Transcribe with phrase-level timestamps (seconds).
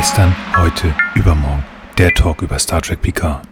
[0.00, 1.62] Gestern, heute, übermorgen.
[1.98, 3.42] Der Talk über Star Trek Picard.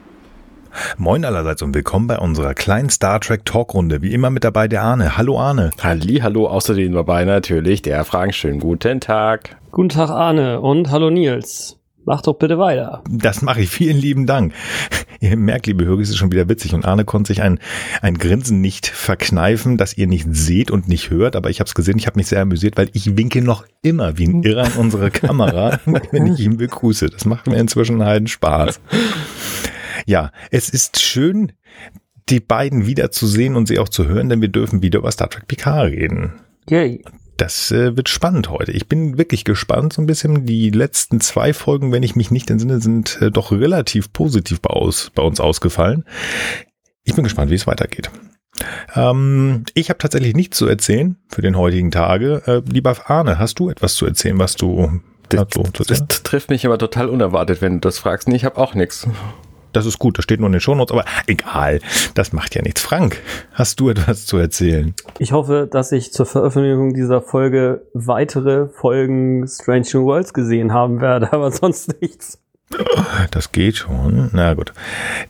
[0.96, 4.01] Moin allerseits und willkommen bei unserer kleinen Star Trek Talkrunde.
[4.01, 5.19] Wie immer mit dabei der Arne.
[5.19, 5.72] Hallo Arne.
[5.82, 8.32] Halli, hallo, außerdem dabei natürlich der Fragen.
[8.32, 9.58] Schönen guten Tag.
[9.72, 11.78] Guten Tag Arne und hallo Nils.
[12.06, 13.04] Mach doch bitte weiter.
[13.10, 13.69] Das mache ich.
[13.69, 14.54] Vielen lieben Dank.
[15.21, 17.59] Ihr merkt, liebe Hörer, es ist schon wieder witzig und Arne konnte sich ein,
[18.02, 21.74] ein Grinsen nicht verkneifen, das ihr nicht seht und nicht hört, aber ich habe es
[21.74, 24.73] gesehen, ich habe mich sehr amüsiert, weil ich winke noch immer wie ein Irrer in
[24.74, 25.80] unsere Kamera,
[26.12, 27.06] wenn ich ihn begrüße.
[27.10, 28.80] Das macht mir inzwischen halt Spaß.
[30.06, 31.52] Ja, es ist schön,
[32.28, 35.48] die beiden wiederzusehen und sie auch zu hören, denn wir dürfen wieder über Star Trek
[35.48, 36.32] Picard reden.
[36.68, 37.02] Yay.
[37.38, 38.73] Das äh, wird spannend heute.
[38.73, 40.45] Ich bin wirklich gespannt so ein bisschen.
[40.45, 44.70] Die letzten zwei Folgen, wenn ich mich nicht entsinne, sind äh, doch relativ positiv bei,
[44.70, 46.05] aus, bei uns ausgefallen.
[47.05, 48.10] Ich bin gespannt, wie es weitergeht.
[48.96, 52.43] Ähm, ich habe tatsächlich nichts zu erzählen für den heutigen Tage.
[52.46, 55.46] Äh, lieber Arne, hast du etwas zu erzählen, was du das,
[55.87, 58.29] das trifft mich aber total unerwartet, wenn du das fragst.
[58.29, 59.07] Nee, ich habe auch nichts.
[59.79, 61.79] Das ist gut, das steht nur in den Shownotes, aber egal,
[62.15, 62.80] das macht ja nichts.
[62.82, 64.93] Frank, hast du etwas zu erzählen?
[65.21, 71.01] Ich hoffe, dass ich zur Veröffentlichung dieser Folge weitere Folgen Strange New Worlds gesehen haben
[71.01, 72.41] werde, aber sonst nichts.
[73.31, 74.31] Das geht schon.
[74.33, 74.73] Na gut.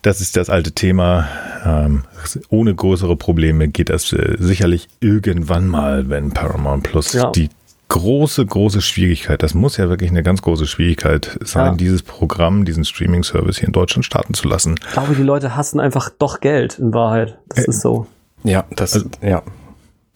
[0.01, 1.29] Das ist das alte Thema.
[1.67, 2.05] Ähm,
[2.49, 7.31] ohne größere Probleme geht das äh, sicherlich irgendwann mal, wenn Paramount Plus ja.
[7.33, 7.51] die
[7.89, 9.43] große, große Schwierigkeit.
[9.43, 11.75] Das muss ja wirklich eine ganz große Schwierigkeit sein, ja.
[11.75, 14.77] dieses Programm, diesen Streaming-Service hier in Deutschland starten zu lassen.
[14.87, 17.39] Ich glaube, die Leute hassen einfach doch Geld in Wahrheit.
[17.49, 18.07] Das äh, ist so.
[18.45, 19.43] Ja, das, also, ja.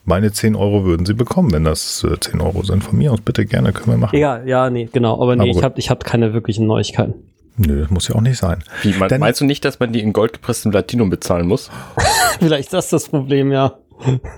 [0.05, 2.83] Meine 10 Euro würden sie bekommen, wenn das äh, 10 Euro sind.
[2.83, 4.19] Von mir aus bitte gerne, können wir machen.
[4.19, 5.20] Ja, ja, nee, genau.
[5.20, 7.15] Aber nee, Aber ich habe ich hab keine wirklichen Neuigkeiten.
[7.56, 8.65] Nö, das muss ja auch nicht sein.
[8.83, 11.70] Wie, man, meinst du nicht, dass man die in goldgepresstem Platinum bezahlen muss?
[12.39, 13.75] Vielleicht ist das das Problem, ja.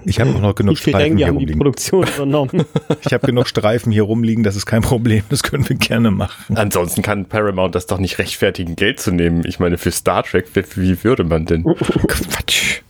[0.05, 1.53] Ich habe auch noch genug Streifen hier rumliegen.
[1.53, 2.65] Die Produktion übernommen.
[3.05, 6.56] ich habe genug Streifen hier rumliegen, das ist kein Problem, das können wir gerne machen.
[6.56, 9.43] Ansonsten kann Paramount das doch nicht rechtfertigen, Geld zu nehmen.
[9.47, 10.47] Ich meine, für Star Trek,
[10.77, 11.65] wie würde man denn?
[11.65, 12.81] Quatsch.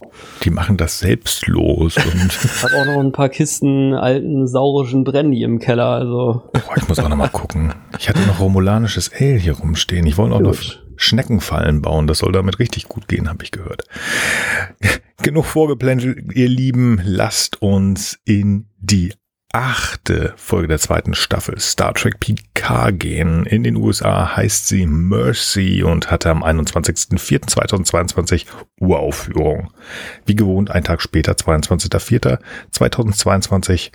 [0.43, 1.97] Die machen das selbstlos.
[1.97, 5.87] Und ich habe auch noch ein paar Kisten alten saurischen Brandy im Keller.
[5.87, 6.43] Also.
[6.55, 7.73] Oh, ich muss auch noch mal gucken.
[7.99, 10.07] Ich hatte noch romulanisches Ale hier rumstehen.
[10.07, 10.57] Ich wollte auch noch
[10.97, 12.07] Schneckenfallen bauen.
[12.07, 13.85] Das soll damit richtig gut gehen, habe ich gehört.
[15.23, 17.01] Genug vorgeplänkelt, ihr Lieben.
[17.05, 19.13] Lasst uns in die
[19.55, 23.47] achte Folge der zweiten Staffel Star Trek Picard gehen.
[23.47, 28.47] In den USA heißt sie Mercy und hatte am 21.04.2022
[28.81, 29.71] Uraufführung.
[30.27, 33.93] Wie gewohnt, ein Tag später, 22.04.2022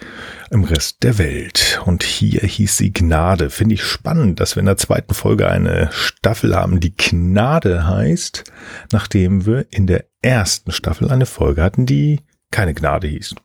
[0.50, 1.82] im Rest der Welt.
[1.86, 3.50] Und hier hieß sie Gnade.
[3.50, 8.46] Finde ich spannend, dass wir in der zweiten Folge eine Staffel haben, die Gnade heißt,
[8.94, 13.36] nachdem wir in der ersten Staffel eine Folge hatten, die keine Gnade hieß.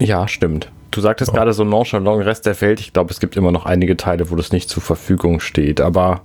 [0.00, 0.70] Ja, stimmt.
[0.90, 1.34] Du sagtest oh.
[1.34, 2.80] gerade so nonchalant Rest der Welt.
[2.80, 6.22] Ich glaube, es gibt immer noch einige Teile, wo das nicht zur Verfügung steht, aber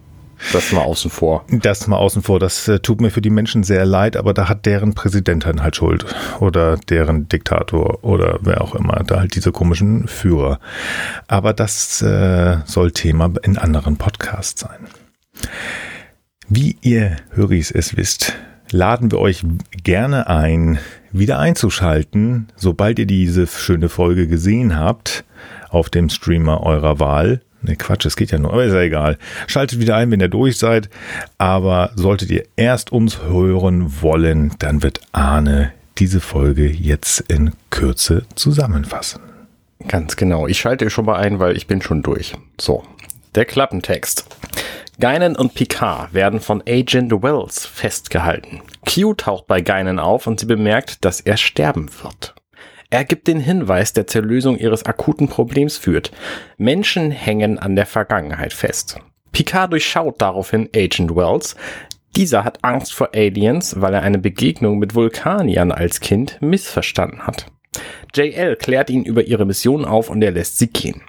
[0.52, 1.46] das mal außen vor.
[1.50, 2.40] Das mal außen vor.
[2.40, 5.76] Das äh, tut mir für die Menschen sehr leid, aber da hat deren Präsident halt
[5.76, 6.06] Schuld.
[6.40, 9.04] Oder deren Diktator oder wer auch immer.
[9.06, 10.60] Da halt diese komischen Führer.
[11.28, 14.88] Aber das äh, soll Thema in anderen Podcasts sein.
[16.50, 18.34] Wie ihr Höris es wisst,
[18.70, 19.44] laden wir euch
[19.84, 20.78] gerne ein,
[21.14, 25.24] wieder einzuschalten, sobald ihr diese schöne Folge gesehen habt,
[25.70, 27.42] auf dem Streamer eurer Wahl.
[27.62, 29.18] Ne, Quatsch, es geht ja nur, aber ist ja egal.
[29.48, 30.90] Schaltet wieder ein, wenn ihr durch seid.
[31.38, 38.26] Aber solltet ihr erst uns hören wollen, dann wird Arne diese Folge jetzt in Kürze
[38.36, 39.22] zusammenfassen.
[39.88, 40.48] Ganz genau.
[40.48, 42.34] Ich schalte schon mal ein, weil ich bin schon durch.
[42.60, 42.84] So,
[43.36, 44.26] der Klappentext.
[45.00, 48.62] Guinan und Picard werden von Agent Wells festgehalten.
[48.88, 52.36] Q taucht bei Guinan auf und sie bemerkt, dass er sterben wird.
[52.92, 56.12] Er gibt den Hinweis, der zur Lösung ihres akuten Problems führt.
[56.58, 59.00] Menschen hängen an der Vergangenheit fest.
[59.32, 61.56] Picard durchschaut daraufhin Agent Wells.
[62.16, 67.48] Dieser hat Angst vor Aliens, weil er eine Begegnung mit Vulkaniern als Kind missverstanden hat.
[68.14, 71.02] JL klärt ihn über ihre Mission auf und er lässt sie gehen.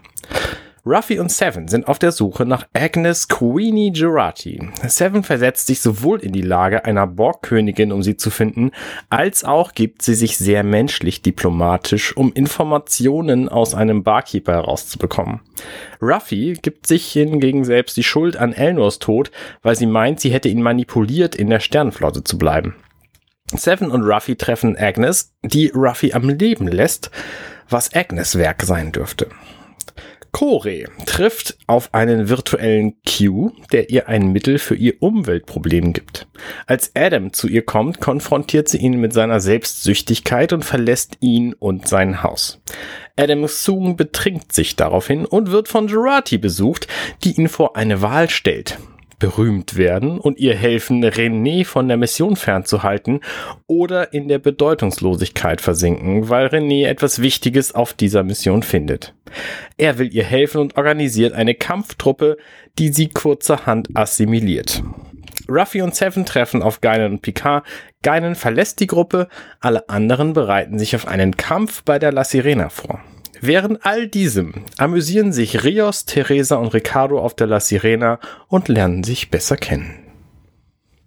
[0.86, 4.68] Ruffy und Seven sind auf der Suche nach Agnes Queenie Gerati.
[4.86, 8.70] Seven versetzt sich sowohl in die Lage einer Borgkönigin, um sie zu finden,
[9.08, 15.40] als auch gibt sie sich sehr menschlich diplomatisch, um Informationen aus einem Barkeeper herauszubekommen.
[16.02, 19.30] Ruffy gibt sich hingegen selbst die Schuld an Elnors Tod,
[19.62, 22.74] weil sie meint, sie hätte ihn manipuliert, in der Sternflotte zu bleiben.
[23.46, 27.10] Seven und Ruffy treffen Agnes, die Ruffy am Leben lässt,
[27.70, 29.28] was Agnes Werk sein dürfte.
[30.34, 36.26] Kore trifft auf einen virtuellen Q, der ihr ein Mittel für ihr Umweltproblem gibt.
[36.66, 41.86] Als Adam zu ihr kommt, konfrontiert sie ihn mit seiner Selbstsüchtigkeit und verlässt ihn und
[41.86, 42.60] sein Haus.
[43.16, 46.88] Adam Soong betrinkt sich daraufhin und wird von Gerati besucht,
[47.22, 48.76] die ihn vor eine Wahl stellt
[49.18, 53.20] berühmt werden und ihr helfen, René von der Mission fernzuhalten
[53.66, 59.14] oder in der Bedeutungslosigkeit versinken, weil René etwas Wichtiges auf dieser Mission findet.
[59.76, 62.36] Er will ihr helfen und organisiert eine Kampftruppe,
[62.78, 64.82] die sie kurzerhand assimiliert.
[65.48, 67.66] Ruffy und Seven treffen auf Geinen und Picard.
[68.02, 69.28] Geinen verlässt die Gruppe,
[69.60, 73.00] alle anderen bereiten sich auf einen Kampf bei der La Sirena vor.
[73.46, 78.18] Während all diesem amüsieren sich Rios, Teresa und Ricardo auf der La Sirena
[78.48, 79.96] und lernen sich besser kennen.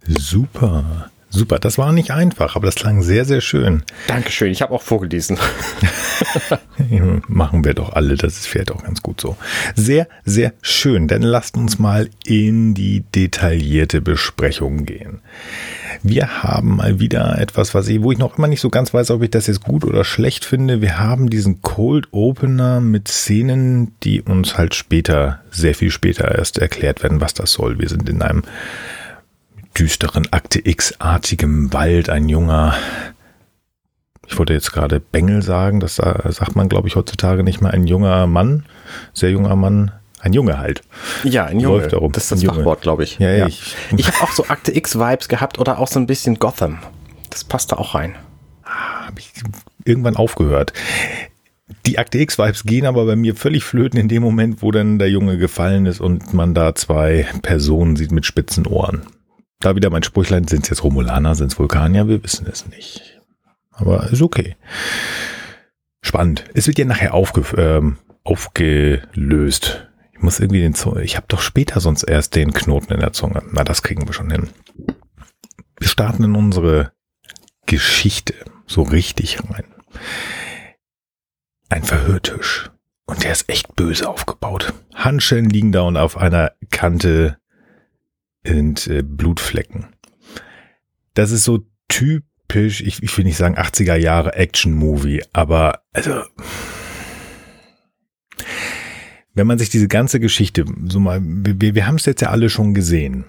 [0.06, 1.10] Super.
[1.30, 3.82] Super, das war nicht einfach, aber das klang sehr, sehr schön.
[4.06, 5.38] Dankeschön, ich habe auch vorgelesen.
[7.28, 9.36] Machen wir doch alle, das ist vielleicht auch ganz gut so.
[9.74, 15.20] Sehr, sehr schön, dann lasst uns mal in die detaillierte Besprechung gehen.
[16.02, 19.10] Wir haben mal wieder etwas, was ich, wo ich noch immer nicht so ganz weiß,
[19.10, 20.80] ob ich das jetzt gut oder schlecht finde.
[20.80, 26.58] Wir haben diesen Cold Opener mit Szenen, die uns halt später, sehr viel später erst
[26.58, 27.78] erklärt werden, was das soll.
[27.78, 28.44] Wir sind in einem
[29.78, 32.74] düsteren Akte X-artigem Wald ein junger,
[34.26, 37.86] ich wollte jetzt gerade Bengel sagen, das sagt man, glaube ich, heutzutage nicht mehr, ein
[37.86, 38.64] junger Mann,
[39.14, 40.82] sehr junger Mann, ein Junge halt.
[41.22, 41.78] Ja, ein Junge.
[41.78, 42.10] Läuft darum.
[42.10, 43.20] Das ist das Fachwort, glaube ich.
[43.20, 43.46] Ja, ja.
[43.46, 46.78] Ich, ich habe auch so Akte X-Vibes gehabt oder auch so ein bisschen Gotham.
[47.30, 48.16] Das passt da auch rein.
[48.64, 49.30] Ah, habe ich
[49.84, 50.72] irgendwann aufgehört.
[51.86, 55.08] Die Akte X-Vibes gehen aber bei mir völlig flöten in dem Moment, wo dann der
[55.08, 59.02] Junge gefallen ist und man da zwei Personen sieht mit spitzen Ohren.
[59.60, 62.06] Da wieder mein Sprüchlein, sind es jetzt Romulaner, sind es Vulkanier?
[62.06, 63.20] Wir wissen es nicht.
[63.72, 64.56] Aber ist okay.
[66.00, 66.44] Spannend.
[66.54, 69.88] Es wird ja nachher aufge, ähm, aufgelöst.
[70.12, 73.12] Ich muss irgendwie den Zunge, ich habe doch später sonst erst den Knoten in der
[73.12, 73.42] Zunge.
[73.50, 74.50] Na, das kriegen wir schon hin.
[75.78, 76.92] Wir starten in unsere
[77.66, 78.34] Geschichte
[78.66, 79.64] so richtig rein.
[81.68, 82.70] Ein Verhörtisch.
[83.06, 84.72] Und der ist echt böse aufgebaut.
[84.94, 87.38] Handschellen liegen da und auf einer Kante
[88.48, 89.86] und äh, Blutflecken.
[91.14, 96.22] Das ist so typisch, ich, ich will nicht sagen 80er Jahre Action-Movie, aber also
[99.34, 102.50] wenn man sich diese ganze Geschichte so mal, wir, wir haben es jetzt ja alle
[102.50, 103.24] schon gesehen.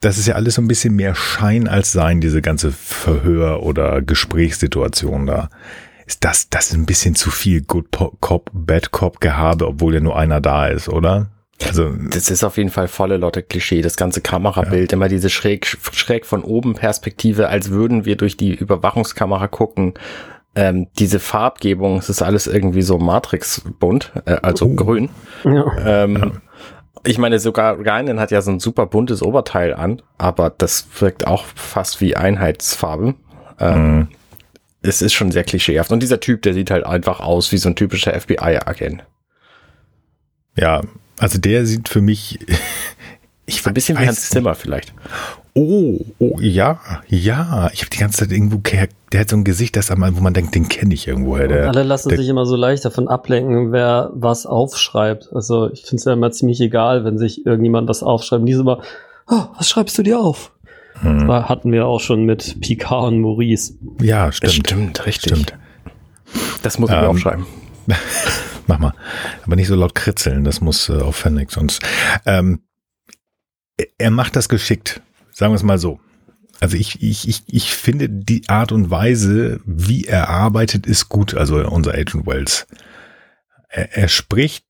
[0.00, 4.02] Das ist ja alles so ein bisschen mehr Schein als Sein, diese ganze Verhör- oder
[4.02, 5.48] Gesprächssituation da.
[6.06, 7.88] Ist das, das ist ein bisschen zu viel Good
[8.20, 11.30] Cop, Bad Cop Gehabe, obwohl ja nur einer da ist, oder?
[11.66, 13.82] Also, das ist auf jeden Fall volle Lotte Klischee.
[13.82, 14.96] Das ganze Kamerabild, ja.
[14.96, 19.94] immer diese schräg, schräg von oben Perspektive, als würden wir durch die Überwachungskamera gucken.
[20.54, 24.74] Ähm, diese Farbgebung, es ist alles irgendwie so Matrix-bunt, äh, also oh.
[24.74, 25.10] grün.
[25.44, 26.04] Ja.
[26.04, 26.32] Ähm, ja.
[27.04, 31.26] Ich meine, sogar Reinen hat ja so ein super buntes Oberteil an, aber das wirkt
[31.26, 33.14] auch fast wie Einheitsfarbe.
[33.60, 34.08] Ähm, mhm.
[34.82, 35.90] Es ist schon sehr klischeehaft.
[35.90, 39.04] Und dieser Typ, der sieht halt einfach aus wie so ein typischer FBI-Agent.
[40.56, 40.82] Ja,
[41.18, 42.38] also der sieht für mich.
[43.50, 44.92] Ich so ein bisschen wie Hans Zimmer vielleicht.
[45.54, 47.70] Oh, oh, ja, ja.
[47.72, 48.58] Ich habe die ganze Zeit irgendwo,
[49.10, 51.48] der hat so ein Gesicht, das einmal, wo man denkt, den kenne ich irgendwoher.
[51.48, 55.30] Der, alle lassen der, sich immer so leicht davon ablenken, wer was aufschreibt.
[55.32, 58.40] Also ich finde es ja immer ziemlich egal, wenn sich irgendjemand was aufschreibt.
[58.40, 58.82] Und die so immer,
[59.28, 60.52] oh, was schreibst du dir auf?
[61.00, 61.26] Hm.
[61.26, 63.74] Das hatten wir auch schon mit Picard und Maurice.
[64.02, 64.52] Ja, stimmt.
[64.52, 65.32] Stimmt, richtig.
[65.32, 65.54] Stimmt.
[66.62, 67.46] Das muss ich ähm, mir aufschreiben.
[68.66, 68.94] Mach mal.
[69.44, 71.82] Aber nicht so laut kritzeln, das muss äh, auf Fennec sonst.
[72.26, 72.60] Ähm,
[73.96, 75.00] er macht das geschickt,
[75.32, 76.00] sagen wir es mal so.
[76.60, 81.34] Also ich, ich, ich, ich finde die Art und Weise, wie er arbeitet, ist gut.
[81.34, 82.66] Also unser Agent Wells.
[83.68, 84.64] Er, er spricht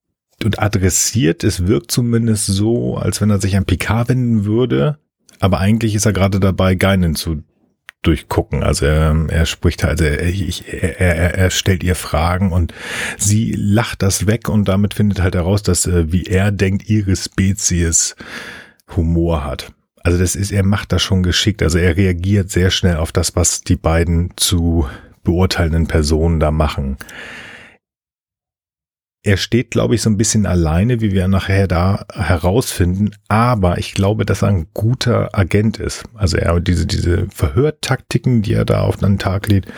[0.45, 4.99] und adressiert, es wirkt zumindest so, als wenn er sich an Picard wenden würde,
[5.41, 7.43] aber eigentlich ist er gerade dabei, Geinen zu
[8.02, 8.62] durchgucken.
[8.62, 12.73] Also er, er spricht halt, er, er, er, er stellt ihr Fragen und
[13.17, 17.17] sie lacht das weg und damit findet halt heraus, dass äh, wie er denkt, ihre
[17.17, 18.14] Spezies
[18.97, 19.73] Humor hat.
[20.02, 21.62] Also das ist, er macht das schon geschickt.
[21.62, 24.88] Also er reagiert sehr schnell auf das, was die beiden zu
[25.25, 26.97] beurteilenden Personen da machen.
[29.25, 33.11] Er steht, glaube ich, so ein bisschen alleine, wie wir nachher da herausfinden.
[33.29, 36.05] Aber ich glaube, dass er ein guter Agent ist.
[36.15, 39.73] Also er, diese, diese Verhörtaktiken, die er da auf den Tag legt,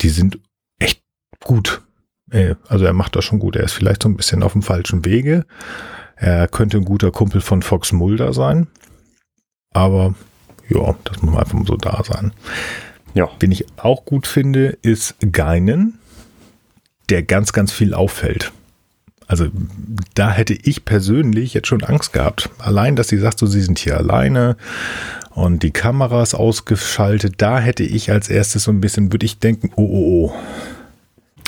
[0.00, 0.38] die sind
[0.78, 1.02] echt
[1.40, 1.82] gut.
[2.30, 3.56] Äh, also er macht das schon gut.
[3.56, 5.44] Er ist vielleicht so ein bisschen auf dem falschen Wege.
[6.16, 8.68] Er könnte ein guter Kumpel von Fox Mulder sein.
[9.72, 10.14] Aber
[10.68, 12.32] ja, das muss man einfach mal so da sein.
[13.14, 13.28] Ja.
[13.40, 15.98] Wen ich auch gut finde, ist Geinen,
[17.10, 18.52] der ganz, ganz viel auffällt.
[19.26, 19.46] Also
[20.14, 22.50] da hätte ich persönlich jetzt schon Angst gehabt.
[22.58, 24.56] Allein, dass sie sagt, so, sie sind hier alleine
[25.30, 29.38] und die Kamera ist ausgeschaltet, da hätte ich als erstes so ein bisschen, würde ich
[29.38, 30.32] denken, oh, oh, oh.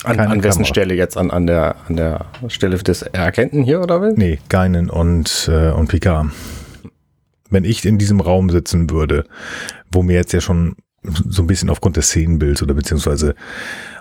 [0.04, 1.16] An, an wessen Stelle jetzt?
[1.16, 4.14] An, an, der, an der Stelle des Erkennten hier oder was?
[4.16, 6.28] Nee, Geinen und, äh, und Picard.
[7.50, 9.24] Wenn ich in diesem Raum sitzen würde,
[9.90, 13.34] wo mir jetzt ja schon so ein bisschen aufgrund des Szenenbilds oder beziehungsweise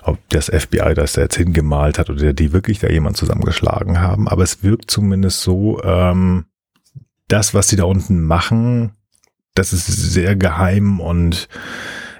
[0.05, 4.27] ob das FBI das da jetzt hingemalt hat oder die wirklich da jemand zusammengeschlagen haben,
[4.27, 6.45] aber es wirkt zumindest so, ähm,
[7.27, 8.91] das, was sie da unten machen,
[9.55, 11.47] das ist sehr geheim und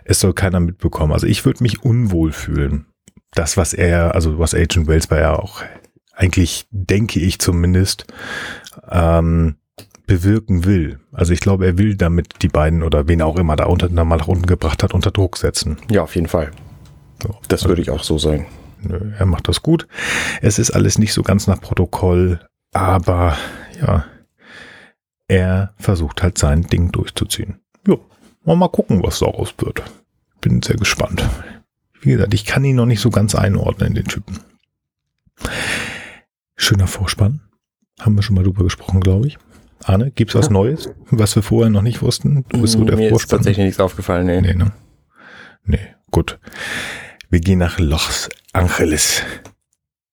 [0.04, 1.14] es soll keiner mitbekommen.
[1.14, 2.86] Also ich würde mich unwohl fühlen.
[3.34, 5.62] Das, was er, also was Agent Wells war ja auch
[6.16, 8.06] eigentlich, denke ich zumindest,
[8.90, 9.56] ähm,
[10.08, 11.00] bewirken will.
[11.12, 14.18] Also ich glaube, er will damit die beiden oder wen auch immer da unter, mal
[14.18, 15.78] nach unten gebracht hat, unter Druck setzen.
[15.90, 16.52] Ja, auf jeden Fall.
[17.26, 18.48] So, das würde ich auch so sagen.
[18.82, 19.88] Nö, er macht das gut.
[20.42, 22.40] Es ist alles nicht so ganz nach Protokoll,
[22.72, 23.36] aber
[23.82, 24.06] ja,
[25.28, 27.62] er versucht halt sein Ding durchzuziehen.
[27.88, 27.96] Ja,
[28.56, 29.82] mal gucken, was daraus wird.
[30.40, 31.28] Bin sehr gespannt.
[32.02, 34.40] Wie gesagt, ich kann ihn noch nicht so ganz einordnen, den Typen.
[36.56, 37.42] Schöner Vorspann.
[38.00, 39.40] Haben wir schon mal drüber gesprochen, glaube ich.
[39.84, 42.46] Arne, gibt's was Neues, was wir vorher noch nicht wussten?
[42.50, 43.26] Du bist so der Mir Vorspann.
[43.26, 44.42] ist tatsächlich nichts aufgefallen, nee.
[44.42, 44.72] Nee, ne?
[45.64, 45.80] nee,
[46.12, 46.40] gut.
[47.30, 49.22] Wir gehen nach Los Angeles.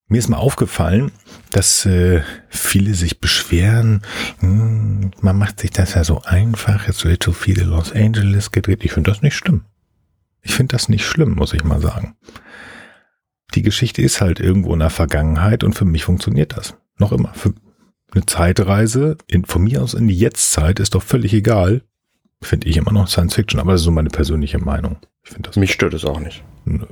[0.08, 1.10] Mir ist mal aufgefallen,
[1.50, 4.02] dass äh, viele sich beschweren,
[4.40, 8.84] hm, man macht sich das ja so einfach, jetzt wird so viele Los Angeles gedreht.
[8.84, 9.64] Ich finde das nicht schlimm.
[10.42, 12.16] Ich finde das nicht schlimm, muss ich mal sagen.
[13.54, 16.74] Die Geschichte ist halt irgendwo in der Vergangenheit und für mich funktioniert das.
[16.98, 17.32] Noch immer.
[17.34, 17.54] Für,
[18.12, 21.82] eine Zeitreise in, von mir aus in die Jetztzeit ist doch völlig egal.
[22.42, 24.96] Finde ich immer noch Science Fiction, aber das ist so meine persönliche Meinung.
[25.24, 25.56] Ich finde das.
[25.56, 26.42] Mich stört es auch nicht.
[26.64, 26.86] Nö.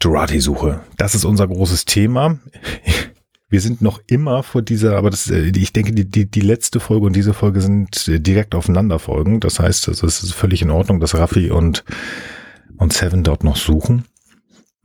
[0.00, 0.80] Jurati-Suche.
[0.96, 2.38] Das ist unser großes Thema.
[3.50, 6.80] Wir sind noch immer vor dieser, aber das, äh, ich denke, die, die, die letzte
[6.80, 9.40] Folge und diese Folge sind äh, direkt aufeinander folgen.
[9.40, 11.82] Das heißt, es ist völlig in Ordnung, dass Raffi und,
[12.76, 14.04] und Seven dort noch suchen.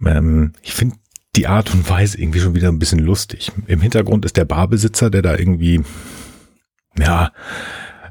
[0.05, 0.95] Ähm, ich finde
[1.35, 3.51] die Art und Weise irgendwie schon wieder ein bisschen lustig.
[3.67, 5.81] Im Hintergrund ist der Barbesitzer, der da irgendwie,
[6.97, 7.31] ja,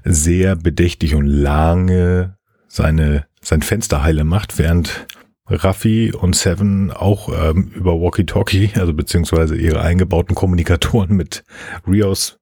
[0.04, 2.36] sehr bedächtig und lange
[2.68, 5.06] seine, sein Fenster heile macht, während
[5.46, 11.44] Raffi und Seven auch ähm, über Walkie-Talkie, also beziehungsweise ihre eingebauten Kommunikatoren mit
[11.86, 12.38] Rios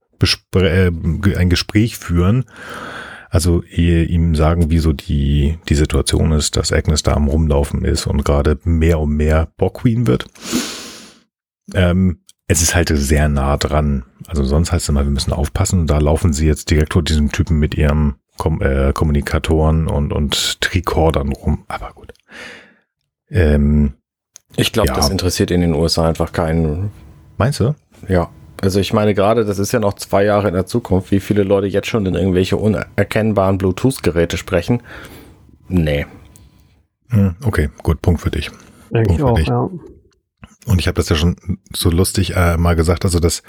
[0.55, 0.91] äh,
[1.37, 2.45] ein Gespräch führen
[3.31, 8.25] also ihm sagen, wieso die, die Situation ist, dass Agnes da am Rumlaufen ist und
[8.25, 10.27] gerade mehr und mehr Bockqueen wird.
[11.73, 14.03] Ähm, es ist halt sehr nah dran.
[14.27, 15.81] Also sonst heißt es immer, wir müssen aufpassen.
[15.81, 20.13] Und da laufen sie jetzt direkt vor diesem Typen mit ihrem Kom äh, Kommunikatoren und,
[20.13, 21.65] und Tricordern rum.
[21.69, 22.13] Aber gut.
[23.31, 23.93] Ähm,
[24.57, 24.97] ich glaube, ja.
[24.97, 26.91] das interessiert in den USA einfach keinen.
[27.39, 27.77] Meinst du?
[28.09, 28.31] Ja.
[28.61, 31.45] Also ich meine gerade, das ist ja noch zwei Jahre in der Zukunft, wie viele
[31.45, 34.83] Leute jetzt schon in irgendwelche unerkennbaren Bluetooth-Geräte sprechen.
[35.69, 36.05] Nee.
[37.11, 38.51] Hm, okay, gut, Punkt für dich.
[38.91, 39.47] Denke ich auch, dich.
[39.47, 39.71] ja.
[40.67, 41.37] Und ich habe das ja schon
[41.75, 43.43] so lustig äh, mal gesagt, also dass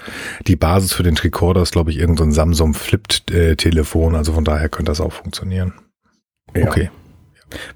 [0.46, 4.68] die Basis für den Tricorder ist, glaube ich, irgendein so Samsung Flip-Telefon, also von daher
[4.68, 5.74] könnte das auch funktionieren.
[6.54, 6.66] Ja.
[6.66, 6.90] Okay.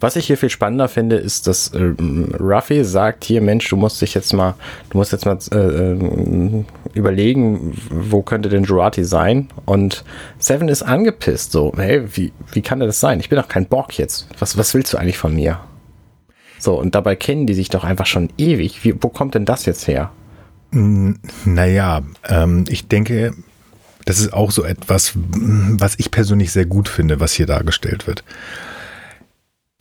[0.01, 1.93] Was ich hier viel spannender finde, ist, dass äh,
[2.41, 4.55] Ruffy sagt hier, Mensch, du musst dich jetzt mal,
[4.91, 6.65] du musst jetzt mal äh, äh,
[6.95, 9.49] überlegen, wo könnte denn Jurati sein?
[9.65, 10.05] Und
[10.39, 13.21] Seven ist angepisst, so, hey, wie, wie kann das sein?
[13.21, 14.29] Ich bin doch kein Bock jetzt.
[14.39, 15.61] Was, was willst du eigentlich von mir?
[16.59, 18.85] So, und dabei kennen die sich doch einfach schon ewig.
[18.85, 20.11] Wie, wo kommt denn das jetzt her?
[20.71, 23.33] Naja, ähm, ich denke,
[24.05, 28.25] das ist auch so etwas, was ich persönlich sehr gut finde, was hier dargestellt wird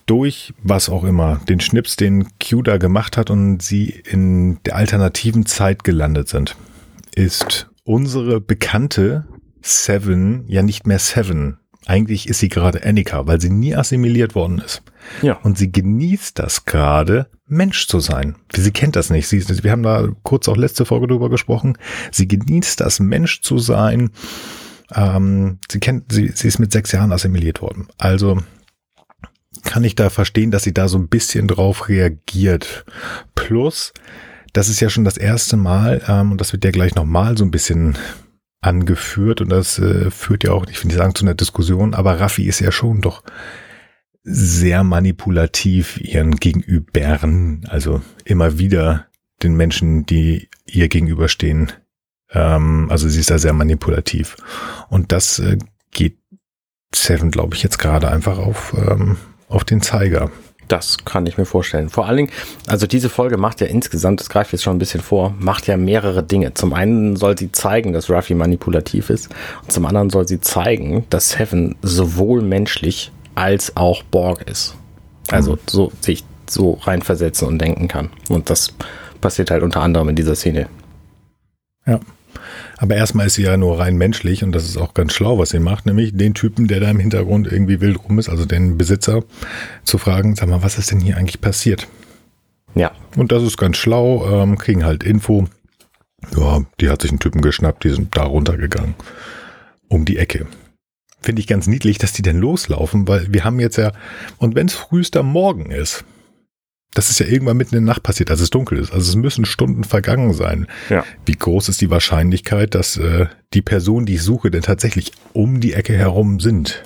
[0.05, 4.75] durch was auch immer, den Schnips, den Q da gemacht hat und sie in der
[4.75, 6.55] alternativen Zeit gelandet sind,
[7.15, 9.25] ist unsere bekannte
[9.61, 11.57] Seven ja nicht mehr Seven.
[11.85, 14.81] Eigentlich ist sie gerade Annika, weil sie nie assimiliert worden ist.
[15.21, 15.33] Ja.
[15.43, 18.35] Und sie genießt das gerade, Mensch zu sein.
[18.55, 19.27] Sie kennt das nicht.
[19.27, 21.77] Sie, wir haben da kurz auch letzte Folge drüber gesprochen.
[22.11, 24.09] Sie genießt das, Mensch zu sein.
[24.93, 27.87] Ähm, sie kennt, sie, sie ist mit sechs Jahren assimiliert worden.
[27.97, 28.39] Also
[29.63, 32.85] kann ich da verstehen, dass sie da so ein bisschen drauf reagiert.
[33.35, 33.93] Plus,
[34.53, 37.43] das ist ja schon das erste Mal, ähm, und das wird ja gleich nochmal so
[37.43, 37.97] ein bisschen
[38.65, 42.19] angeführt, und das äh, führt ja auch, ich will nicht sagen zu einer Diskussion, aber
[42.19, 43.23] Raffi ist ja schon doch
[44.23, 49.05] sehr manipulativ ihren Gegenübern, also immer wieder
[49.43, 51.71] den Menschen, die ihr gegenüberstehen.
[52.31, 54.35] Ähm, also sie ist da sehr manipulativ.
[54.89, 55.57] Und das äh,
[55.91, 56.17] geht
[56.93, 59.17] Seven, glaube ich, jetzt gerade einfach auf, ähm,
[59.47, 60.31] auf den Zeiger.
[60.67, 61.89] Das kann ich mir vorstellen.
[61.89, 62.31] Vor allen Dingen,
[62.67, 65.77] also diese Folge macht ja insgesamt, das greift jetzt schon ein bisschen vor, macht ja
[65.77, 66.53] mehrere Dinge.
[66.53, 69.29] Zum einen soll sie zeigen, dass Ruffy manipulativ ist.
[69.61, 74.75] Und zum anderen soll sie zeigen, dass Seven sowohl menschlich als auch Borg ist.
[75.29, 75.59] Also mhm.
[75.67, 78.09] so sich so reinversetzen und denken kann.
[78.29, 78.73] Und das
[79.21, 80.67] passiert halt unter anderem in dieser Szene.
[81.85, 81.99] Ja.
[82.77, 85.49] Aber erstmal ist sie ja nur rein menschlich und das ist auch ganz schlau, was
[85.49, 88.77] sie macht, nämlich den Typen, der da im Hintergrund irgendwie wild rum ist, also den
[88.77, 89.23] Besitzer,
[89.83, 91.87] zu fragen, sag mal, was ist denn hier eigentlich passiert?
[92.73, 92.91] Ja.
[93.15, 95.47] Und das ist ganz schlau, ähm, kriegen halt Info.
[96.35, 98.95] Ja, die hat sich einen Typen geschnappt, die sind da runtergegangen.
[99.87, 100.47] Um die Ecke.
[101.21, 103.93] Finde ich ganz niedlich, dass die denn loslaufen, weil wir haben jetzt ja,
[104.37, 106.03] und wenn es frühester Morgen ist,
[106.95, 108.91] das ist ja irgendwann mitten in der Nacht passiert, als es dunkel ist.
[108.91, 110.65] Also es müssen Stunden vergangen sein.
[110.89, 111.03] Ja.
[111.25, 115.59] Wie groß ist die Wahrscheinlichkeit, dass äh, die Person, die ich suche, denn tatsächlich um
[115.59, 116.83] die Ecke herum sind?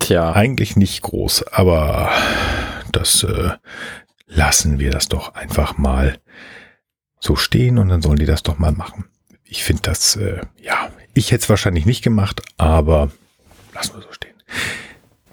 [0.00, 0.32] Tja.
[0.32, 2.10] Eigentlich nicht groß, aber
[2.90, 3.50] das äh,
[4.26, 6.18] lassen wir das doch einfach mal
[7.20, 9.04] so stehen und dann sollen die das doch mal machen.
[9.44, 13.12] Ich finde das, äh, ja, ich hätte es wahrscheinlich nicht gemacht, aber
[13.72, 14.34] lassen wir so stehen.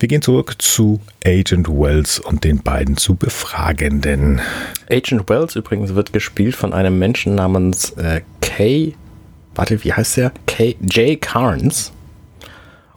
[0.04, 4.42] Wir gehen zurück zu Agent Wells und den beiden zu Befragenden.
[4.90, 8.96] Agent Wells übrigens wird gespielt von einem Menschen namens äh, Kay,
[9.56, 10.34] warte, wie heißt der?
[10.46, 11.94] Kay, Jay Carnes.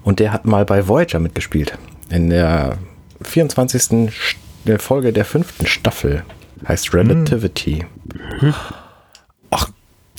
[0.02, 1.78] Und der hat mal bei Voyager mitgespielt.
[2.10, 2.76] In der
[3.22, 4.10] 24.
[4.78, 6.24] Folge der fünften Staffel.
[6.66, 7.84] Heißt Relativity.
[8.40, 8.54] Hm.
[9.50, 9.70] Ach,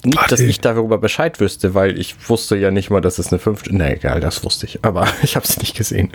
[0.06, 0.29] nicht, Warte.
[0.29, 3.75] dass ich darüber Bescheid wüsste, weil ich wusste ja nicht mal, dass es eine fünfte.
[3.75, 4.86] Ne, egal, das wusste ich.
[4.86, 6.13] Aber ich habe es nicht gesehen.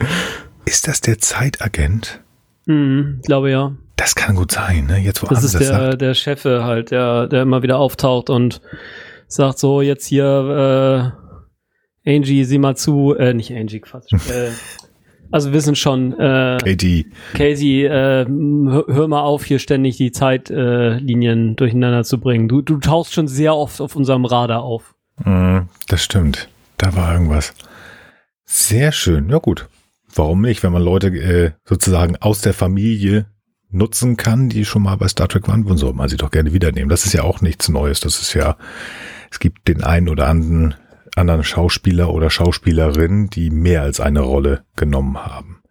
[0.64, 2.20] Ist das der Zeitagent?
[2.66, 3.72] Mhm, glaube ja.
[3.96, 4.98] Das kann gut sein, ne?
[4.98, 6.00] Jetzt wo das ist das der, sagt.
[6.00, 8.60] der Chef halt, der, der immer wieder auftaucht und
[9.28, 11.14] sagt so, jetzt hier,
[12.04, 14.12] äh, Angie, sieh mal zu, äh, nicht Angie, Quatsch.
[14.28, 14.50] äh,
[15.30, 21.52] also wir wissen schon, äh, Katie, Katie äh, hör mal auf, hier ständig die Zeitlinien
[21.52, 22.48] äh, durcheinander zu bringen.
[22.48, 24.94] Du, du tauchst schon sehr oft auf unserem Radar auf.
[25.24, 26.48] Mm, das stimmt.
[26.76, 27.54] Da war irgendwas.
[28.44, 29.30] Sehr schön.
[29.30, 29.68] Ja gut
[30.14, 33.26] warum nicht, wenn man Leute äh, sozusagen aus der Familie
[33.70, 36.52] nutzen kann, die schon mal bei Star Trek waren, wo soll man sie doch gerne
[36.52, 36.88] wiedernehmen.
[36.88, 38.00] Das ist ja auch nichts Neues.
[38.00, 38.56] Das ist ja,
[39.30, 40.74] es gibt den einen oder anderen,
[41.16, 45.62] anderen Schauspieler oder Schauspielerin, die mehr als eine Rolle genommen haben.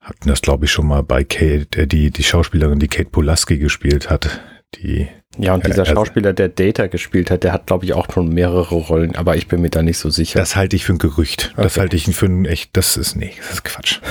[0.00, 3.58] Hatten das, glaube ich, schon mal bei Kate, äh, die, die Schauspielerin, die Kate Pulaski
[3.58, 4.40] gespielt hat,
[4.76, 8.28] die ja, und dieser Schauspieler, der Data gespielt hat, der hat, glaube ich, auch schon
[8.30, 10.38] mehrere Rollen, aber ich bin mir da nicht so sicher.
[10.38, 11.50] Das halte ich für ein Gerücht.
[11.52, 11.62] Okay.
[11.62, 14.00] Das halte ich für ein echt, das ist, nee, das ist Quatsch.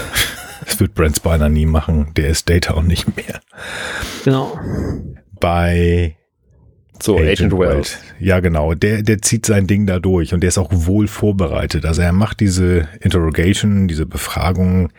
[0.66, 2.12] Das wird Brent Spiner nie machen.
[2.16, 3.40] Der ist Data und nicht mehr.
[4.26, 4.60] Genau.
[5.40, 6.18] Bei
[7.02, 7.98] so, Agent, Agent Wells.
[8.20, 8.74] Ja, genau.
[8.74, 11.86] Der, der zieht sein Ding da durch und der ist auch wohl vorbereitet.
[11.86, 14.90] Also er macht diese Interrogation, diese Befragung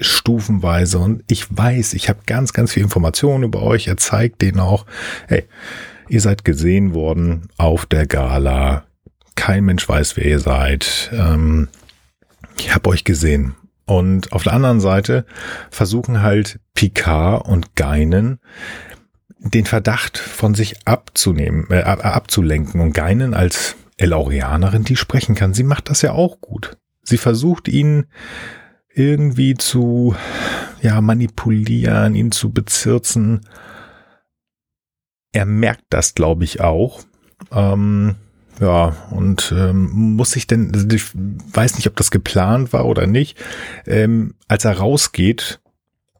[0.00, 3.88] stufenweise und ich weiß, ich habe ganz, ganz viel Informationen über euch.
[3.88, 4.86] Er zeigt denen auch,
[5.28, 5.44] hey,
[6.08, 8.84] ihr seid gesehen worden auf der Gala.
[9.34, 11.10] Kein Mensch weiß, wer ihr seid.
[11.12, 11.68] Ähm,
[12.58, 13.54] ich habe euch gesehen.
[13.86, 15.24] Und auf der anderen Seite
[15.70, 18.40] versuchen halt Picard und Geinen
[19.50, 22.80] den Verdacht von sich abzunehmen, äh, abzulenken.
[22.80, 26.76] Und Geinen als Elaurianerin, die sprechen kann, sie macht das ja auch gut.
[27.02, 28.06] Sie versucht ihn
[28.92, 30.16] irgendwie zu,
[30.82, 33.46] ja, manipulieren, ihn zu bezirzen.
[35.32, 37.02] Er merkt das, glaube ich, auch.
[37.52, 38.16] Ähm,
[38.60, 43.06] ja, und ähm, muss sich denn, also ich weiß nicht, ob das geplant war oder
[43.06, 43.38] nicht,
[43.86, 45.60] ähm, als er rausgeht,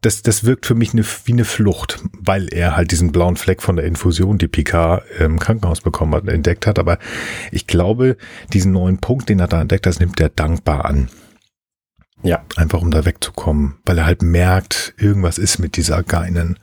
[0.01, 3.61] das, das wirkt für mich eine, wie eine Flucht, weil er halt diesen blauen Fleck
[3.61, 6.79] von der Infusion, die Picard im Krankenhaus bekommen hat, entdeckt hat.
[6.79, 6.99] Aber
[7.51, 8.17] ich glaube,
[8.53, 11.09] diesen neuen Punkt, den er da entdeckt hat, nimmt er dankbar an.
[12.23, 12.43] Ja.
[12.55, 16.59] Einfach um da wegzukommen, weil er halt merkt, irgendwas ist mit dieser Geinen.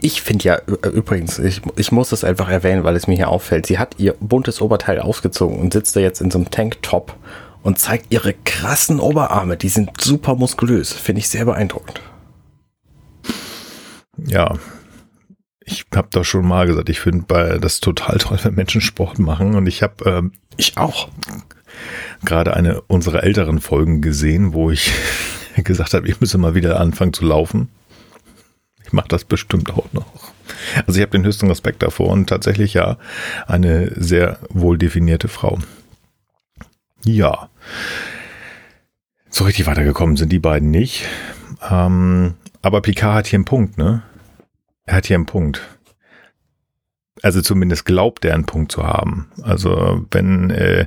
[0.00, 0.60] Ich finde ja
[0.92, 3.66] übrigens, ich, ich muss das einfach erwähnen, weil es mir hier auffällt.
[3.66, 7.16] Sie hat ihr buntes Oberteil ausgezogen und sitzt da jetzt in so einem Tanktop
[7.62, 9.56] und zeigt ihre krassen Oberarme.
[9.56, 10.92] Die sind super muskulös.
[10.92, 12.00] Finde ich sehr beeindruckend
[14.16, 14.58] ja,
[15.64, 19.54] ich habe doch schon mal gesagt, ich finde das total toll, wenn Menschen Sport machen
[19.54, 21.08] und ich habe ähm, ich auch
[22.24, 24.92] gerade eine unserer älteren Folgen gesehen, wo ich
[25.56, 27.68] gesagt habe, ich müsse mal wieder anfangen zu laufen.
[28.84, 30.06] Ich mache das bestimmt auch noch.
[30.86, 32.98] Also ich habe den höchsten Respekt davor und tatsächlich ja
[33.46, 35.58] eine sehr wohl definierte Frau.
[37.04, 37.48] Ja.
[39.30, 41.06] So richtig weitergekommen sind die beiden nicht.
[41.70, 44.02] Ähm, aber Picard hat hier einen Punkt, ne?
[44.84, 45.60] Er hat hier einen Punkt.
[47.22, 49.30] Also zumindest glaubt er einen Punkt zu haben.
[49.42, 50.86] Also wenn äh,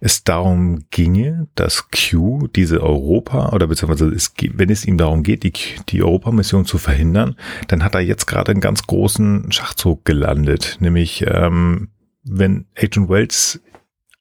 [0.00, 5.44] es darum ginge, dass Q diese Europa oder beziehungsweise es, wenn es ihm darum geht,
[5.44, 5.52] die,
[5.88, 7.36] die Europamission zu verhindern,
[7.68, 11.90] dann hat er jetzt gerade einen ganz großen Schachzug gelandet, nämlich ähm,
[12.24, 13.60] wenn Agent Wells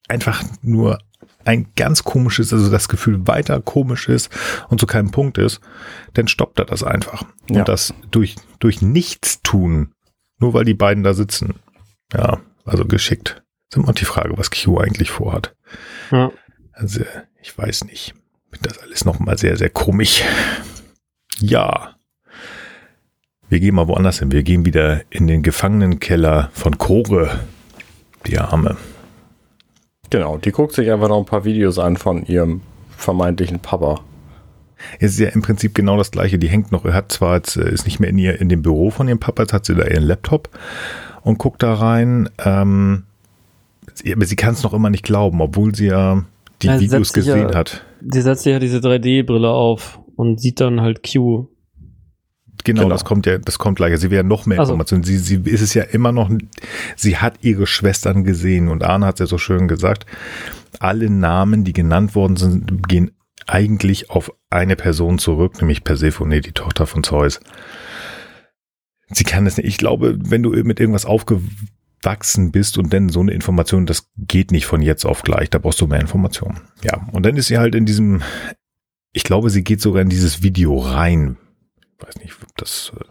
[0.08, 1.00] einfach nur
[1.46, 4.30] ein ganz komisches, also das Gefühl weiter komisch ist
[4.70, 5.62] und zu keinem Punkt ist,
[6.14, 7.24] dann stoppt er das einfach.
[7.50, 7.60] Ja.
[7.60, 9.94] Und das durch, durch nichts tun,
[10.40, 11.56] nur weil die beiden da sitzen.
[12.14, 13.44] Ja, also geschickt.
[13.70, 15.56] Das ist immer die Frage, was Q eigentlich vorhat.
[16.12, 16.32] Ja.
[16.74, 17.04] Also,
[17.42, 18.14] ich weiß nicht.
[18.62, 20.24] Das alles nochmal sehr, sehr komisch.
[21.40, 21.96] Ja.
[23.48, 24.32] Wir gehen mal woanders hin.
[24.32, 27.40] Wir gehen wieder in den Gefangenenkeller von Kore.
[28.28, 28.78] Die Arme.
[30.12, 32.62] Genau, die guckt sich einfach noch ein paar Videos an von ihrem
[32.96, 34.02] vermeintlichen Papa.
[35.00, 36.38] Es ist ja im Prinzip genau das gleiche.
[36.38, 38.90] Die hängt noch, hat zwar jetzt, äh, ist nicht mehr in ihr, in dem Büro
[38.90, 40.50] von ihrem Papa, jetzt hat sie da ihren Laptop
[41.22, 42.30] und guckt da rein.
[42.44, 43.04] Ähm,
[44.12, 46.24] aber sie kann es noch immer nicht glauben, obwohl sie ja
[46.62, 47.84] die ja, Videos gesehen ja, hat.
[48.02, 51.48] Sie setzt sich ja diese 3D-Brille auf und sieht dann halt Q.
[52.64, 53.98] Genau, genau, das kommt ja, das kommt gleich.
[54.00, 54.74] Sie werden noch mehr also.
[54.74, 55.04] Informationen.
[55.04, 56.30] Sie, sie ist es ja immer noch,
[56.96, 60.06] sie hat ihre Schwestern gesehen und Arne hat es ja so schön gesagt.
[60.80, 63.12] Alle Namen, die genannt worden sind, gehen
[63.48, 67.40] eigentlich auf eine Person zurück, nämlich Persephone, die Tochter von Zeus.
[69.10, 69.68] Sie kann es nicht.
[69.68, 71.70] Ich glaube, wenn du mit irgendwas aufgewachsen
[72.04, 75.60] wachsen bist und dann so eine Information, das geht nicht von jetzt auf gleich, da
[75.60, 76.62] brauchst du mehr Informationen.
[76.84, 78.22] Ja, und dann ist sie halt in diesem,
[79.12, 81.38] ich glaube, sie geht sogar in dieses Video rein.
[82.02, 83.04] Ich weiß nicht, ob das, äh,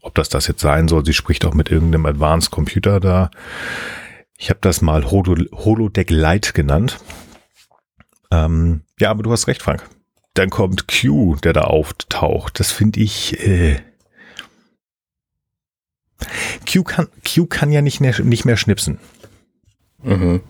[0.00, 1.04] ob das das jetzt sein soll.
[1.04, 3.30] Sie spricht auch mit irgendeinem Advanced Computer da.
[4.38, 7.00] Ich habe das mal Holo Holodeck Lite genannt.
[8.30, 9.88] Ähm, ja, aber du hast recht, Frank.
[10.34, 12.60] Dann kommt Q, der da auftaucht.
[12.60, 13.80] Das finde ich, äh,
[16.70, 18.98] Q kann, Q kann ja nicht mehr, nicht mehr schnipsen.
[20.02, 20.42] Mhm.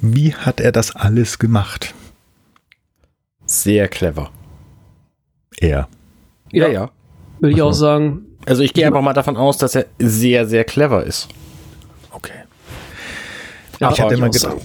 [0.00, 1.94] Wie hat er das alles gemacht?
[3.46, 4.30] Sehr clever.
[5.60, 5.88] Er.
[6.52, 6.90] Ja, ja.
[7.40, 8.26] Würde ich auch sagen.
[8.46, 11.28] Also ich gehe einfach mal davon aus, dass er sehr, sehr clever ist.
[12.10, 12.32] Okay.
[13.80, 14.56] Ja, ich hatte immer gedacht.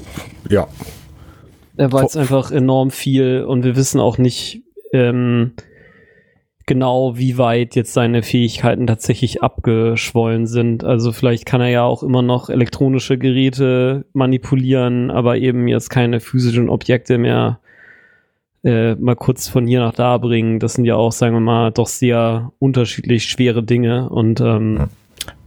[0.50, 0.68] Ja.
[1.76, 4.62] Er weiß einfach enorm viel und wir wissen auch nicht,
[4.94, 5.54] ähm,
[6.66, 10.84] genau, wie weit jetzt seine Fähigkeiten tatsächlich abgeschwollen sind.
[10.84, 16.20] Also vielleicht kann er ja auch immer noch elektronische Geräte manipulieren, aber eben jetzt keine
[16.20, 17.60] physischen Objekte mehr
[18.64, 20.60] äh, mal kurz von hier nach da bringen.
[20.60, 24.90] Das sind ja auch, sagen wir mal, doch sehr unterschiedlich schwere Dinge und ähm,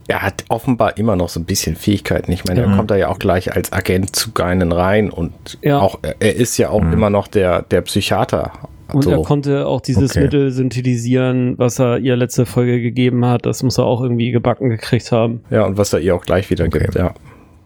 [0.08, 2.30] er hat offenbar immer noch so ein bisschen Fähigkeiten.
[2.30, 2.70] Ich meine, ja.
[2.70, 5.80] er kommt da ja auch gleich als Agent zu Geinen rein und ja.
[5.80, 6.92] auch er ist ja auch mhm.
[6.92, 8.52] immer noch der der Psychiater
[8.92, 9.10] und so.
[9.10, 10.22] er konnte auch dieses okay.
[10.22, 13.46] Mittel synthetisieren, was er ihr letzte Folge gegeben hat.
[13.46, 15.42] Das muss er auch irgendwie gebacken gekriegt haben.
[15.50, 16.78] Ja, und was er ihr auch gleich wieder okay.
[16.78, 17.14] gibt, ja.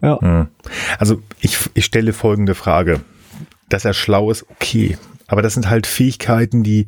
[0.01, 0.19] ja.
[0.19, 0.47] Hm.
[0.97, 3.01] Also ich, ich stelle folgende Frage.
[3.69, 4.97] Dass er schlau ist, okay.
[5.31, 6.87] Aber das sind halt Fähigkeiten, die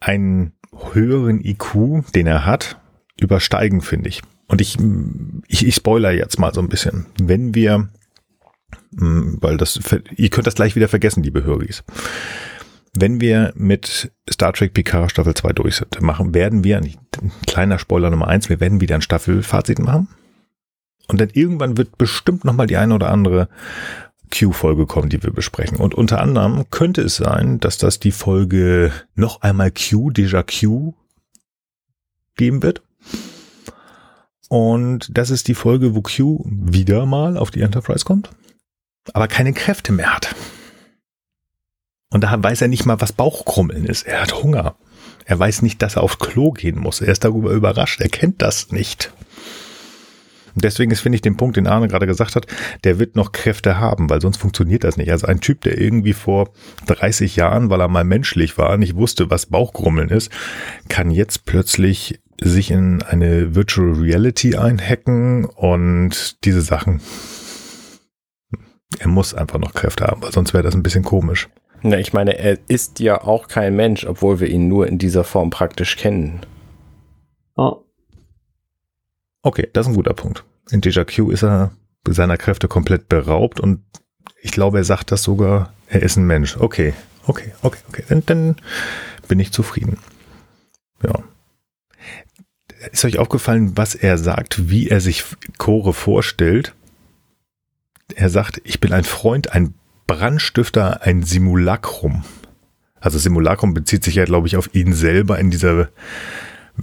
[0.00, 0.52] einen
[0.92, 2.80] höheren IQ, den er hat,
[3.20, 4.22] übersteigen, finde ich.
[4.48, 4.76] Und ich,
[5.46, 7.06] ich, ich spoiler jetzt mal so ein bisschen.
[7.22, 7.88] Wenn wir,
[8.98, 9.78] hm, weil das,
[10.16, 11.84] ihr könnt das gleich wieder vergessen, liebe Höris
[12.92, 16.96] wenn wir mit Star Trek Picard Staffel 2 durch sind, machen, werden wir, ein
[17.46, 20.08] kleiner Spoiler Nummer eins, wir werden wieder ein Staffelfazit machen.
[21.06, 23.48] Und dann irgendwann wird bestimmt nochmal die eine oder andere
[24.30, 25.78] Q-Folge kommen, die wir besprechen.
[25.78, 30.94] Und unter anderem könnte es sein, dass das die Folge noch einmal Q, Déjà Q
[32.36, 32.82] geben wird.
[34.48, 38.30] Und das ist die Folge, wo Q wieder mal auf die Enterprise kommt,
[39.12, 40.34] aber keine Kräfte mehr hat.
[42.10, 44.02] Und da weiß er nicht mal, was Bauchkrummeln ist.
[44.06, 44.74] Er hat Hunger.
[45.24, 47.00] Er weiß nicht, dass er aufs Klo gehen muss.
[47.00, 48.00] Er ist darüber überrascht.
[48.00, 49.12] Er kennt das nicht.
[50.54, 52.46] Und deswegen ist, finde ich, den Punkt, den Arne gerade gesagt hat,
[52.84, 55.10] der wird noch Kräfte haben, weil sonst funktioniert das nicht.
[55.10, 56.50] Also ein Typ, der irgendwie vor
[56.86, 60.30] 30 Jahren, weil er mal menschlich war, nicht wusste, was Bauchgrummeln ist,
[60.88, 67.00] kann jetzt plötzlich sich in eine Virtual Reality einhacken und diese Sachen.
[68.98, 71.48] Er muss einfach noch Kräfte haben, weil sonst wäre das ein bisschen komisch.
[71.82, 75.24] Na, ich meine, er ist ja auch kein Mensch, obwohl wir ihn nur in dieser
[75.24, 76.40] Form praktisch kennen.
[77.56, 77.84] Oh.
[79.42, 80.44] Okay, das ist ein guter Punkt.
[80.70, 81.72] In Deja Q ist er
[82.06, 83.82] seiner Kräfte komplett beraubt und
[84.42, 86.56] ich glaube, er sagt das sogar, er ist ein Mensch.
[86.56, 86.94] Okay,
[87.26, 88.04] okay, okay, okay.
[88.08, 88.56] Dann, dann
[89.28, 89.98] bin ich zufrieden.
[91.02, 91.22] Ja.
[92.92, 95.24] Ist euch aufgefallen, was er sagt, wie er sich
[95.58, 96.74] Chore vorstellt?
[98.14, 99.74] Er sagt, ich bin ein Freund, ein
[100.06, 102.24] Brandstifter ein Simulacrum.
[102.98, 105.88] Also Simulacrum bezieht sich ja, glaube ich, auf ihn selber in dieser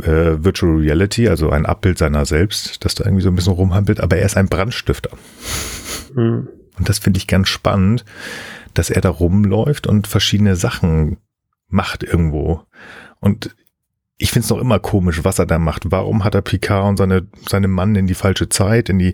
[0.01, 3.99] äh, Virtual Reality, also ein Abbild seiner selbst, das da irgendwie so ein bisschen rumhampelt,
[3.99, 5.11] aber er ist ein Brandstifter.
[6.13, 6.49] Mhm.
[6.77, 8.05] Und das finde ich ganz spannend,
[8.73, 11.17] dass er da rumläuft und verschiedene Sachen
[11.67, 12.63] macht irgendwo.
[13.19, 13.55] Und
[14.19, 15.91] ich finde es noch immer komisch, was er da macht.
[15.91, 19.13] Warum hat er Picard und seine, seine Mann in die falsche Zeit, in die,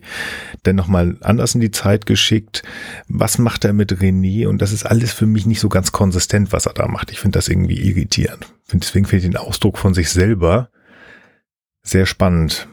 [0.63, 2.63] dann nochmal anders in die Zeit geschickt?
[3.09, 4.47] Was macht er mit René?
[4.47, 7.11] Und das ist alles für mich nicht so ganz konsistent, was er da macht.
[7.11, 8.47] Ich finde das irgendwie irritierend.
[8.71, 10.69] Deswegen finde ich den Ausdruck von sich selber
[11.81, 12.69] sehr spannend.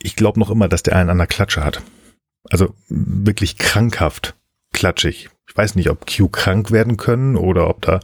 [0.00, 1.82] Ich glaube noch immer, dass der einen an der Klatsche hat.
[2.48, 4.36] Also wirklich krankhaft
[4.72, 5.28] klatschig.
[5.46, 8.00] Ich weiß nicht, ob Q krank werden können oder ob da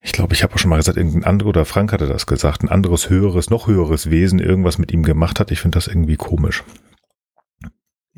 [0.00, 2.62] ich glaube, ich habe auch schon mal gesagt, irgendein anderer oder Frank hatte das gesagt,
[2.62, 5.50] ein anderes höheres, noch höheres Wesen irgendwas mit ihm gemacht hat.
[5.50, 6.62] Ich finde das irgendwie komisch.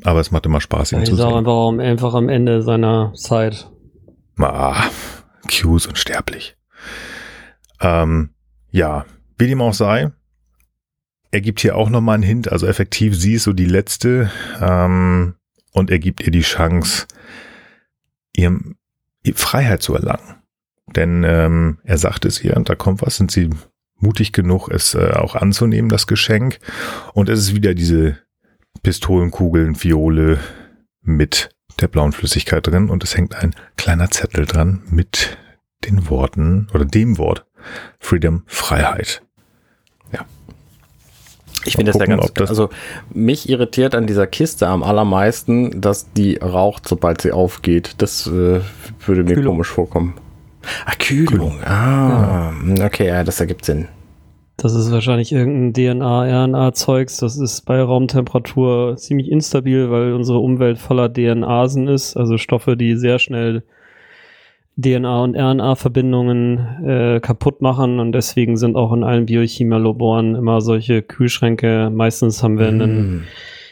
[0.03, 1.25] Aber es macht immer Spaß, ihn ja, zu sehen.
[1.25, 3.69] Einfach, einfach am Ende seiner Zeit.
[4.37, 4.85] Ah,
[5.49, 6.55] Q ist unsterblich.
[7.79, 8.31] Ähm,
[8.69, 9.05] ja,
[9.37, 10.11] wie dem auch sei,
[11.31, 15.35] er gibt hier auch nochmal einen Hint, also effektiv, sie ist so die letzte ähm,
[15.71, 17.07] und er gibt ihr die Chance,
[18.35, 18.59] ihr
[19.33, 20.40] Freiheit zu erlangen.
[20.87, 23.49] Denn ähm, er sagt es ihr, und da kommt was, sind sie
[23.97, 26.59] mutig genug, es äh, auch anzunehmen, das Geschenk.
[27.13, 28.17] Und es ist wieder diese
[28.83, 30.39] Pistolenkugeln, Fiole
[31.01, 35.37] mit der blauen Flüssigkeit drin und es hängt ein kleiner Zettel dran mit
[35.85, 37.45] den Worten oder dem Wort
[37.99, 39.21] Freedom, Freiheit.
[40.11, 40.25] Ja.
[41.63, 42.69] Ich finde das ja ganz, das also
[43.13, 47.95] mich irritiert an dieser Kiste am allermeisten, dass die raucht, sobald sie aufgeht.
[47.99, 48.61] Das äh,
[49.05, 49.55] würde mir Kühlung.
[49.55, 50.15] komisch vorkommen.
[50.85, 51.27] Ah, Kühlung.
[51.27, 51.63] Kühlung.
[51.63, 52.85] Ah, ja.
[52.85, 53.87] okay, ja, das ergibt Sinn.
[54.57, 57.17] Das ist wahrscheinlich irgendein DNA-RNA-Zeugs.
[57.17, 62.95] Das ist bei Raumtemperatur ziemlich instabil, weil unsere Umwelt voller DNAsen ist, also Stoffe, die
[62.95, 63.63] sehr schnell
[64.77, 71.01] DNA- und RNA-Verbindungen äh, kaputt machen und deswegen sind auch in allen Biochemielaboren immer solche
[71.01, 71.89] Kühlschränke.
[71.91, 73.23] Meistens haben wir einen mm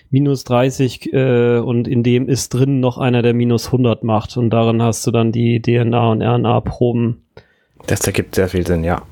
[0.09, 4.49] minus 30 äh, und in dem ist drin noch einer, der minus 100 macht und
[4.49, 7.23] darin hast du dann die DNA- und RNA-Proben.
[7.87, 9.03] Das ergibt sehr viel Sinn, ja.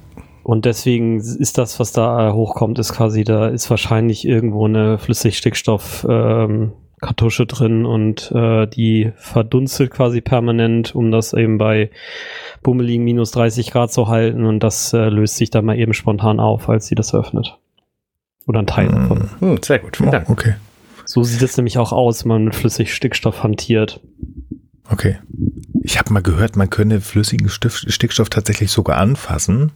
[0.44, 7.44] Und deswegen ist das, was da hochkommt, ist quasi, da ist wahrscheinlich irgendwo eine Flüssigstickstoff-Kartusche
[7.44, 11.92] ähm, drin und äh, die verdunstet quasi permanent, um das eben bei
[12.64, 16.40] bummeligen minus 30 Grad zu halten und das äh, löst sich dann mal eben spontan
[16.40, 17.58] auf, als sie das öffnet.
[18.48, 19.30] Oder ein Teil davon.
[19.40, 20.30] Hm, sehr gut, vielen Dank.
[20.30, 20.56] Oh, okay.
[21.08, 24.02] So sieht es nämlich auch aus, wenn man mit flüssigem Stickstoff hantiert.
[24.90, 25.18] Okay.
[25.84, 29.72] Ich habe mal gehört, man könne flüssigen Stickstoff tatsächlich sogar anfassen.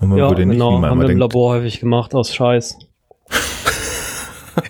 [0.00, 2.34] Und man ja, würde nicht, genau, wie man haben wir im Labor häufig gemacht aus
[2.34, 2.76] Scheiß.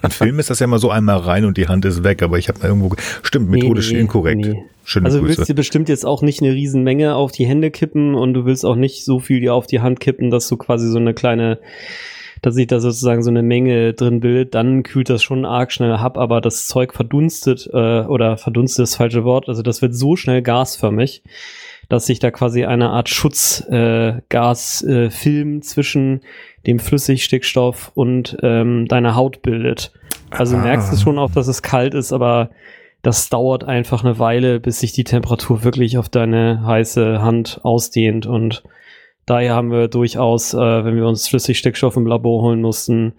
[0.03, 2.38] In Filmen ist das ja immer so einmal rein und die Hand ist weg, aber
[2.38, 4.45] ich habe mal irgendwo, stimmt, methodisch nee, nee, inkorrekt.
[4.45, 4.62] Nee.
[4.85, 8.14] Schöne also du willst dir bestimmt jetzt auch nicht eine Riesenmenge auf die Hände kippen
[8.14, 10.88] und du willst auch nicht so viel dir auf die Hand kippen, dass du quasi
[10.88, 11.59] so eine kleine
[12.44, 15.92] dass sich da sozusagen so eine Menge drin bildet, dann kühlt das schon arg schnell
[15.92, 19.94] ab, aber das Zeug verdunstet äh, oder verdunstet ist das falsche Wort, also das wird
[19.94, 21.22] so schnell gasförmig,
[21.88, 26.20] dass sich da quasi eine Art Schutzgasfilm äh, äh, zwischen
[26.66, 29.92] dem Flüssigstickstoff und ähm, deiner Haut bildet.
[30.28, 30.61] Also ah.
[30.61, 32.50] merkst du schon auch, dass es kalt ist, aber
[33.00, 38.26] das dauert einfach eine Weile, bis sich die Temperatur wirklich auf deine heiße Hand ausdehnt
[38.26, 38.64] und
[39.26, 43.14] Daher haben wir durchaus, äh, wenn wir uns Flüssigstickstoff im Labor holen mussten,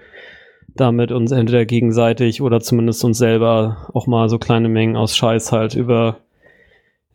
[0.76, 5.52] damit uns entweder gegenseitig oder zumindest uns selber auch mal so kleine Mengen aus Scheiß
[5.52, 6.18] halt über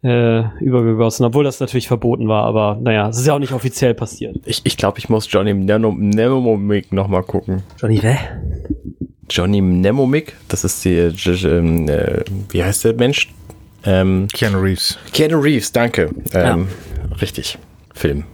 [0.03, 3.93] äh, übergegossen, obwohl das natürlich verboten war, aber naja, es ist ja auch nicht offiziell
[3.95, 4.37] passiert.
[4.47, 7.63] Ich, ich glaube, ich muss Johnny Mnemonic nochmal gucken.
[7.79, 8.19] Johnny wer?
[9.29, 13.33] Johnny Mnemonic, das ist die, äh, äh, wie heißt der Mensch?
[13.85, 14.99] Ähm, Keanu Reeves.
[15.13, 16.11] Keanu Reeves, danke.
[16.33, 16.69] Ähm,
[17.11, 17.17] ja.
[17.21, 17.59] Richtig.
[17.95, 18.25] Film.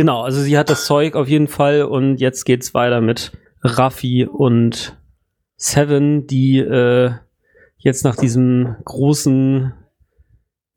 [0.00, 4.24] Genau, also sie hat das Zeug auf jeden Fall und jetzt geht's weiter mit Raffi
[4.24, 4.96] und
[5.58, 7.10] Seven, die äh,
[7.76, 9.74] jetzt nach diesem großen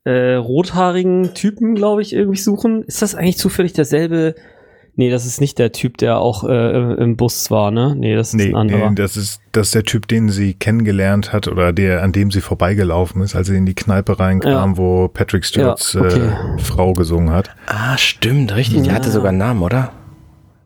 [0.04, 2.84] äh, rothaarigen Typen, glaube ich, irgendwie suchen.
[2.84, 4.36] Ist das eigentlich zufällig derselbe
[4.96, 7.96] Nee, das ist nicht der Typ, der auch äh, im Bus war, ne?
[7.98, 8.90] Nee, das ist nee, ein anderer.
[8.92, 12.30] Nee, das ist, das ist der Typ, den sie kennengelernt hat oder der, an dem
[12.30, 14.78] sie vorbeigelaufen ist, als sie in die Kneipe reinkam, ja.
[14.78, 16.20] wo Patrick Stewarts ja, okay.
[16.20, 17.50] äh, Frau gesungen hat.
[17.66, 18.78] Ah, stimmt, richtig.
[18.78, 18.84] Ja.
[18.84, 19.94] Die hatte sogar einen Namen, oder?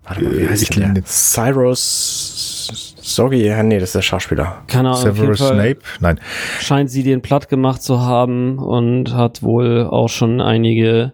[0.03, 0.93] Warte mal, wie äh, heißt ich der?
[1.05, 4.63] Cyrus Soggy, ja, nee, das ist der Schauspieler.
[4.67, 5.01] Keine Ahnung.
[5.01, 5.79] Severus Snape?
[6.01, 6.19] Nein.
[6.59, 11.13] Scheint sie den platt gemacht zu haben und hat wohl auch schon einige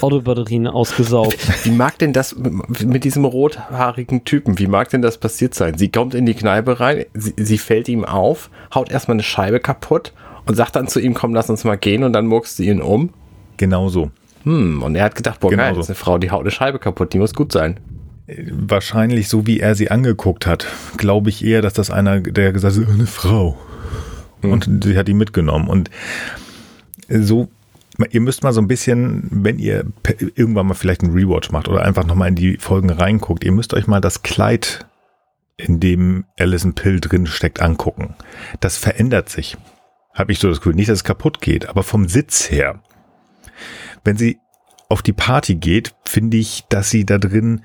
[0.00, 1.64] Autobatterien ausgesaugt.
[1.64, 5.76] Wie mag denn das mit diesem rothaarigen Typen, wie mag denn das passiert sein?
[5.78, 9.60] Sie kommt in die Kneipe rein, sie, sie fällt ihm auf, haut erstmal eine Scheibe
[9.60, 10.12] kaputt
[10.46, 12.80] und sagt dann zu ihm, komm, lass uns mal gehen und dann murkst sie ihn
[12.80, 13.10] um.
[13.56, 14.10] Genau so.
[14.44, 16.50] Hm, und er hat gedacht, boah, genau geil, das ist eine Frau, die haut eine
[16.50, 17.78] Scheibe kaputt, die muss gut sein.
[18.26, 22.76] Wahrscheinlich so, wie er sie angeguckt hat, glaube ich eher, dass das einer, der gesagt
[22.76, 23.58] hat, eine Frau.
[24.42, 24.52] Mhm.
[24.52, 25.68] Und sie hat ihn mitgenommen.
[25.68, 25.90] Und
[27.08, 27.48] so,
[28.10, 29.84] ihr müsst mal so ein bisschen, wenn ihr
[30.34, 33.74] irgendwann mal vielleicht einen Rewatch macht oder einfach nochmal in die Folgen reinguckt, ihr müsst
[33.74, 34.86] euch mal das Kleid,
[35.56, 38.14] in dem Alison Pill drin steckt, angucken.
[38.60, 39.56] Das verändert sich.
[40.14, 40.74] Habe ich so das Gefühl.
[40.74, 42.82] Nicht, dass es kaputt geht, aber vom Sitz her.
[44.04, 44.38] Wenn sie
[44.88, 47.62] auf die Party geht, finde ich, dass sie da drin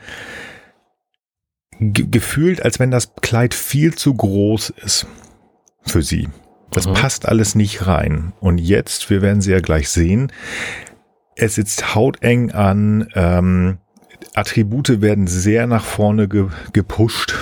[1.80, 5.08] gefühlt, als wenn das Kleid viel zu groß ist
[5.86, 6.30] für sie.
[6.72, 6.94] Das mhm.
[6.94, 8.34] passt alles nicht rein.
[8.40, 10.32] Und jetzt, wir werden sie ja gleich sehen,
[11.36, 13.78] es sitzt hauteng an, ähm,
[14.34, 17.34] Attribute werden sehr nach vorne ge gepusht.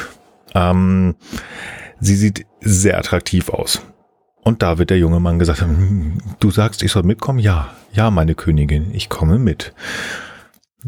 [0.54, 1.16] Ähm,
[2.00, 3.82] sie sieht sehr attraktiv aus.
[4.44, 7.40] Und da wird der junge Mann gesagt haben, hm, du sagst, ich soll mitkommen?
[7.40, 9.74] Ja, ja, meine Königin, ich komme mit.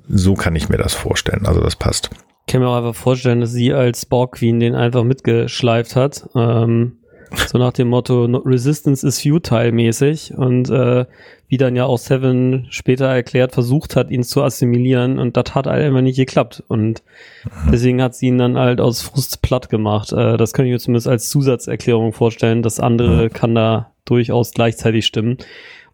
[0.07, 1.45] So kann ich mir das vorstellen.
[1.45, 2.09] Also das passt.
[2.45, 6.29] Ich kann mir auch einfach vorstellen, dass sie als Borg Queen den einfach mitgeschleift hat.
[6.35, 6.99] Ähm,
[7.47, 11.05] so nach dem Motto Resistance is futile mäßig und äh,
[11.49, 15.67] wie dann ja auch Seven später erklärt, versucht hat, ihn zu assimilieren und das hat
[15.67, 17.03] halt einfach nicht geklappt und
[17.71, 20.11] deswegen hat sie ihn dann halt aus Frust platt gemacht.
[20.11, 22.63] Äh, das kann ich mir zumindest als Zusatzerklärung vorstellen.
[22.63, 23.33] Das andere mhm.
[23.33, 25.37] kann da durchaus gleichzeitig stimmen.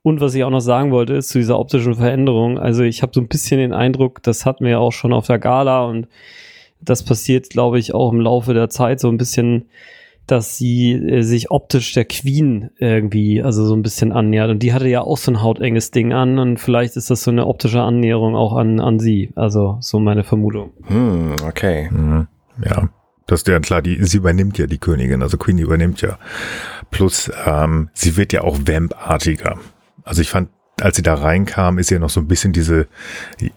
[0.02, 2.60] Und was ich auch noch sagen wollte, ist zu dieser optischen Veränderung.
[2.60, 5.28] Also ich habe so ein bisschen den Eindruck, das hatten wir ja auch schon auf
[5.28, 6.08] der Gala und
[6.82, 9.70] das passiert, glaube ich, auch im Laufe der Zeit so ein bisschen
[10.28, 14.50] dass sie äh, sich optisch der Queen irgendwie, also so ein bisschen annähert.
[14.50, 17.32] Und die hatte ja auch so ein hautenges Ding an und vielleicht ist das so
[17.32, 19.32] eine optische Annäherung auch an, an sie.
[19.36, 20.72] Also so meine Vermutung.
[20.88, 21.90] Hm, okay.
[21.92, 22.28] Mhm.
[22.64, 22.90] Ja.
[23.26, 26.18] Das ist ja klar, die, sie übernimmt ja die Königin, also Queen übernimmt ja.
[26.92, 29.58] Plus, ähm, sie wird ja auch Vamp-artiger.
[30.04, 30.50] Also ich fand
[30.84, 32.88] als sie da reinkam, ist ja noch so ein bisschen diese,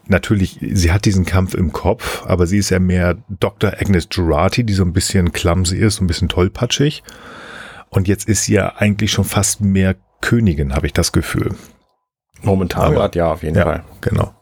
[0.07, 3.73] natürlich, sie hat diesen Kampf im Kopf, aber sie ist ja mehr Dr.
[3.81, 7.03] Agnes Girardi, die so ein bisschen clumsy ist, so ein bisschen tollpatschig.
[7.89, 11.55] Und jetzt ist sie ja eigentlich schon fast mehr Königin, habe ich das Gefühl.
[12.43, 13.85] Momentan gerade ja, auf jeden ja, Fall.
[14.03, 14.33] Genau.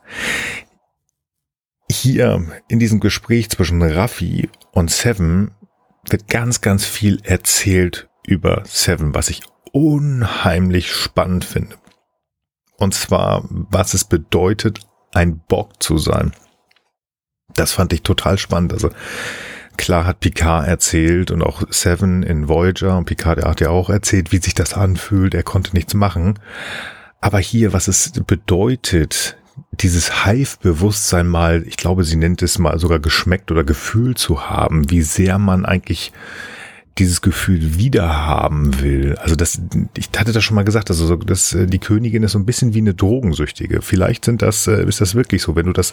[1.90, 5.52] Hier in diesem Gespräch zwischen Raffi und Seven
[6.10, 9.40] wird ganz, ganz viel erzählt über Seven, was ich
[9.72, 11.76] unheimlich spannend finde.
[12.78, 14.80] Und zwar, was es bedeutet,
[15.12, 16.32] ein Bock zu sein.
[17.54, 18.72] Das fand ich total spannend.
[18.72, 18.90] Also
[19.76, 24.32] klar hat Picard erzählt und auch Seven in Voyager und Picard hat ja auch erzählt,
[24.32, 25.34] wie sich das anfühlt.
[25.34, 26.38] Er konnte nichts machen.
[27.20, 29.36] Aber hier, was es bedeutet,
[29.72, 34.90] dieses Hive-Bewusstsein mal, ich glaube, sie nennt es mal sogar geschmeckt oder gefühlt zu haben,
[34.90, 36.12] wie sehr man eigentlich
[36.98, 39.16] dieses Gefühl wiederhaben will.
[39.16, 39.60] Also das,
[39.96, 42.46] ich hatte das schon mal gesagt, also so, dass äh, die Königin ist so ein
[42.46, 43.82] bisschen wie eine Drogensüchtige.
[43.82, 45.92] Vielleicht sind das, äh, ist das wirklich so, wenn du das,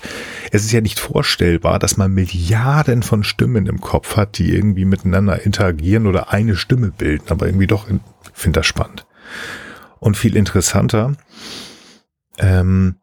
[0.52, 4.86] es ist ja nicht vorstellbar, dass man Milliarden von Stimmen im Kopf hat, die irgendwie
[4.86, 7.88] miteinander interagieren oder eine Stimme bilden, aber irgendwie doch,
[8.34, 9.08] finde das spannend.
[10.00, 11.16] Und viel interessanter,
[12.38, 13.01] ähm,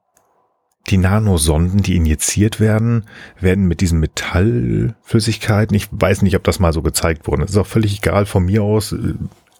[0.90, 3.04] die Nanosonden, die injiziert werden,
[3.40, 7.56] werden mit diesen Metallflüssigkeiten, ich weiß nicht, ob das mal so gezeigt wurde, das ist
[7.56, 8.94] auch völlig egal von mir aus,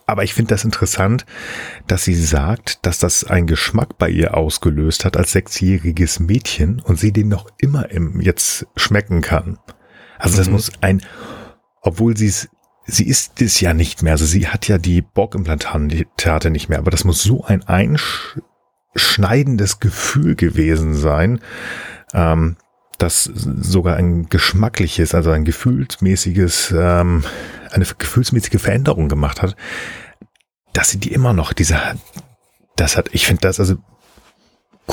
[0.09, 1.27] aber ich finde das interessant,
[1.87, 6.99] dass sie sagt, dass das einen Geschmack bei ihr ausgelöst hat als sechsjähriges Mädchen und
[6.99, 9.59] sie den noch immer im jetzt schmecken kann.
[10.19, 10.55] Also das mhm.
[10.55, 11.03] muss ein,
[11.83, 12.49] obwohl sie es,
[12.87, 16.91] sie ist es ja nicht mehr, also sie hat ja die Borg-Implantate nicht mehr, aber
[16.91, 18.39] das muss so ein Einsch
[18.99, 21.41] schneidendes Gefühl gewesen sein,
[22.15, 22.57] ähm,
[22.99, 27.25] das sogar ein geschmackliches, also ein gefühlsmäßiges, ähm,
[27.71, 29.57] eine gefühlsmäßige Veränderung gemacht hat,
[30.73, 31.79] dass sie die immer noch, diese,
[32.77, 33.77] das hat, ich finde das also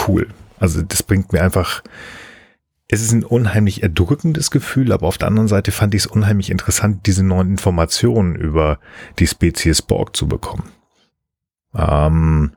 [0.08, 0.28] cool.
[0.60, 1.84] Also das bringt mir einfach,
[2.88, 6.52] es ist ein unheimlich erdrückendes Gefühl, aber auf der anderen Seite fand ich es unheimlich
[6.52, 8.80] interessant, diese neuen Informationen über
[9.18, 10.72] die Spezies Borg zu bekommen.
[11.76, 12.52] Ähm,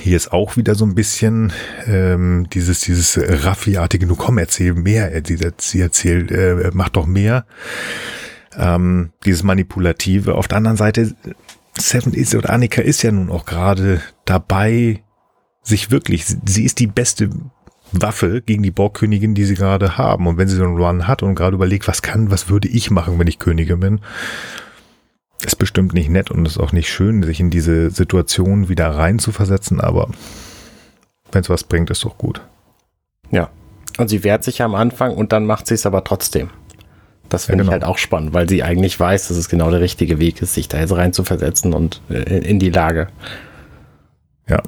[0.00, 1.52] hier ist auch wieder so ein bisschen
[1.86, 5.10] ähm, dieses dieses Raffi-artige, du komm, erzähl mehr.
[5.26, 7.46] Sie, sie erzählt, äh, mach doch mehr.
[8.56, 10.36] Ähm, dieses Manipulative.
[10.36, 11.14] Auf der anderen Seite,
[11.76, 15.02] Seven ist oder Annika ist ja nun auch gerade dabei,
[15.62, 17.30] sich wirklich, sie ist die beste
[17.92, 20.26] Waffe gegen die Borgkönigin, die sie gerade haben.
[20.26, 22.90] Und wenn sie so einen Run hat und gerade überlegt, was kann, was würde ich
[22.90, 24.00] machen, wenn ich Königin bin,
[25.44, 29.18] ist bestimmt nicht nett und ist auch nicht schön, sich in diese Situation wieder rein
[29.18, 30.08] zu versetzen, aber
[31.32, 32.42] wenn es was bringt, ist doch gut.
[33.30, 33.50] Ja.
[33.98, 36.50] Und sie wehrt sich am Anfang und dann macht sie es aber trotzdem.
[37.28, 37.70] Das finde ja, genau.
[37.70, 40.54] ich halt auch spannend, weil sie eigentlich weiß, dass es genau der richtige Weg ist,
[40.54, 43.08] sich da jetzt rein zu versetzen und äh, in die Lage.
[44.48, 44.62] Ja.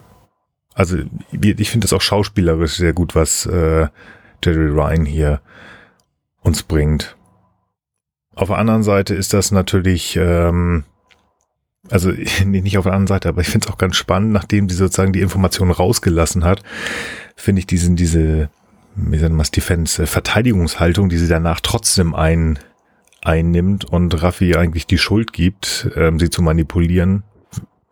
[0.75, 0.97] Also
[1.31, 3.87] ich finde das auch schauspielerisch sehr gut, was äh,
[4.43, 5.41] Jerry Ryan hier
[6.43, 7.17] uns bringt.
[8.35, 10.85] Auf der anderen Seite ist das natürlich, ähm,
[11.91, 12.11] also
[12.45, 15.13] nicht auf der anderen Seite, aber ich finde es auch ganz spannend, nachdem sie sozusagen
[15.13, 16.63] die Informationen rausgelassen hat,
[17.37, 18.51] finde ich diesen, diese,
[18.97, 22.59] wie sagt man Defense, äh, Verteidigungshaltung, die sie danach trotzdem ein,
[23.23, 27.23] einnimmt und Raffi eigentlich die Schuld gibt, ähm, sie zu manipulieren,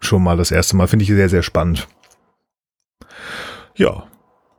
[0.00, 1.88] schon mal das erste Mal, finde ich sehr, sehr spannend.
[3.74, 4.04] Ja,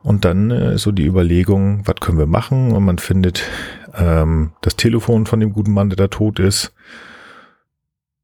[0.02, 2.72] und dann äh, so die Überlegung, was können wir machen?
[2.72, 3.44] Und man findet
[3.96, 6.74] ähm, das Telefon von dem guten Mann, der da tot ist.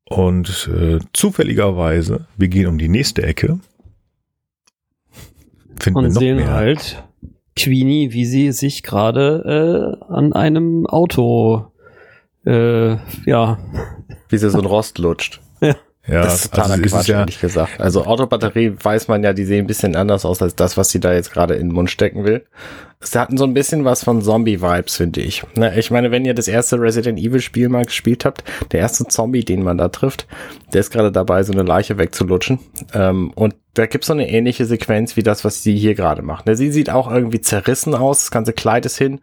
[0.05, 3.59] Und äh, zufälligerweise, wir gehen um die nächste Ecke.
[5.80, 6.51] Finden und sehen mehr.
[6.51, 7.03] halt
[7.55, 11.72] Queenie, wie sie sich gerade äh, an einem Auto,
[12.45, 13.59] äh, ja.
[14.30, 15.41] Wie sie so ein Rost lutscht.
[15.61, 15.76] Ja.
[16.10, 17.80] Ja, das ist totaler also Quatsch, ja ehrlich gesagt.
[17.80, 20.99] Also Autobatterie weiß man ja, die sehen ein bisschen anders aus als das, was sie
[20.99, 22.45] da jetzt gerade in den Mund stecken will.
[23.01, 25.43] Sie hatten so ein bisschen was von Zombie-Vibes, finde ich.
[25.55, 29.45] Na, ich meine, wenn ihr das erste Resident Evil-Spiel mal gespielt habt, der erste Zombie,
[29.45, 30.28] den man da trifft,
[30.74, 32.60] der ist gerade dabei, so eine Leiche wegzulutschen.
[32.93, 36.45] Ähm, und da gibt's so eine ähnliche Sequenz wie das, was sie hier gerade macht.
[36.51, 39.22] Sie sieht auch irgendwie zerrissen aus, das ganze Kleid ist hin.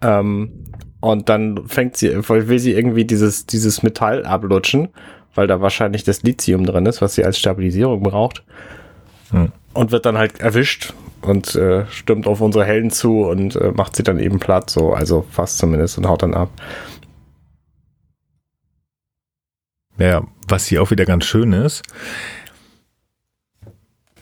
[0.00, 0.66] Ähm,
[1.00, 4.88] und dann fängt sie, will sie irgendwie dieses, dieses Metall ablutschen
[5.36, 8.44] weil da wahrscheinlich das Lithium drin ist, was sie als Stabilisierung braucht.
[9.30, 9.52] Hm.
[9.72, 13.96] Und wird dann halt erwischt und äh, stürmt auf unsere Helden zu und äh, macht
[13.96, 16.50] sie dann eben platt, so, also fast zumindest und haut dann ab.
[19.98, 21.82] Ja, was hier auch wieder ganz schön ist,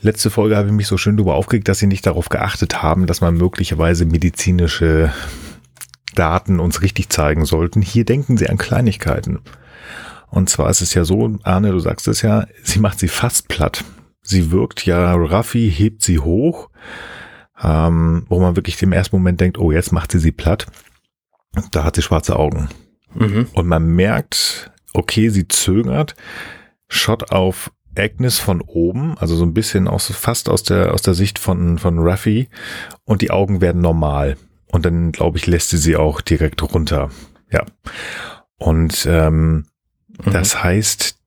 [0.05, 3.07] letzte Folge habe ich mich so schön darüber aufgeregt, dass sie nicht darauf geachtet haben,
[3.07, 5.13] dass man möglicherweise medizinische
[6.15, 7.83] Daten uns richtig zeigen sollten.
[7.83, 9.41] Hier denken sie an Kleinigkeiten.
[10.35, 13.47] Und zwar ist es ja so, Arne, du sagst es ja, sie macht sie fast
[13.47, 13.85] platt.
[14.21, 16.71] Sie wirkt ja, Raffi hebt sie hoch,
[17.63, 20.67] ähm, wo man wirklich im ersten Moment denkt, oh, jetzt macht sie sie platt.
[21.71, 22.69] Da hat sie schwarze Augen.
[23.15, 23.47] Mhm.
[23.53, 26.17] Und man merkt, okay, sie zögert,
[26.89, 31.15] Shot auf Agnes von oben, also so ein bisschen aus, fast aus der, aus der
[31.15, 32.49] Sicht von, von Raffi
[33.05, 34.37] und die Augen werden normal.
[34.67, 37.11] Und dann, glaube ich, lässt sie sie auch direkt runter.
[37.53, 37.65] Ja.
[38.59, 39.67] Und ähm,
[40.25, 40.33] Mhm.
[40.33, 41.19] Das heißt,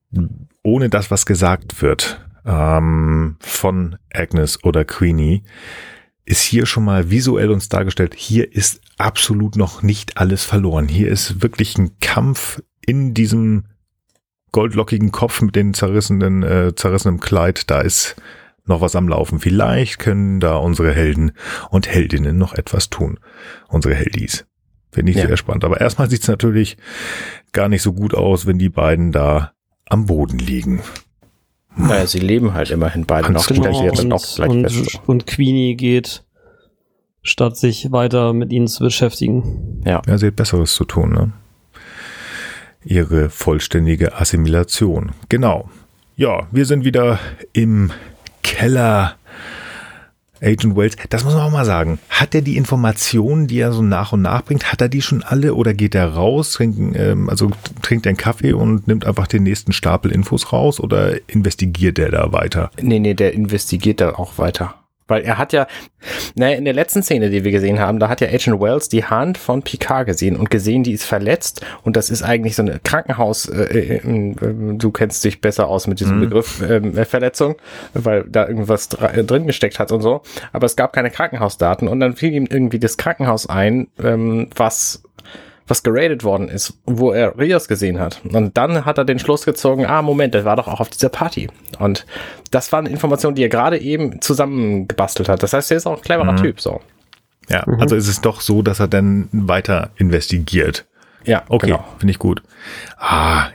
[0.64, 5.44] ohne das, was gesagt wird ähm, von Agnes oder Queenie,
[6.26, 10.88] ist hier schon mal visuell uns dargestellt, hier ist absolut noch nicht alles verloren.
[10.88, 13.66] Hier ist wirklich ein Kampf in diesem
[14.52, 17.70] goldlockigen Kopf mit den zerrissenen, äh, zerrissenen Kleid.
[17.70, 18.16] Da ist
[18.66, 19.40] noch was am Laufen.
[19.40, 21.32] Vielleicht können da unsere Helden
[21.70, 23.20] und Heldinnen noch etwas tun.
[23.68, 24.46] Unsere Heldis.
[24.92, 25.28] Finde ich ja.
[25.28, 25.66] sehr spannend.
[25.66, 26.78] Aber erstmal sieht es natürlich
[27.52, 29.52] gar nicht so gut aus, wenn die beiden da
[29.86, 30.82] am Boden liegen.
[31.76, 35.76] Naja, sie leben halt immerhin beide noch genau, gleich, und, noch gleich und, und Queenie
[35.76, 36.24] geht,
[37.22, 39.82] statt sich weiter mit ihnen zu beschäftigen.
[39.86, 40.02] Ja.
[40.08, 41.34] Ja, sie hat Besseres zu tun, ne?
[42.84, 45.12] Ihre vollständige Assimilation.
[45.30, 45.70] Genau.
[46.16, 47.20] Ja, wir sind wieder
[47.54, 47.92] im
[48.44, 49.18] Keller
[50.42, 52.00] Agent Wells, das muss man auch mal sagen.
[52.10, 55.24] Hat er die Informationen, die er so nach und nach bringt, hat er die schon
[55.24, 59.28] alle oder geht er raus, trinken, ähm, also trinkt er einen Kaffee und nimmt einfach
[59.28, 62.72] den nächsten Stapel Infos raus oder investigiert er da weiter?
[62.82, 64.76] Nee, nee, der investigiert da auch weiter.
[65.08, 65.68] Weil er hat ja,
[66.36, 69.06] naja, in der letzten Szene, die wir gesehen haben, da hat ja Agent Wells die
[69.06, 71.66] Hand von Picard gesehen und gesehen, die ist verletzt.
[71.84, 74.02] Und das ist eigentlich so eine Krankenhaus, äh, äh,
[74.78, 76.22] du kennst dich besser aus mit diesem mhm.
[76.22, 77.56] Begriff äh, Verletzung,
[77.94, 80.22] weil da irgendwas drin gesteckt hat und so,
[80.54, 81.88] aber es gab keine Krankenhausdaten.
[81.88, 85.04] Und dann fiel ihm irgendwie das Krankenhaus ein, ähm, was
[85.68, 88.22] was geradet worden ist, wo er Rios gesehen hat.
[88.24, 91.10] Und dann hat er den Schluss gezogen, ah, Moment, der war doch auch auf dieser
[91.10, 91.50] Party.
[91.80, 92.06] Und
[92.52, 95.44] das waren Informationen, die er gerade eben zusammengebastelt hat.
[95.44, 96.38] Das heißt, er ist auch ein cleverer mhm.
[96.38, 96.82] Typ, so.
[97.50, 97.82] Ja, mhm.
[97.82, 100.86] also ist es doch so, dass er dann weiter investigiert.
[101.26, 101.86] Ja, okay, genau.
[101.98, 102.42] finde ich gut.
[102.98, 103.48] Ah,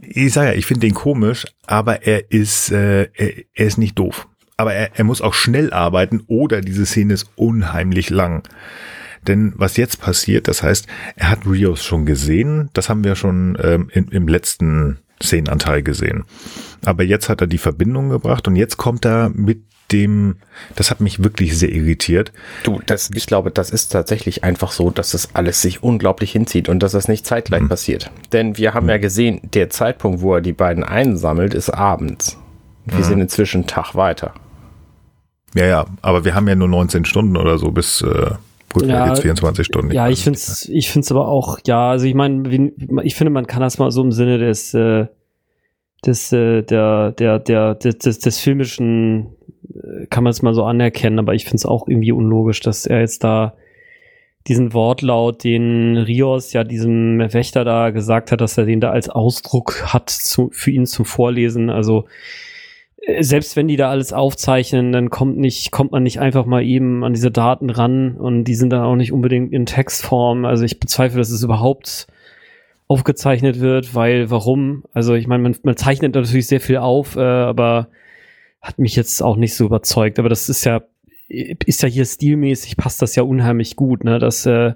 [0.00, 3.98] ich sage ja, ich finde den komisch, aber er ist, äh, er, er ist nicht
[3.98, 4.28] doof.
[4.56, 8.42] Aber er, er muss auch schnell arbeiten oder diese Szene ist unheimlich lang.
[9.28, 13.56] Denn was jetzt passiert, das heißt, er hat Rios schon gesehen, das haben wir schon
[13.62, 16.24] ähm, in, im letzten Szenenanteil gesehen.
[16.84, 19.62] Aber jetzt hat er die Verbindung gebracht und jetzt kommt er mit
[19.92, 20.36] dem,
[20.76, 22.32] das hat mich wirklich sehr irritiert.
[22.62, 26.68] Du, das, ich glaube, das ist tatsächlich einfach so, dass das alles sich unglaublich hinzieht
[26.68, 27.68] und dass das nicht zeitgleich hm.
[27.68, 28.10] passiert.
[28.32, 28.90] Denn wir haben hm.
[28.90, 32.38] ja gesehen, der Zeitpunkt, wo er die beiden einsammelt, ist abends.
[32.84, 33.04] Wir hm.
[33.04, 34.34] sind inzwischen Tag weiter.
[35.54, 38.32] Ja, ja, aber wir haben ja nur 19 Stunden oder so bis, äh,
[38.72, 39.92] Gut, ja, jetzt 24 Stunden.
[39.92, 43.46] Ja, ich finde es ich find's aber auch, ja, also ich meine, ich finde, man
[43.46, 45.06] kann das mal so im Sinne des, äh,
[46.04, 49.34] des, äh, der, der, der, des, des, des filmischen,
[49.72, 52.84] äh, kann man es mal so anerkennen, aber ich finde es auch irgendwie unlogisch, dass
[52.84, 53.54] er jetzt da
[54.46, 59.08] diesen Wortlaut, den Rios ja diesem Wächter da gesagt hat, dass er den da als
[59.08, 61.70] Ausdruck hat zu, für ihn zum Vorlesen.
[61.70, 62.06] Also
[63.20, 67.04] selbst wenn die da alles aufzeichnen, dann kommt nicht, kommt man nicht einfach mal eben
[67.04, 70.44] an diese Daten ran und die sind dann auch nicht unbedingt in Textform.
[70.44, 72.06] Also ich bezweifle, dass es überhaupt
[72.86, 74.84] aufgezeichnet wird, weil warum?
[74.92, 77.88] Also ich meine, man, man zeichnet natürlich sehr viel auf, äh, aber
[78.60, 80.18] hat mich jetzt auch nicht so überzeugt.
[80.18, 80.82] Aber das ist ja,
[81.28, 84.18] ist ja hier stilmäßig, passt das ja unheimlich gut, ne?
[84.18, 84.72] Dass, äh,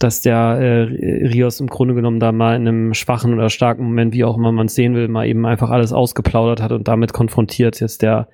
[0.00, 4.14] dass der äh, Rios im Grunde genommen da mal in einem schwachen oder starken Moment,
[4.14, 7.12] wie auch immer man es sehen will, mal eben einfach alles ausgeplaudert hat und damit
[7.12, 8.28] konfrontiert jetzt der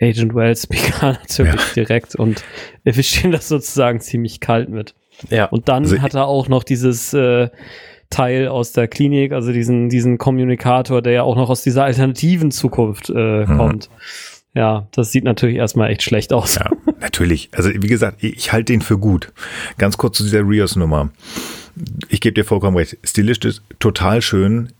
[0.00, 1.74] Agent Wells Speaker natürlich ja.
[1.84, 2.42] direkt und
[2.84, 4.94] erwischt ihn das sozusagen ziemlich kalt mit.
[5.30, 5.44] Ja.
[5.46, 7.50] Und dann also hat er auch noch dieses äh,
[8.10, 12.50] Teil aus der Klinik, also diesen, diesen Kommunikator, der ja auch noch aus dieser alternativen
[12.50, 13.60] Zukunft äh, mhm.
[14.54, 16.54] Ja, das sieht natürlich erstmal echt schlecht aus.
[16.54, 17.48] Ja, natürlich.
[17.52, 19.32] Also wie gesagt, ich halte den für gut.
[19.78, 21.10] Ganz kurz zu dieser Rios-Nummer.
[22.08, 22.96] Ich gebe dir vollkommen recht.
[23.02, 24.70] Stilistisch total schön.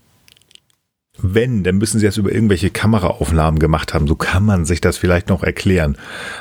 [1.17, 4.07] Wenn, dann müssen sie das über irgendwelche Kameraaufnahmen gemacht haben.
[4.07, 5.97] So kann man sich das vielleicht noch erklären.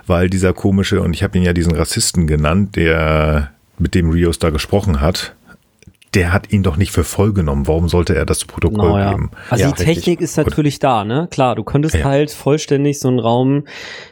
[0.07, 4.39] Weil dieser komische, und ich habe ihn ja diesen Rassisten genannt, der mit dem Rios
[4.39, 5.35] da gesprochen hat,
[6.15, 7.67] der hat ihn doch nicht für voll genommen.
[7.67, 9.13] Warum sollte er das zu Protokoll genau, ja.
[9.13, 9.31] geben?
[9.51, 10.21] Also ja, die Technik richtig.
[10.21, 11.29] ist natürlich da, ne?
[11.31, 12.05] Klar, du könntest ja.
[12.05, 13.65] halt vollständig so einen Raum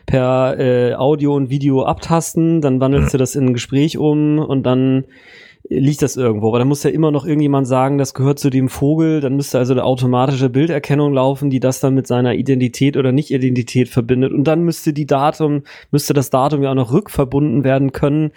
[0.07, 3.12] per äh, Audio und Video abtasten, dann wandelst mhm.
[3.12, 5.05] du das in ein Gespräch um und dann
[5.68, 6.48] liegt das irgendwo.
[6.48, 9.20] Aber dann muss ja immer noch irgendjemand sagen, das gehört zu dem Vogel.
[9.20, 13.88] Dann müsste also eine automatische Bilderkennung laufen, die das dann mit seiner Identität oder Nicht-Identität
[13.88, 14.32] verbindet.
[14.32, 18.32] Und dann müsste die Datum, müsste das Datum ja auch noch rückverbunden werden können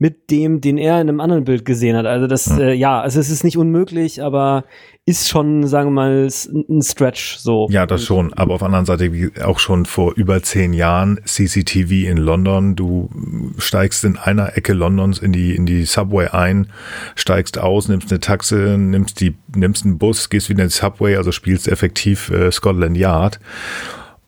[0.00, 2.06] mit dem, den er in einem anderen Bild gesehen hat.
[2.06, 2.60] Also das, mhm.
[2.60, 4.64] äh, ja, also es ist nicht unmöglich, aber
[5.04, 6.28] ist schon, sagen wir mal,
[6.70, 7.68] ein Stretch so.
[7.70, 8.32] Ja, das schon.
[8.32, 12.76] Aber auf der anderen Seite, wie auch schon vor über zehn Jahren, CCTV in London.
[12.76, 13.10] Du
[13.58, 16.68] steigst in einer Ecke Londons in die, in die Subway ein,
[17.14, 21.16] steigst aus, nimmst eine Taxe, nimmst die, nimmst einen Bus, gehst wieder in die Subway,
[21.16, 23.38] also spielst effektiv äh, Scotland Yard.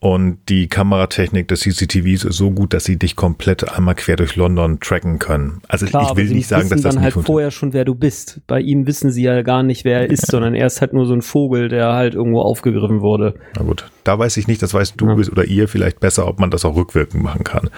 [0.03, 4.35] Und die Kameratechnik des CCTVs ist so gut, dass sie dich komplett einmal quer durch
[4.35, 5.63] London tracken können.
[5.69, 8.41] Also Klar, ich will nicht sagen, dass das dann halt vorher schon, wer du bist.
[8.49, 10.33] Bei ihm wissen sie ja gar nicht, wer er ist, ja.
[10.33, 13.37] sondern er ist halt nur so ein Vogel, der halt irgendwo aufgegriffen wurde.
[13.55, 15.15] Na gut, da weiß ich nicht, das weißt du ja.
[15.15, 17.71] oder ihr vielleicht besser, ob man das auch rückwirkend machen kann.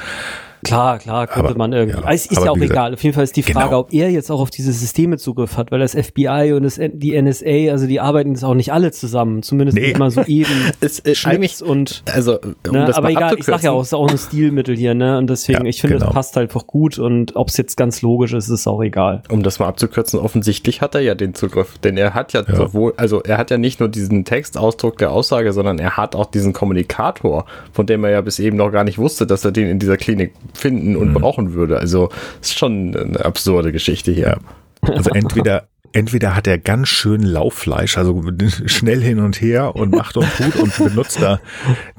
[0.65, 2.01] Klar, klar, könnte aber, man irgendwie.
[2.01, 2.95] Ja, es ist ja auch gesagt, egal.
[2.95, 3.81] Auf jeden Fall ist die Frage, genau.
[3.81, 7.21] ob er jetzt auch auf diese Systeme Zugriff hat, weil das FBI und das, die
[7.21, 9.89] NSA, also die arbeiten das auch nicht alle zusammen, zumindest nee.
[9.89, 10.51] nicht mal so eben.
[10.81, 13.95] es, äh, Schnips und also um ne, aber egal, ich sag ja auch, es ist
[13.95, 15.19] auch ein Stilmittel hier, ne?
[15.19, 16.07] Und deswegen, ja, ich finde, genau.
[16.07, 19.23] das passt halt einfach gut und ob es jetzt ganz logisch ist, ist auch egal.
[19.31, 22.57] Um das mal abzukürzen, offensichtlich hat er ja den Zugriff, denn er hat ja, ja.
[22.57, 26.27] sowohl, also er hat ja nicht nur diesen Textausdruck der Aussage, sondern er hat auch
[26.27, 29.69] diesen Kommunikator, von dem er ja bis eben noch gar nicht wusste, dass er den
[29.69, 31.15] in dieser Klinik finden und mhm.
[31.15, 31.79] brauchen würde.
[31.79, 34.39] Also ist schon eine absurde Geschichte hier.
[34.83, 38.23] Also entweder entweder hat er ganz schön Lauffleisch, also
[38.67, 41.41] schnell hin und her und macht und tut und benutzt da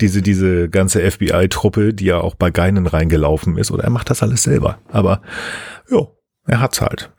[0.01, 4.22] diese, diese ganze FBI-Truppe, die ja auch bei Geinen reingelaufen ist, oder er macht das
[4.22, 4.80] alles selber.
[4.89, 5.22] Aber,
[5.89, 7.12] jo, er hat's halt.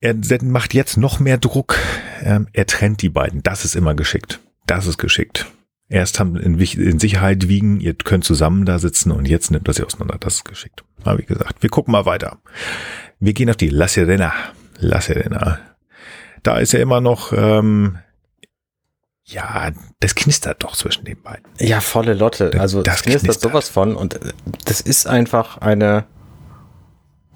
[0.00, 1.78] Er macht jetzt noch mehr Druck.
[2.22, 3.42] Ähm, er trennt die beiden.
[3.42, 4.40] Das ist immer geschickt.
[4.66, 5.46] Das ist geschickt.
[5.94, 9.76] Erst haben in, in Sicherheit wiegen, ihr könnt zusammen da sitzen und jetzt nimmt das
[9.76, 10.16] sie auseinander.
[10.18, 10.82] Das ist geschickt.
[11.04, 12.38] Aber wie gesagt, wir gucken mal weiter.
[13.20, 14.32] Wir gehen auf die La Serena.
[14.80, 15.60] La Serena.
[16.42, 17.98] Da ist ja immer noch, ähm,
[19.22, 19.70] ja,
[20.00, 21.44] das knistert doch zwischen den beiden.
[21.60, 22.50] Ja, volle Lotte.
[22.58, 24.18] Also das, das knistert, knistert sowas von und
[24.64, 26.06] das ist einfach eine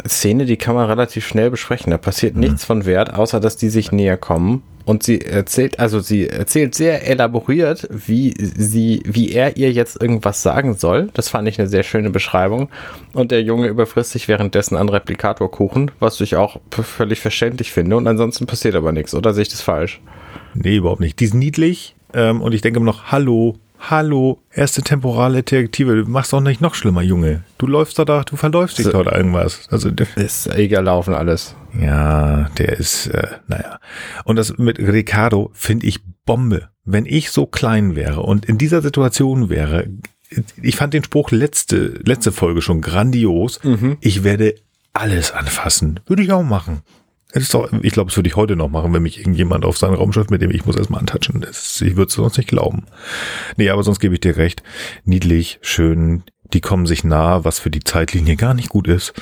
[0.06, 1.90] Szene, die kann man relativ schnell besprechen.
[1.90, 2.40] Da passiert mhm.
[2.40, 4.62] nichts von Wert, außer dass die sich näher kommen.
[4.84, 10.42] Und sie erzählt, also sie erzählt sehr elaboriert, wie sie, wie er ihr jetzt irgendwas
[10.42, 11.10] sagen soll.
[11.12, 12.70] Das fand ich eine sehr schöne Beschreibung.
[13.12, 17.98] Und der Junge überfrisst sich währenddessen an Replikatorkuchen, was ich auch völlig verständlich finde.
[17.98, 20.00] Und ansonsten passiert aber nichts, oder sehe ich das falsch?
[20.54, 21.20] Nee, überhaupt nicht.
[21.20, 21.94] Die ist niedlich.
[22.14, 26.60] Ähm, und ich denke immer noch, hallo, Hallo, erste temporale Detektive, du machst doch nicht
[26.60, 27.44] noch schlimmer, Junge.
[27.58, 29.68] Du läufst da, da du verläufst dich so, dort irgendwas.
[29.70, 31.54] Also ist egal laufen alles.
[31.80, 33.78] Ja, der ist, äh, naja.
[34.24, 36.68] Und das mit Ricardo finde ich Bombe.
[36.84, 39.86] Wenn ich so klein wäre und in dieser Situation wäre,
[40.60, 43.62] ich fand den Spruch letzte, letzte Folge schon grandios.
[43.62, 43.96] Mhm.
[44.00, 44.54] Ich werde
[44.92, 46.00] alles anfassen.
[46.06, 46.82] Würde ich auch machen.
[47.52, 50.30] Doch, ich glaube, das würde ich heute noch machen, wenn mich irgendjemand auf sein Raumschiff
[50.30, 51.40] mit dem ich muss erstmal antatschen.
[51.42, 52.86] Das, ich würde es sonst nicht glauben.
[53.56, 54.62] Nee, aber sonst gebe ich dir recht.
[55.04, 56.22] Niedlich, schön,
[56.54, 59.12] die kommen sich nah, was für die Zeitlinie gar nicht gut ist.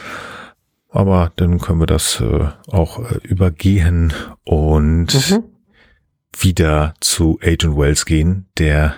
[0.89, 4.13] Aber dann können wir das äh, auch äh, übergehen
[4.45, 5.45] und mhm.
[6.39, 8.95] wieder zu Agent Wells gehen, der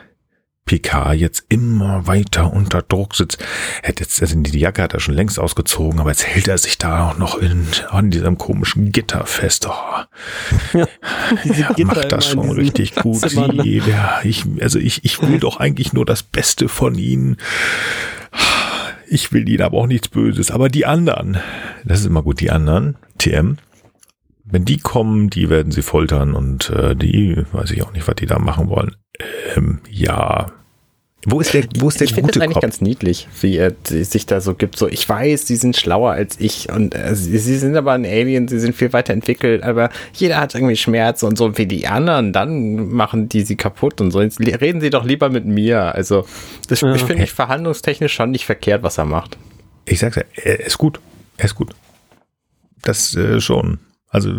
[0.69, 3.43] Picard jetzt immer weiter unter Druck sitzt.
[3.83, 6.59] Er hat jetzt, also die Jacke hat er schon längst ausgezogen, aber jetzt hält er
[6.59, 9.67] sich da auch noch in, an diesem komischen Gitter fest.
[9.67, 10.79] Oh.
[10.79, 10.87] Ja,
[11.77, 13.31] ja macht das schon richtig gut.
[13.31, 13.65] Sie, ne?
[13.65, 17.39] ja, ich, also ich, ich will doch eigentlich nur das Beste von ihnen.
[19.09, 20.51] Ich will ihnen aber auch nichts Böses.
[20.51, 21.39] Aber die anderen,
[21.85, 23.57] das ist immer gut, die anderen, TM,
[24.45, 28.17] wenn die kommen, die werden sie foltern und äh, die, weiß ich auch nicht, was
[28.17, 28.97] die da machen wollen.
[29.57, 30.53] Ähm, ja,
[31.27, 32.63] wo ist der, wo ist der ich finde das eigentlich Kopf?
[32.63, 34.79] ganz niedlich, wie er sich da so gibt.
[34.79, 38.07] So, ich weiß, sie sind schlauer als ich und äh, sie, sie, sind aber ein
[38.07, 41.89] Alien, sie sind viel weiter entwickelt, aber jeder hat irgendwie Schmerz und so wie die
[41.89, 44.23] anderen, dann machen die sie kaputt und so.
[44.23, 45.93] Jetzt reden sie doch lieber mit mir.
[45.93, 46.25] Also,
[46.69, 46.95] das, ja.
[46.95, 49.39] ich finde mich verhandlungstechnisch schon nicht verkehrt, was er macht.
[49.87, 51.01] Ich sag's ja, er ist gut.
[51.37, 51.75] Er ist gut.
[52.83, 53.81] Das äh, schon.
[54.09, 54.39] Also,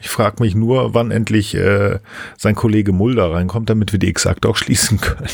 [0.00, 1.98] ich frage mich nur, wann endlich äh,
[2.38, 5.28] sein Kollege Mulder reinkommt, damit wir die exakt auch schließen können.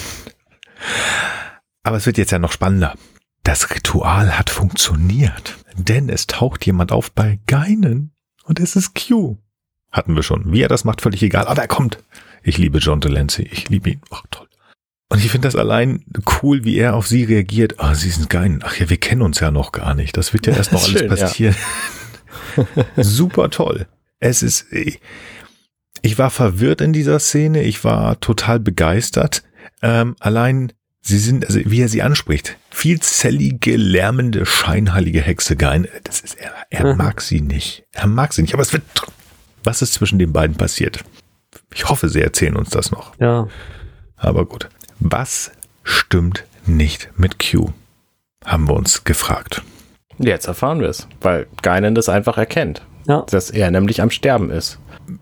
[1.82, 2.94] Aber es wird jetzt ja noch spannender.
[3.42, 8.12] Das Ritual hat funktioniert, denn es taucht jemand auf bei Geinen
[8.44, 9.38] und es ist Q.
[9.90, 10.52] Hatten wir schon.
[10.52, 11.46] Wie er das macht, völlig egal.
[11.46, 11.98] Aber er kommt.
[12.42, 13.48] Ich liebe John Delancey.
[13.50, 14.00] Ich liebe ihn.
[14.10, 14.48] Ach, toll.
[15.10, 16.04] Und ich finde das allein
[16.42, 17.80] cool, wie er auf sie reagiert.
[17.80, 18.62] Ah, oh, sie sind Geinen.
[18.62, 20.16] Ach ja, wir kennen uns ja noch gar nicht.
[20.16, 21.56] Das wird ja erst noch alles schön, passieren.
[22.56, 22.84] Ja.
[23.02, 23.86] Super toll.
[24.20, 24.66] Es ist,
[26.02, 27.62] ich war verwirrt in dieser Szene.
[27.62, 29.42] Ich war total begeistert.
[29.82, 35.88] Ähm, allein, sie sind, also wie er sie anspricht, vielzellige, lärmende, scheinheilige Hexe Gein.
[36.04, 36.98] Das ist, er, er mhm.
[36.98, 37.84] mag sie nicht.
[37.92, 38.54] Er mag sie nicht.
[38.54, 38.82] Aber es wird,
[39.64, 41.04] was ist zwischen den beiden passiert?
[41.74, 43.18] Ich hoffe, sie erzählen uns das noch.
[43.18, 43.48] Ja.
[44.16, 44.68] Aber gut.
[45.00, 45.52] Was
[45.82, 47.72] stimmt nicht mit Q?
[48.44, 49.62] Haben wir uns gefragt.
[50.18, 52.82] Jetzt erfahren wir es, weil Geinen das einfach erkennt.
[53.06, 53.24] Ja.
[53.30, 54.78] Dass er nämlich am Sterben ist.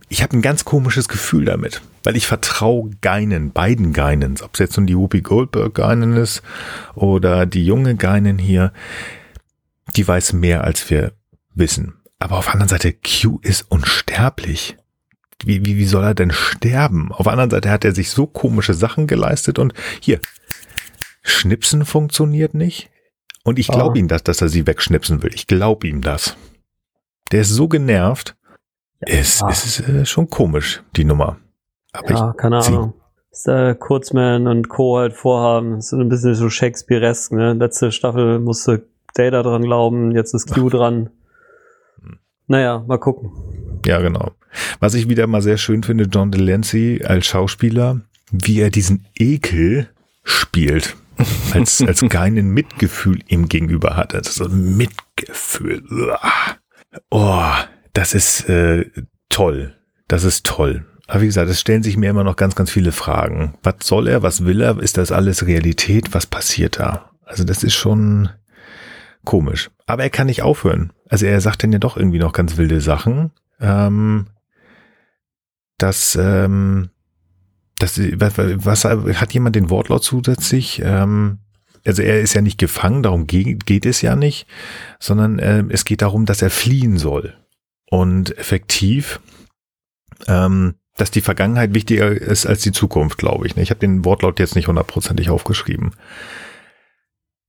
[0.08, 4.60] Ich habe ein ganz komisches Gefühl damit weil ich vertraue Geinen, beiden Geinens, ob es
[4.60, 6.40] jetzt nun die Whoopi Goldberg Geinen ist
[6.94, 8.72] oder die junge Geinen hier,
[9.96, 11.14] die weiß mehr als wir
[11.56, 11.94] wissen.
[12.20, 14.76] Aber auf der anderen Seite, Q ist unsterblich.
[15.44, 17.10] Wie, wie, wie soll er denn sterben?
[17.10, 20.20] Auf der anderen Seite hat er sich so komische Sachen geleistet und hier,
[21.22, 22.88] Schnipsen funktioniert nicht.
[23.42, 23.98] Und ich glaube oh.
[23.98, 25.34] ihm das, dass er sie wegschnipsen will.
[25.34, 26.36] Ich glaube ihm das.
[27.32, 28.36] Der ist so genervt.
[29.00, 29.48] Ja, es, ah.
[29.50, 31.38] es ist äh, schon komisch, die Nummer.
[31.92, 32.94] Aber ja, keine Ahnung.
[33.30, 34.98] Was der Kurzman und Co.
[34.98, 35.76] halt vorhaben.
[35.76, 37.52] Das ist ein bisschen so Shakespearesk, ne?
[37.54, 41.10] Letzte Staffel musste Data dran glauben, jetzt ist Q dran.
[42.46, 43.32] Naja, mal gucken.
[43.86, 44.32] Ja, genau.
[44.80, 49.88] Was ich wieder mal sehr schön finde, John Delancey als Schauspieler, wie er diesen Ekel
[50.22, 50.96] spielt.
[51.52, 54.14] Als, als keinen Mitgefühl ihm gegenüber hat.
[54.14, 55.82] Also so ein Mitgefühl.
[57.10, 57.52] Oh,
[57.96, 58.84] das ist äh,
[59.30, 59.74] toll.
[60.06, 60.84] Das ist toll.
[61.06, 63.54] Aber wie gesagt, es stellen sich mir immer noch ganz, ganz viele Fragen.
[63.62, 64.22] Was soll er?
[64.22, 64.78] Was will er?
[64.78, 66.12] Ist das alles Realität?
[66.12, 67.10] Was passiert da?
[67.24, 68.28] Also das ist schon
[69.24, 69.70] komisch.
[69.86, 70.92] Aber er kann nicht aufhören.
[71.08, 73.30] Also er sagt dann ja doch irgendwie noch ganz wilde Sachen.
[73.60, 74.26] Ähm,
[75.78, 76.90] dass, ähm,
[77.78, 80.82] das, was, was, hat jemand den Wortlaut zusätzlich?
[80.84, 81.38] Ähm,
[81.86, 84.46] also er ist ja nicht gefangen, darum geht, geht es ja nicht,
[84.98, 87.34] sondern äh, es geht darum, dass er fliehen soll.
[87.88, 89.20] Und effektiv
[90.26, 93.56] ähm, dass die Vergangenheit wichtiger ist als die Zukunft, glaube ich.
[93.56, 95.92] Ich habe den Wortlaut jetzt nicht hundertprozentig aufgeschrieben.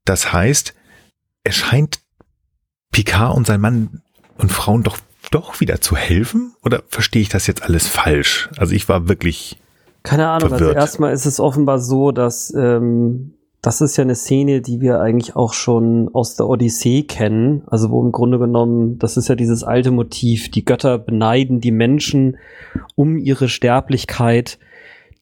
[0.04, 0.74] Das heißt,
[1.44, 2.02] es scheint
[2.92, 4.02] Picard und sein Mann
[4.38, 4.98] und Frauen doch
[5.32, 6.56] doch wieder zu helfen?
[6.64, 8.50] Oder verstehe ich das jetzt alles falsch?
[8.58, 9.60] Also ich war wirklich.
[10.04, 10.78] Keine Ahnung, also verwirrt.
[10.78, 15.02] also erstmal ist es offenbar so, dass ähm, das ist ja eine Szene, die wir
[15.02, 17.64] eigentlich auch schon aus der Odyssee kennen.
[17.68, 21.72] Also wo im Grunde genommen, das ist ja dieses alte Motiv, die Götter beneiden die
[21.72, 22.38] Menschen
[22.96, 24.60] um ihre Sterblichkeit.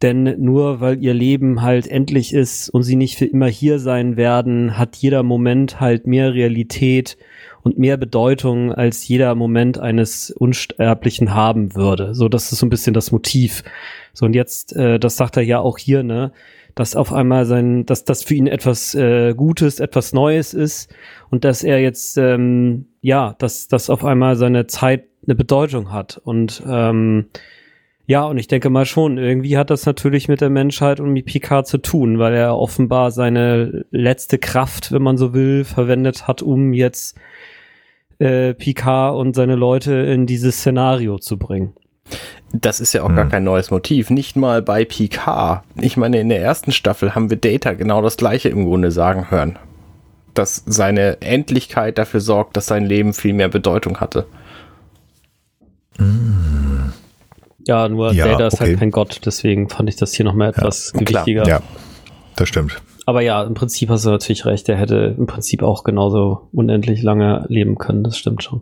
[0.02, 4.18] Denn nur weil ihr Leben halt endlich ist und sie nicht für immer hier sein
[4.18, 7.18] werden, hat jeder Moment halt mehr Realität
[7.64, 12.14] und mehr Bedeutung, als jeder Moment eines Unsterblichen haben würde.
[12.14, 13.64] So, das ist so ein bisschen das Motiv.
[14.14, 16.32] So, und jetzt, äh, das sagt er ja auch hier, ne?
[16.76, 20.94] Dass auf einmal sein, dass das für ihn etwas äh, Gutes, etwas Neues ist
[21.30, 26.22] und dass er jetzt ähm, ja, dass das auf einmal seine Zeit eine Bedeutung hat
[26.24, 27.28] und ähm,
[28.08, 31.26] ja, und ich denke mal schon, irgendwie hat das natürlich mit der Menschheit und mit
[31.26, 36.44] Picard zu tun, weil er offenbar seine letzte Kraft, wenn man so will, verwendet hat,
[36.44, 37.18] um jetzt
[38.20, 41.74] äh, Picard und seine Leute in dieses Szenario zu bringen.
[42.52, 43.16] Das ist ja auch hm.
[43.16, 44.10] gar kein neues Motiv.
[44.10, 45.64] Nicht mal bei Picard.
[45.76, 49.30] Ich meine, in der ersten Staffel haben wir Data genau das gleiche im Grunde sagen
[49.30, 49.60] hören.
[50.34, 54.26] Dass seine Endlichkeit dafür sorgt, dass sein Leben viel mehr Bedeutung hatte.
[55.98, 56.94] Hm.
[57.68, 58.70] Ja, nur ja, Data ist halt okay.
[58.70, 61.48] halt kein Gott, deswegen fand ich das hier nochmal etwas ja, gewichtiger.
[61.48, 61.62] Ja.
[62.36, 62.82] Das stimmt.
[63.06, 64.68] Aber ja, im Prinzip hast du natürlich recht.
[64.68, 68.04] Der hätte im Prinzip auch genauso unendlich lange leben können.
[68.04, 68.62] Das stimmt schon.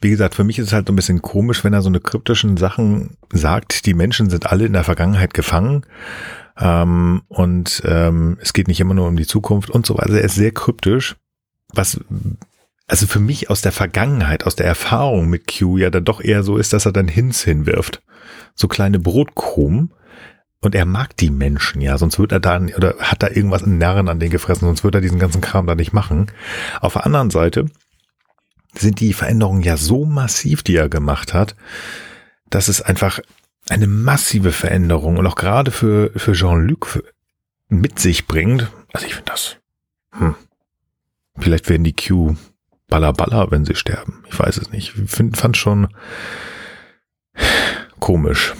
[0.00, 2.00] Wie gesagt, für mich ist es halt so ein bisschen komisch, wenn er so eine
[2.00, 3.86] kryptischen Sachen sagt.
[3.86, 5.84] Die Menschen sind alle in der Vergangenheit gefangen.
[6.58, 10.14] Ähm, und ähm, es geht nicht immer nur um die Zukunft und so weiter.
[10.14, 11.16] Er ist sehr kryptisch.
[11.72, 12.00] Was
[12.86, 16.42] also für mich aus der Vergangenheit, aus der Erfahrung mit Q ja dann doch eher
[16.42, 18.02] so ist, dass er dann Hints hinwirft.
[18.54, 19.92] So kleine Brotkrumen.
[20.60, 23.78] Und er mag die Menschen, ja, sonst wird er da, oder hat da irgendwas in
[23.78, 26.32] Narren an den gefressen, sonst wird er diesen ganzen Kram da nicht machen.
[26.80, 27.66] Auf der anderen Seite
[28.74, 31.56] sind die Veränderungen ja so massiv, die er gemacht hat,
[32.50, 33.20] dass es einfach
[33.68, 37.02] eine massive Veränderung und auch gerade für, für Jean-Luc
[37.68, 38.70] mit sich bringt.
[38.92, 39.56] Also ich finde das,
[40.12, 40.34] hm,
[41.38, 42.36] vielleicht werden die Q
[42.88, 44.24] Balla, wenn sie sterben.
[44.30, 44.94] Ich weiß es nicht.
[44.96, 45.88] Ich find, fand schon
[48.00, 48.54] komisch.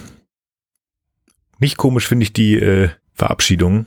[1.59, 3.86] Nicht komisch finde ich die äh, Verabschiedung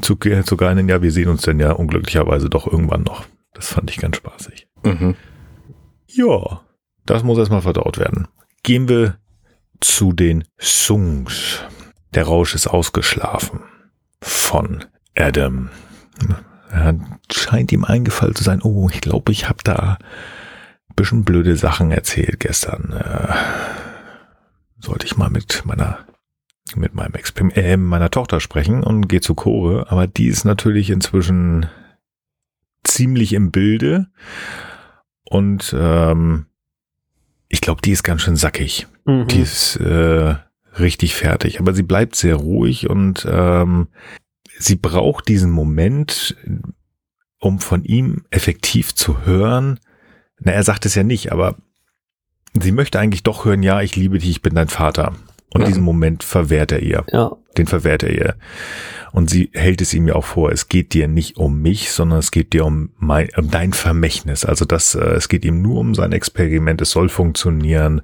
[0.00, 0.88] zu, zu Geinen.
[0.88, 3.26] Ja, wir sehen uns denn ja unglücklicherweise doch irgendwann noch.
[3.52, 4.68] Das fand ich ganz spaßig.
[4.84, 5.16] Mhm.
[6.12, 6.62] Ja,
[7.06, 8.28] das muss erstmal verdaut werden.
[8.62, 9.18] Gehen wir
[9.80, 11.60] zu den Songs.
[12.14, 13.60] Der Rausch ist ausgeschlafen.
[14.20, 14.84] Von
[15.16, 15.70] Adam.
[16.70, 16.98] Er
[17.32, 19.98] scheint ihm eingefallen zu sein, oh, ich glaube, ich habe da
[20.88, 22.92] ein bisschen blöde Sachen erzählt gestern.
[22.92, 23.34] Äh,
[24.78, 26.06] sollte ich mal mit meiner
[26.76, 30.90] mit meinem Exper äh, meiner Tochter sprechen und gehe zu Chore, aber die ist natürlich
[30.90, 31.66] inzwischen
[32.84, 34.06] ziemlich im Bilde
[35.30, 36.46] und ähm,
[37.48, 38.88] ich glaube, die ist ganz schön sackig.
[39.04, 39.28] Mhm.
[39.28, 40.34] Die ist äh,
[40.78, 43.88] richtig fertig, aber sie bleibt sehr ruhig und ähm,
[44.58, 46.36] sie braucht diesen Moment,
[47.38, 49.78] um von ihm effektiv zu hören.
[50.40, 51.56] Na, er sagt es ja nicht, aber
[52.60, 55.14] sie möchte eigentlich doch hören, ja, ich liebe dich, ich bin dein Vater.
[55.52, 55.66] Und ja.
[55.66, 57.04] diesen Moment verwehrt er ihr.
[57.12, 57.32] Ja.
[57.58, 58.34] Den verwehrt er ihr.
[59.12, 62.20] Und sie hält es ihm ja auch vor, es geht dir nicht um mich, sondern
[62.20, 64.44] es geht dir um, mein, um dein Vermächtnis.
[64.44, 68.02] Also das, äh, es geht ihm nur um sein Experiment, es soll funktionieren.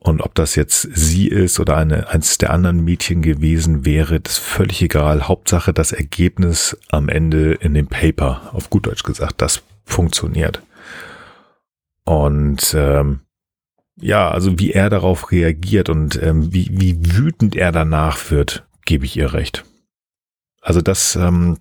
[0.00, 4.34] Und ob das jetzt sie ist oder eine, eins der anderen Mädchen gewesen wäre, das
[4.34, 5.26] ist völlig egal.
[5.26, 10.62] Hauptsache das Ergebnis am Ende in dem Paper, auf gut Deutsch gesagt, das funktioniert.
[12.04, 13.20] Und ähm,
[14.00, 19.04] ja, also wie er darauf reagiert und ähm, wie, wie wütend er danach wird, gebe
[19.04, 19.64] ich ihr recht.
[20.60, 21.58] Also das, ähm,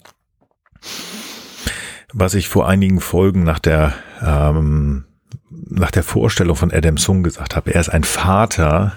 [2.13, 5.05] was ich vor einigen Folgen nach der ähm,
[5.49, 8.93] nach der Vorstellung von Adam Sung gesagt habe, er ist ein Vater,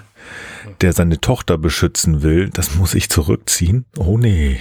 [0.81, 3.85] der seine Tochter beschützen will, das muss ich zurückziehen.
[3.97, 4.59] Oh nee,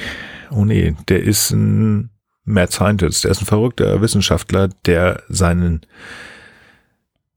[0.51, 2.11] oh nee, der ist ein
[2.45, 5.87] Mad Scientist, der ist ein verrückter Wissenschaftler, der seinen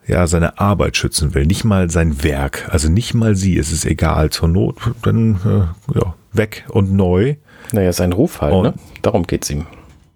[0.08, 3.86] ja, seine Arbeit schützen will, nicht mal sein Werk, also nicht mal sie, es ist
[3.86, 7.36] egal, zur Not, dann äh, ja, weg und neu.
[7.72, 8.74] Naja, sein Ruf halt, und, ne?
[9.02, 9.66] Darum geht's ihm.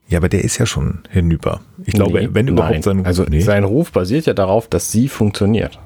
[0.10, 1.62] Ja, aber der ist ja schon hinüber.
[1.84, 2.82] Ich glaube, nee, wenn überhaupt nein.
[2.82, 3.08] sein Ruf.
[3.08, 3.42] Also nee.
[3.42, 5.80] sein Ruf basiert ja darauf, dass sie funktioniert.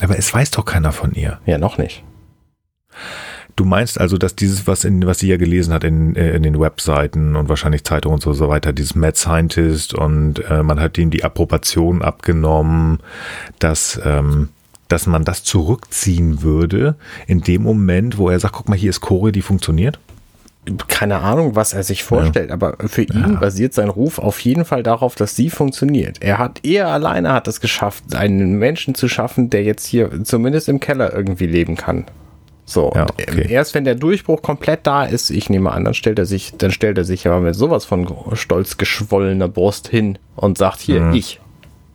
[0.00, 1.40] Aber es weiß doch keiner von ihr.
[1.46, 2.04] Ja, noch nicht.
[3.56, 6.42] Du meinst also, dass dieses, was in, was sie ja gelesen hat in, äh, in
[6.42, 10.78] den Webseiten und wahrscheinlich Zeitungen und so, so weiter, dieses Mad Scientist und äh, man
[10.78, 13.00] hat ihm die Approbation abgenommen,
[13.58, 14.50] dass, ähm,
[14.88, 16.96] dass man das zurückziehen würde
[17.26, 19.98] in dem Moment, wo er sagt, guck mal, hier ist Chore, die funktioniert?
[20.88, 22.54] keine Ahnung, was er sich vorstellt, ja.
[22.54, 23.38] aber für ihn ja.
[23.38, 26.18] basiert sein Ruf auf jeden Fall darauf, dass sie funktioniert.
[26.20, 30.68] Er hat, er alleine hat es geschafft, einen Menschen zu schaffen, der jetzt hier zumindest
[30.68, 32.04] im Keller irgendwie leben kann.
[32.68, 33.46] So, ja, okay.
[33.48, 36.72] erst wenn der Durchbruch komplett da ist, ich nehme an, dann stellt er sich, dann
[36.72, 41.14] stellt er sich aber mit sowas von stolz geschwollener Brust hin und sagt hier, mhm.
[41.14, 41.40] ich.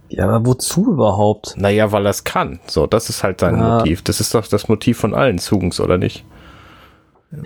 [0.07, 1.55] Ja, aber wozu überhaupt?
[1.57, 2.61] Naja, weil er es kann.
[2.67, 3.79] So, das ist halt sein ja.
[3.79, 4.01] Motiv.
[4.01, 6.23] Das ist doch das Motiv von allen Zugens, oder nicht?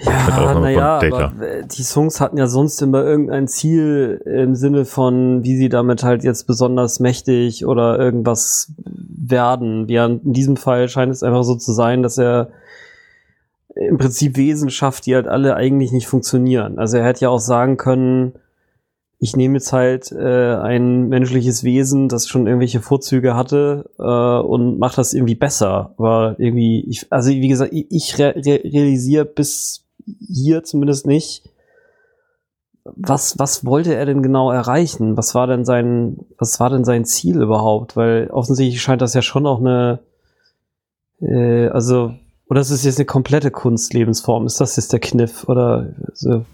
[0.04, 1.32] Ja, naja, aber
[1.64, 6.24] die Songs hatten ja sonst immer irgendein Ziel im Sinne von, wie sie damit halt
[6.24, 9.88] jetzt besonders mächtig oder irgendwas werden.
[9.88, 12.50] Ja, in diesem Fall scheint es einfach so zu sein, dass er
[13.76, 16.80] im Prinzip Wesen schafft, die halt alle eigentlich nicht funktionieren.
[16.80, 18.34] Also er hätte ja auch sagen können,
[19.20, 24.78] ich nehme jetzt halt äh, ein menschliches Wesen, das schon irgendwelche Vorzüge hatte äh, und
[24.78, 25.94] mache das irgendwie besser.
[25.98, 29.86] Aber irgendwie, ich, also wie gesagt, ich, ich re realisiere bis
[30.20, 31.50] hier zumindest nicht,
[32.84, 35.18] was, was wollte er denn genau erreichen?
[35.18, 37.96] Was war denn sein, was war denn sein Ziel überhaupt?
[37.98, 40.00] Weil offensichtlich scheint das ja schon auch eine,
[41.20, 42.14] äh, also,
[42.48, 44.46] oder ist es jetzt eine komplette Kunstlebensform?
[44.46, 45.46] Ist das jetzt der Kniff?
[45.48, 46.46] Oder so?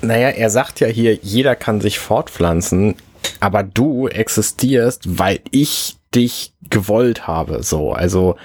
[0.00, 2.96] Naja, er sagt ja hier, jeder kann sich fortpflanzen,
[3.40, 7.62] aber du existierst, weil ich dich gewollt habe.
[7.62, 8.36] So, also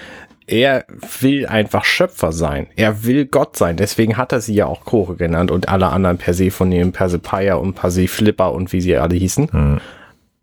[0.48, 0.86] er
[1.20, 2.68] will einfach Schöpfer sein.
[2.76, 3.76] Er will Gott sein.
[3.76, 8.54] Deswegen hat er sie ja auch Chore genannt und alle anderen Persephone, Persepeia und Perseflipper
[8.54, 9.50] und wie sie alle hießen.
[9.52, 9.82] Mhm.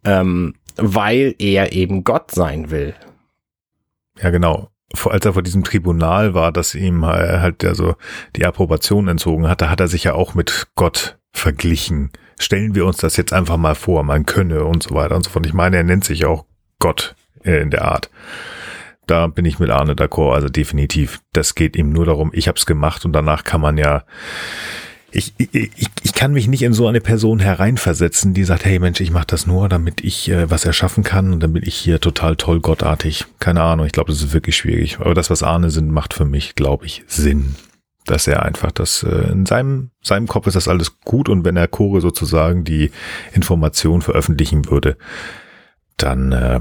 [0.04, 2.94] Ähm, weil er eben Gott sein will.
[4.20, 4.68] Ja, genau.
[5.06, 7.96] Als er vor diesem Tribunal war, dass ihm halt also
[8.36, 12.10] die Approbation entzogen hatte, hat er sich ja auch mit Gott verglichen.
[12.38, 15.30] Stellen wir uns das jetzt einfach mal vor, man könne und so weiter und so
[15.30, 15.46] fort.
[15.46, 16.44] Ich meine, er nennt sich auch
[16.78, 17.14] Gott
[17.44, 18.10] äh, in der Art
[19.06, 21.20] da bin ich mit Arne d'accord, also definitiv.
[21.32, 24.04] Das geht ihm nur darum, ich habe es gemacht und danach kann man ja
[25.14, 25.70] ich, ich,
[26.02, 29.28] ich kann mich nicht in so eine Person hereinversetzen, die sagt, hey Mensch, ich mache
[29.28, 33.24] das nur, damit ich äh, was erschaffen kann und damit ich hier total toll gottartig.
[33.38, 34.98] Keine Ahnung, ich glaube, das ist wirklich schwierig.
[34.98, 37.54] Aber das, was Arne sind, macht für mich, glaube ich, Sinn.
[38.06, 41.56] Dass er einfach das, äh, in seinem, seinem Kopf ist das alles gut und wenn
[41.56, 42.90] er Chore sozusagen die
[43.32, 44.96] Information veröffentlichen würde,
[45.96, 46.60] dann äh,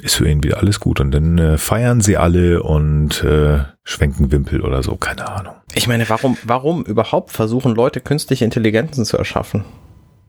[0.00, 1.00] ist für ihn wieder alles gut.
[1.00, 5.54] Und dann äh, feiern sie alle und äh, schwenken Wimpel oder so, keine Ahnung.
[5.74, 9.64] Ich meine, warum, warum überhaupt versuchen Leute künstliche Intelligenzen zu erschaffen?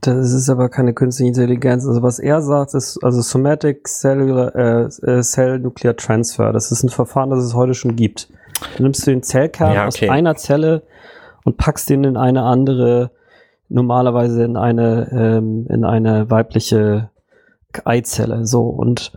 [0.02, 1.88] Das ist aber keine künstliche Intelligenz.
[1.88, 6.52] Also was er sagt, ist also Somatic Cellular äh, äh, Cell Nuclear Transfer.
[6.52, 8.30] Das ist ein Verfahren, das es heute schon gibt.
[8.76, 10.10] Du nimmst du den Zellkern ja, okay.
[10.10, 10.84] aus einer Zelle
[11.46, 13.12] und packst den in eine andere,
[13.70, 17.10] normalerweise in eine ähm, in eine weibliche
[17.86, 18.46] Eizelle.
[18.46, 19.14] So und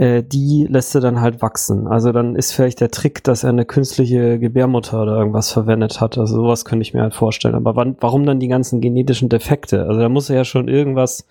[0.00, 1.86] äh, die lässt er dann halt wachsen.
[1.86, 6.16] Also dann ist vielleicht der Trick, dass er eine künstliche Gebärmutter oder irgendwas verwendet hat.
[6.16, 7.54] Also sowas könnte ich mir halt vorstellen.
[7.54, 9.84] Aber wann, warum dann die ganzen genetischen Defekte?
[9.86, 11.26] Also da muss er ja schon irgendwas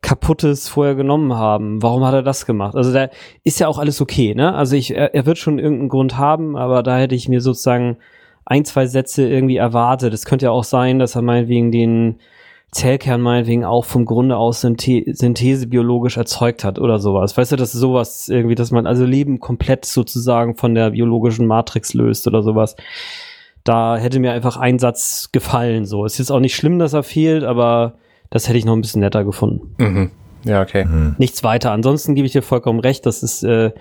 [0.00, 1.80] Kaputtes vorher genommen haben.
[1.84, 2.74] Warum hat er das gemacht?
[2.74, 3.10] Also da
[3.44, 4.52] ist ja auch alles okay, ne?
[4.56, 7.98] Also ich, er, er wird schon irgendeinen Grund haben, aber da hätte ich mir sozusagen
[8.44, 10.12] ein, zwei Sätze irgendwie erwartet.
[10.12, 12.18] Es könnte ja auch sein, dass er meinetwegen den
[12.72, 17.36] Zellkern meinetwegen auch vom Grunde aus Synthe Synthese biologisch erzeugt hat oder sowas.
[17.36, 21.92] Weißt du, dass sowas irgendwie, dass man also Leben komplett sozusagen von der biologischen Matrix
[21.92, 22.76] löst oder sowas.
[23.62, 25.84] Da hätte mir einfach ein Satz gefallen.
[25.84, 27.94] So ist jetzt auch nicht schlimm, dass er fehlt, aber
[28.30, 29.74] das hätte ich noch ein bisschen netter gefunden.
[29.76, 30.10] Mhm.
[30.44, 30.86] Ja, okay.
[30.86, 31.14] Mhm.
[31.18, 31.72] Nichts weiter.
[31.72, 33.04] Ansonsten gebe ich dir vollkommen recht.
[33.04, 33.72] Das ist, äh,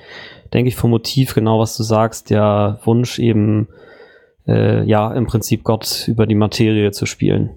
[0.54, 2.30] denke ich, vom Motiv genau, was du sagst.
[2.30, 3.70] Der Wunsch eben,
[4.48, 7.52] äh, ja, im Prinzip Gott über die Materie zu spielen.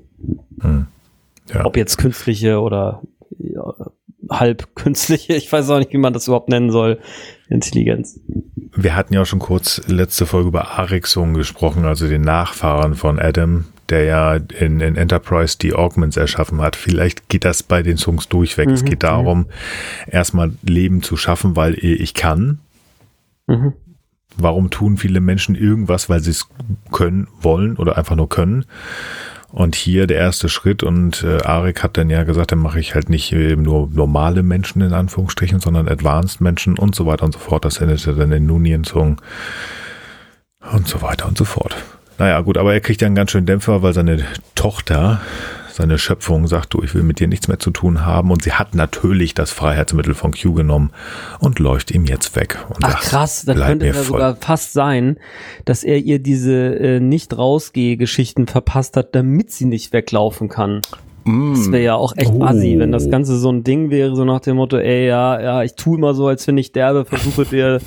[0.62, 0.86] Mhm.
[1.52, 1.64] Ja.
[1.64, 3.02] Ob jetzt künstliche oder
[3.38, 3.74] ja,
[4.30, 6.98] halb künstliche, ich weiß auch nicht, wie man das überhaupt nennen soll,
[7.48, 8.20] Intelligenz.
[8.76, 13.20] Wir hatten ja auch schon kurz letzte Folge über Arixon gesprochen, also den Nachfahren von
[13.20, 16.74] Adam, der ja in, in Enterprise die Augments erschaffen hat.
[16.74, 18.68] Vielleicht geht das bei den Songs durchweg.
[18.68, 19.46] Mhm, es geht darum,
[20.06, 22.58] erstmal Leben zu schaffen, weil ich kann.
[23.46, 23.74] Mhm.
[24.36, 26.48] Warum tun viele Menschen irgendwas, weil sie es
[26.90, 28.64] können, wollen oder einfach nur können?
[29.54, 32.96] Und hier der erste Schritt und äh, Arik hat dann ja gesagt, dann mache ich
[32.96, 37.34] halt nicht äh, nur normale Menschen in Anführungsstrichen, sondern Advanced Menschen und so weiter und
[37.34, 37.64] so fort.
[37.64, 39.18] Das endete dann in Nunien-Zungen
[40.72, 41.76] und so weiter und so fort.
[42.18, 44.24] Naja, gut, aber er kriegt ja einen ganz schönen Dämpfer, weil seine
[44.56, 45.20] Tochter
[45.74, 48.30] seine Schöpfung sagt, du, ich will mit dir nichts mehr zu tun haben.
[48.30, 50.90] Und sie hat natürlich das Freiheitsmittel von Q genommen
[51.40, 52.64] und läuft ihm jetzt weg.
[52.82, 55.18] Ach sagt, krass, dann könnte es ja sogar fast sein,
[55.64, 60.80] dass er ihr diese äh, Nicht-Rausgeh-Geschichten verpasst hat, damit sie nicht weglaufen kann.
[61.24, 61.54] Mm.
[61.54, 62.44] Das wäre ja auch echt oh.
[62.44, 65.62] assi, wenn das Ganze so ein Ding wäre, so nach dem Motto, ey, ja, ja,
[65.64, 67.80] ich tue immer so, als wenn ich derbe, versuche dir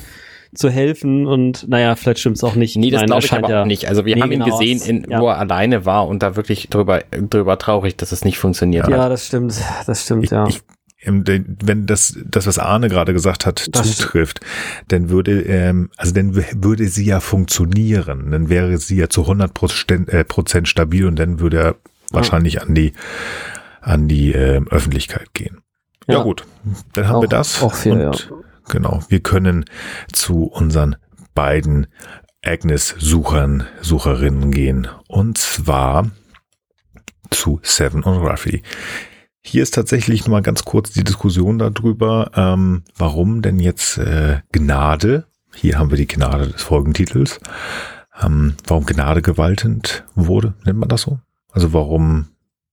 [0.54, 2.76] zu helfen und naja, vielleicht stimmt es auch nicht.
[2.76, 3.86] Nee, das glaube ich aber ja, auch nicht.
[3.88, 5.20] Also wir nee, haben ihn genau, gesehen, in, ja.
[5.20, 8.92] wo er alleine war und da wirklich drüber, drüber traurig, dass es nicht funktioniert ja,
[8.92, 8.98] hat.
[8.98, 10.46] Ja, das stimmt, das stimmt, ich, ja.
[10.46, 10.62] Ich,
[11.04, 14.40] wenn das, das, was Arne gerade gesagt hat, das zutrifft,
[14.88, 18.30] dann würde, ähm, also dann würde sie ja funktionieren.
[18.32, 21.76] Dann wäre sie ja zu 100 Prozent, äh, Prozent stabil und dann würde er
[22.10, 22.94] wahrscheinlich an die,
[23.80, 25.58] an die äh, Öffentlichkeit gehen.
[26.08, 26.44] Ja, ja, gut,
[26.94, 27.62] dann haben auch, wir das.
[27.62, 28.36] Auch viel, und ja.
[28.68, 29.64] Genau, wir können
[30.12, 30.96] zu unseren
[31.34, 31.86] beiden
[32.44, 34.88] Agnes-Suchern, Sucherinnen gehen.
[35.08, 36.10] Und zwar
[37.30, 38.62] zu Seven und Ruffy.
[39.40, 44.40] Hier ist tatsächlich nur mal ganz kurz die Diskussion darüber, ähm, warum denn jetzt äh,
[44.52, 47.40] Gnade, hier haben wir die Gnade des Folgentitels,
[48.20, 51.20] ähm, warum Gnade gewaltend wurde, nennt man das so?
[51.50, 52.28] Also warum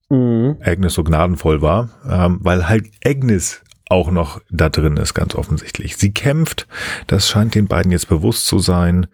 [0.09, 0.57] mhm.
[0.61, 5.97] Agnes so gnadenvoll war, ähm, weil halt Agnes auch noch da drin ist, ganz offensichtlich.
[5.97, 6.67] Sie kämpft,
[7.07, 9.07] das scheint den beiden jetzt bewusst zu sein.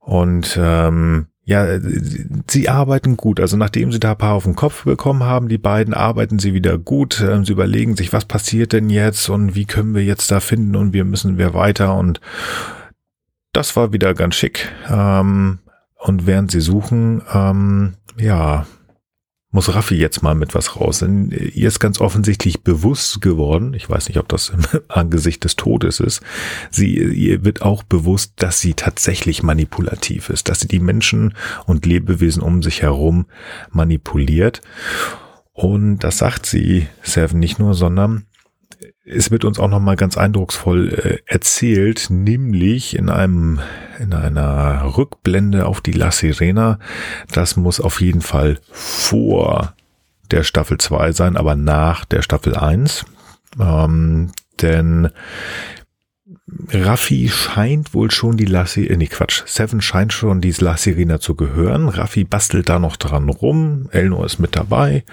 [0.00, 1.66] Und ähm, ja,
[2.50, 3.40] sie arbeiten gut.
[3.40, 6.52] Also nachdem sie da ein paar auf den Kopf bekommen haben, die beiden arbeiten sie
[6.52, 7.24] wieder gut.
[7.26, 10.76] Ähm, sie überlegen sich, was passiert denn jetzt und wie können wir jetzt da finden
[10.76, 11.96] und wie müssen wir weiter.
[11.96, 12.20] Und
[13.52, 14.68] das war wieder ganz schick.
[14.90, 15.60] Ähm,
[15.96, 18.66] und während sie suchen, ähm, ja,
[19.50, 20.98] muss Raffi jetzt mal mit was raus.
[20.98, 25.56] Denn ihr ist ganz offensichtlich bewusst geworden, ich weiß nicht, ob das im Angesicht des
[25.56, 26.22] Todes ist,
[26.70, 31.34] sie, ihr wird auch bewusst, dass sie tatsächlich manipulativ ist, dass sie die Menschen
[31.66, 33.26] und Lebewesen um sich herum
[33.70, 34.60] manipuliert.
[35.52, 38.27] Und das sagt sie Seven nicht nur, sondern
[39.08, 43.60] es wird uns auch nochmal ganz eindrucksvoll äh, erzählt, nämlich in einem,
[43.98, 46.78] in einer Rückblende auf die La Sirena.
[47.32, 49.74] Das muss auf jeden Fall vor
[50.30, 53.06] der Staffel 2 sein, aber nach der Staffel 1.
[53.58, 54.30] Ähm,
[54.60, 55.10] denn
[56.70, 61.20] Raffi scheint wohl schon die Lassi, äh, nee Quatsch, Seven scheint schon die La Sirena
[61.20, 61.88] zu gehören.
[61.88, 65.04] Raffi bastelt da noch dran rum, Elnor ist mit dabei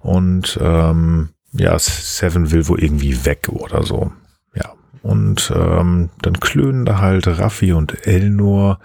[0.00, 4.12] und ähm, ja, Seven will wohl irgendwie weg oder so.
[4.54, 4.72] Ja.
[5.02, 8.78] Und ähm, dann klönen da halt Raffi und Elnor.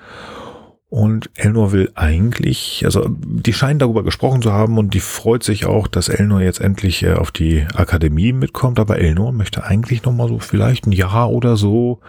[0.89, 5.65] Und Elnor will eigentlich, also die scheinen darüber gesprochen zu haben und die freut sich
[5.65, 8.79] auch, dass Elnor jetzt endlich äh, auf die Akademie mitkommt.
[8.79, 11.99] Aber Elnor möchte eigentlich noch mal so vielleicht ein Jahr oder so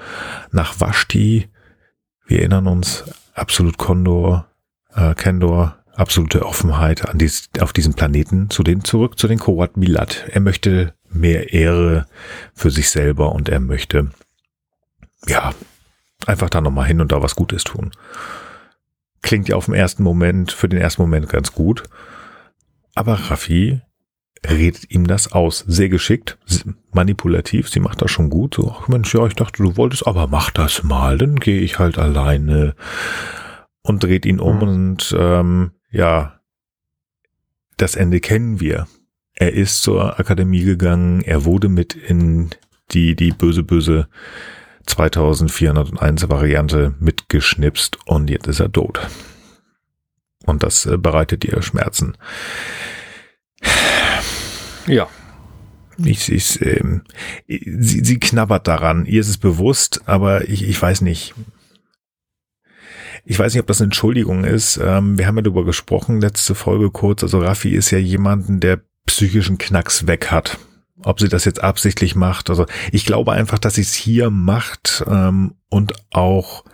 [0.52, 1.48] nach Vashti.
[2.26, 4.46] Wir erinnern uns, Absolut Condor,
[4.94, 9.76] äh, Kendor absolute Offenheit an dies, auf diesem Planeten zu den zurück zu den Kowat
[9.76, 10.26] Milat.
[10.30, 12.06] Er möchte mehr Ehre
[12.54, 14.10] für sich selber und er möchte
[15.26, 15.54] ja
[16.26, 17.92] einfach da nochmal hin und da was Gutes tun.
[19.22, 21.84] Klingt ja auf den ersten Moment, für den ersten Moment ganz gut.
[22.94, 23.80] Aber Raffi
[24.46, 25.64] redet ihm das aus.
[25.66, 26.38] Sehr geschickt,
[26.92, 28.54] manipulativ, sie macht das schon gut.
[28.54, 31.78] So, ach Mensch, ja, ich dachte, du wolltest, aber mach das mal, dann gehe ich
[31.78, 32.74] halt alleine
[33.82, 34.62] und dreht ihn um mhm.
[34.62, 36.40] und ähm, ja,
[37.76, 38.86] das Ende kennen wir.
[39.34, 42.50] Er ist zur Akademie gegangen, er wurde mit in
[42.90, 44.08] die, die böse, böse
[44.86, 49.00] 2401 Variante mitgeschnipst und jetzt ist er tot.
[50.44, 52.16] Und das äh, bereitet ihr Schmerzen.
[54.86, 55.08] Ja.
[56.04, 57.02] Ich, ich, ähm,
[57.46, 59.06] sie, sie knabbert daran.
[59.06, 61.34] Ihr ist es bewusst, aber ich, ich weiß nicht.
[63.24, 64.78] Ich weiß nicht, ob das eine Entschuldigung ist.
[64.82, 67.22] Ähm, wir haben ja darüber gesprochen, letzte Folge kurz.
[67.22, 70.58] Also Raffi ist ja jemanden, der psychischen Knacks weg hat.
[71.02, 72.50] Ob sie das jetzt absichtlich macht.
[72.50, 76.64] Also ich glaube einfach, dass sie es hier macht ähm, und auch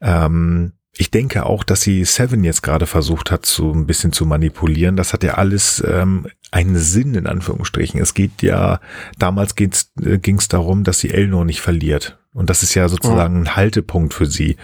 [0.00, 4.26] ähm, ich denke auch, dass sie Seven jetzt gerade versucht hat, so ein bisschen zu
[4.26, 4.96] manipulieren.
[4.96, 8.00] Das hat ja alles ähm, einen Sinn in Anführungsstrichen.
[8.00, 8.80] Es geht ja,
[9.16, 12.18] damals ging es äh, darum, dass sie Elnor nicht verliert.
[12.34, 14.56] Und das ist ja sozusagen ein Haltepunkt für sie.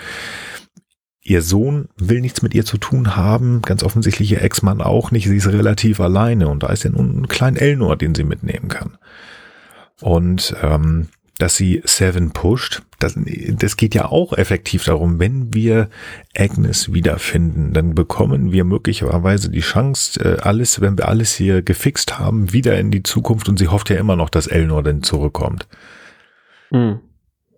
[1.26, 5.26] Ihr Sohn will nichts mit ihr zu tun haben, ganz offensichtlich ihr Ex-Mann auch nicht.
[5.26, 8.68] Sie ist relativ alleine und da ist ja nun ein kleiner Elnor, den sie mitnehmen
[8.68, 8.98] kann.
[10.02, 11.08] Und ähm,
[11.38, 13.18] dass sie Seven pusht, das,
[13.52, 15.88] das geht ja auch effektiv darum, wenn wir
[16.36, 22.18] Agnes wiederfinden, dann bekommen wir möglicherweise die Chance, äh, alles, wenn wir alles hier gefixt
[22.18, 25.68] haben, wieder in die Zukunft und sie hofft ja immer noch, dass Elnor denn zurückkommt.
[26.70, 27.00] Mhm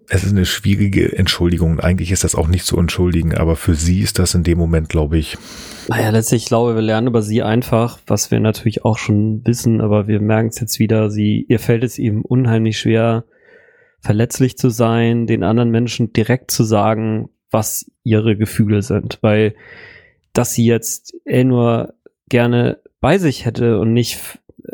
[0.09, 1.81] es ist eine schwierige Entschuldigung.
[1.81, 4.89] Eigentlich ist das auch nicht zu entschuldigen, aber für sie ist das in dem Moment,
[4.89, 5.37] glaube ich.
[5.89, 9.81] Naja, letztlich, ich glaube, wir lernen über sie einfach, was wir natürlich auch schon wissen,
[9.81, 13.25] aber wir merken es jetzt wieder, sie, ihr fällt es ihm unheimlich schwer,
[14.01, 19.55] verletzlich zu sein, den anderen Menschen direkt zu sagen, was ihre Gefühle sind, weil
[20.33, 21.95] dass sie jetzt eh nur
[22.29, 24.21] gerne bei sich hätte und nicht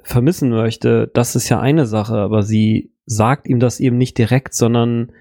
[0.02, 4.54] vermissen möchte, das ist ja eine Sache, aber sie sagt ihm das eben nicht direkt,
[4.54, 5.12] sondern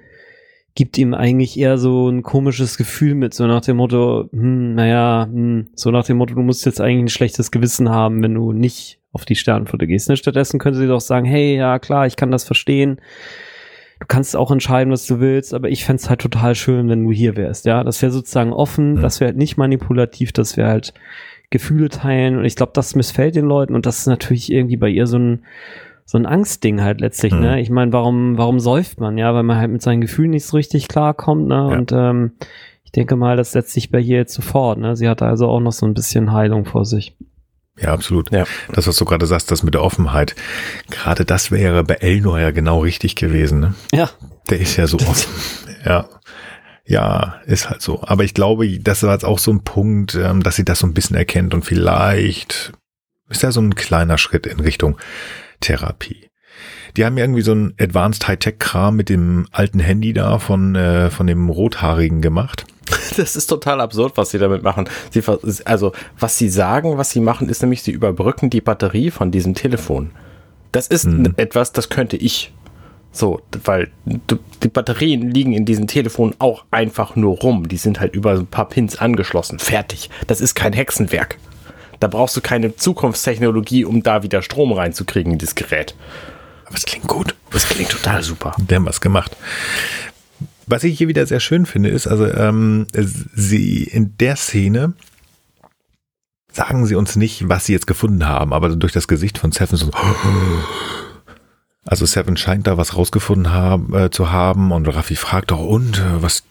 [0.76, 5.28] gibt ihm eigentlich eher so ein komisches Gefühl mit, so nach dem Motto, hm, naja,
[5.30, 8.53] hm, so nach dem Motto, du musst jetzt eigentlich ein schlechtes Gewissen haben, wenn du
[8.53, 10.09] nicht auf die Sternenflotte gehst.
[10.09, 10.15] Ne?
[10.15, 13.01] Stattdessen könnte sie doch sagen, hey, ja klar, ich kann das verstehen.
[13.99, 17.11] Du kannst auch entscheiden, was du willst, aber ich fände halt total schön, wenn du
[17.11, 17.65] hier wärst.
[17.65, 19.01] Ja, das wäre sozusagen offen, mhm.
[19.01, 20.93] das wäre halt nicht manipulativ, das wäre halt
[21.51, 22.38] Gefühle teilen.
[22.38, 25.19] Und ich glaube, das missfällt den Leuten und das ist natürlich irgendwie bei ihr so
[25.19, 25.43] ein
[26.12, 27.38] so ein Angstding halt letztlich, ne?
[27.38, 27.45] mhm.
[27.45, 27.62] ne?
[27.62, 29.34] Ich meine, warum, warum säuft man, ja?
[29.34, 31.55] Weil man halt mit seinen Gefühlen nicht so richtig klarkommt, ne?
[31.55, 31.78] Ja.
[31.78, 32.34] Und ähm,
[32.84, 34.97] ich denke mal, das setzt sich bei ihr jetzt sofort, ne?
[34.97, 37.16] Sie hatte also auch noch so ein bisschen Heilung vor sich.
[37.80, 38.30] Ja, absolut.
[38.30, 38.43] Ja.
[38.74, 40.36] Das, was du gerade sagst, das mit der Offenheit,
[40.89, 43.74] gerade das wäre bei Elnor ja genau richtig gewesen, ne?
[43.93, 44.09] Ja.
[44.49, 45.32] Der ist ja so offen.
[45.86, 46.09] ja.
[46.84, 48.03] Ja, ist halt so.
[48.03, 50.88] Aber ich glaube, das war jetzt auch so ein Punkt, ähm, dass sie das so
[50.88, 52.74] ein bisschen erkennt und vielleicht
[53.30, 54.97] ist ja so ein kleiner Schritt in Richtung
[55.62, 56.32] Therapie.
[56.97, 61.28] Die haben irgendwie so ein Advanced Hightech-Kram mit dem alten Handy da von, äh, von
[61.28, 62.66] dem Rothaarigen gemacht.
[63.18, 64.89] Das ist total absurd, was sie damit machen.
[65.12, 65.22] Sie,
[65.66, 69.53] also, was sie sagen, was sie machen, ist nämlich, sie überbrücken die Batterie von diesem
[69.53, 70.12] Telefon.
[70.72, 71.34] Das ist hm.
[71.36, 72.53] etwas, das könnte ich.
[73.12, 77.68] So, weil die Batterien liegen in diesem Telefon auch einfach nur rum.
[77.68, 79.59] Die sind halt über ein paar Pins angeschlossen.
[79.59, 80.09] Fertig.
[80.28, 81.38] Das ist kein Hexenwerk
[82.01, 85.95] Da brauchst du keine Zukunftstechnologie, um da wieder Strom reinzukriegen in das Gerät.
[86.65, 87.35] Aber es klingt gut.
[87.51, 88.55] Das klingt total super.
[88.57, 89.37] Die haben was gemacht.
[90.65, 94.93] Was ich hier wieder sehr schön finde, ist, also ähm, sie in der Szene
[96.51, 99.77] sagen sie uns nicht, was sie jetzt gefunden haben, aber durch das Gesicht von Seven
[99.77, 99.91] so,
[101.85, 105.99] also Seven scheint da was rausgefunden haben, äh, zu haben und Raffi fragt auch, und
[105.99, 106.43] äh, was,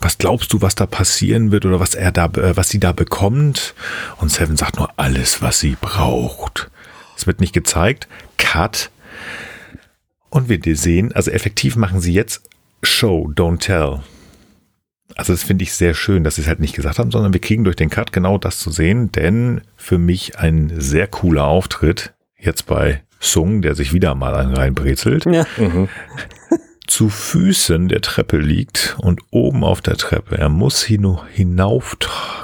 [0.00, 2.92] was glaubst du, was da passieren wird oder was er da, äh, was sie da
[2.92, 3.74] bekommt?
[4.18, 6.70] Und Seven sagt nur alles, was sie braucht.
[7.16, 8.08] Es wird nicht gezeigt.
[8.36, 8.90] Cut.
[10.30, 12.42] Und wir sehen, also effektiv machen sie jetzt
[12.82, 14.00] Show, don't tell.
[15.16, 17.40] Also das finde ich sehr schön, dass sie es halt nicht gesagt haben, sondern wir
[17.40, 22.12] kriegen durch den Cut genau das zu sehen, denn für mich ein sehr cooler Auftritt
[22.38, 25.44] jetzt bei Sung, der sich wieder mal reinbrezelt, Ja.
[25.56, 25.88] Mhm.
[26.88, 31.96] zu Füßen der Treppe liegt und oben auf der Treppe, er muss hinu- hinauf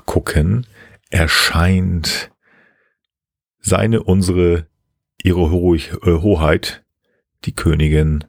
[0.04, 0.66] gucken,
[1.10, 2.30] erscheint
[3.58, 4.66] seine, unsere,
[5.22, 6.84] ihre Ho äh, Hoheit,
[7.44, 8.24] die Königin.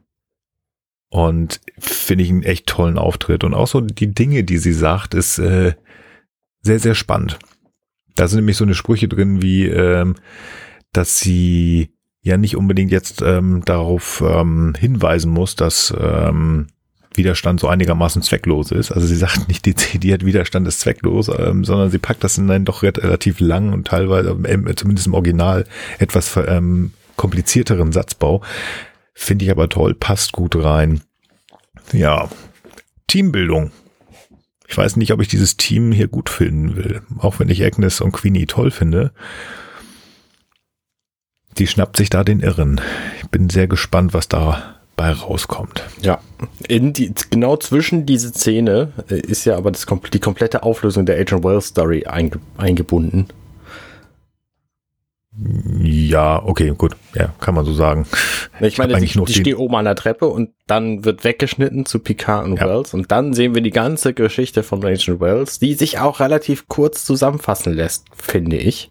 [1.08, 3.44] Und finde ich einen echt tollen Auftritt.
[3.44, 5.74] Und auch so die Dinge, die sie sagt, ist äh,
[6.62, 7.38] sehr, sehr spannend.
[8.14, 10.16] Da sind nämlich so eine Sprüche drin wie, ähm,
[10.92, 11.92] dass sie
[12.26, 16.66] ja nicht unbedingt jetzt ähm, darauf ähm, hinweisen muss, dass ähm,
[17.14, 18.90] Widerstand so einigermaßen zwecklos ist.
[18.90, 22.64] Also sie sagt nicht dezidiert, Widerstand ist zwecklos, ähm, sondern sie packt das in einen
[22.64, 25.66] doch relativ langen und teilweise, ähm, zumindest im Original,
[25.98, 28.42] etwas ähm, komplizierteren Satzbau.
[29.14, 31.00] Finde ich aber toll, passt gut rein.
[31.92, 32.28] Ja,
[33.06, 33.70] Teambildung.
[34.68, 38.00] Ich weiß nicht, ob ich dieses Team hier gut finden will, auch wenn ich Agnes
[38.00, 39.12] und Queenie toll finde.
[41.58, 42.80] Die schnappt sich da den Irren.
[43.22, 45.82] Ich bin sehr gespannt, was dabei rauskommt.
[46.02, 46.20] Ja,
[46.68, 51.18] in die, genau zwischen diese Szene äh, ist ja aber das, die komplette Auflösung der
[51.18, 53.28] Agent Wells Story einge, eingebunden.
[55.82, 56.96] Ja, okay, gut.
[57.14, 58.06] Ja, kann man so sagen.
[58.60, 61.24] Ich hab meine, eigentlich die, nur die steht oben an der Treppe und dann wird
[61.24, 62.66] weggeschnitten zu Picard und Ja.
[62.66, 66.68] Wells und dann sehen wir die ganze Geschichte von Agent Wells, die sich auch relativ
[66.68, 68.90] kurz zusammenfassen lässt, finde ich.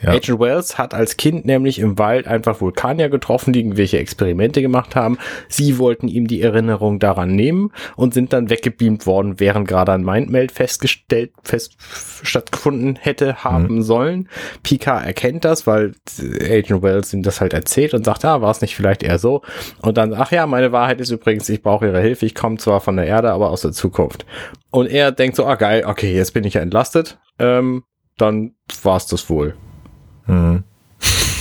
[0.00, 0.10] Ja.
[0.10, 4.94] Agent Wells hat als Kind nämlich im Wald einfach Vulkanier getroffen, die irgendwelche Experimente gemacht
[4.94, 5.18] haben.
[5.48, 10.04] Sie wollten ihm die Erinnerung daran nehmen und sind dann weggebeamt worden, während gerade ein
[10.04, 11.76] Mindmeld festgestellt, fest
[12.22, 14.28] stattgefunden hätte haben sollen.
[14.62, 15.92] Picard erkennt das, weil
[16.40, 19.42] Agent Wells ihm das halt erzählt und sagt, ah, war es nicht vielleicht eher so?
[19.82, 22.80] Und dann, ach ja, meine Wahrheit ist übrigens, ich brauche ihre Hilfe, ich komme zwar
[22.80, 24.26] von der Erde, aber aus der Zukunft.
[24.70, 27.18] Und er denkt so, ah geil, okay, jetzt bin ich ja entlastet.
[27.40, 27.82] Ähm,
[28.16, 29.54] dann war's das wohl.
[30.28, 30.62] Hm.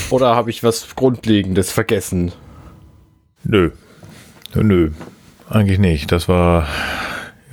[0.10, 2.32] Oder habe ich was Grundlegendes vergessen?
[3.44, 3.72] Nö.
[4.56, 4.92] Nö.
[5.50, 6.12] Eigentlich nicht.
[6.12, 6.68] Das war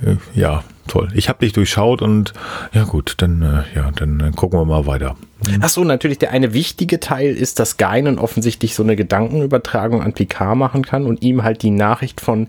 [0.03, 1.09] äh, ja toll.
[1.13, 2.33] Ich habe dich durchschaut und
[2.73, 5.15] ja gut, dann äh, ja, dann äh, gucken wir mal weiter.
[5.61, 10.13] Ach so, natürlich der eine wichtige Teil ist, dass Geinen offensichtlich so eine Gedankenübertragung an
[10.13, 12.47] Picard machen kann und ihm halt die Nachricht von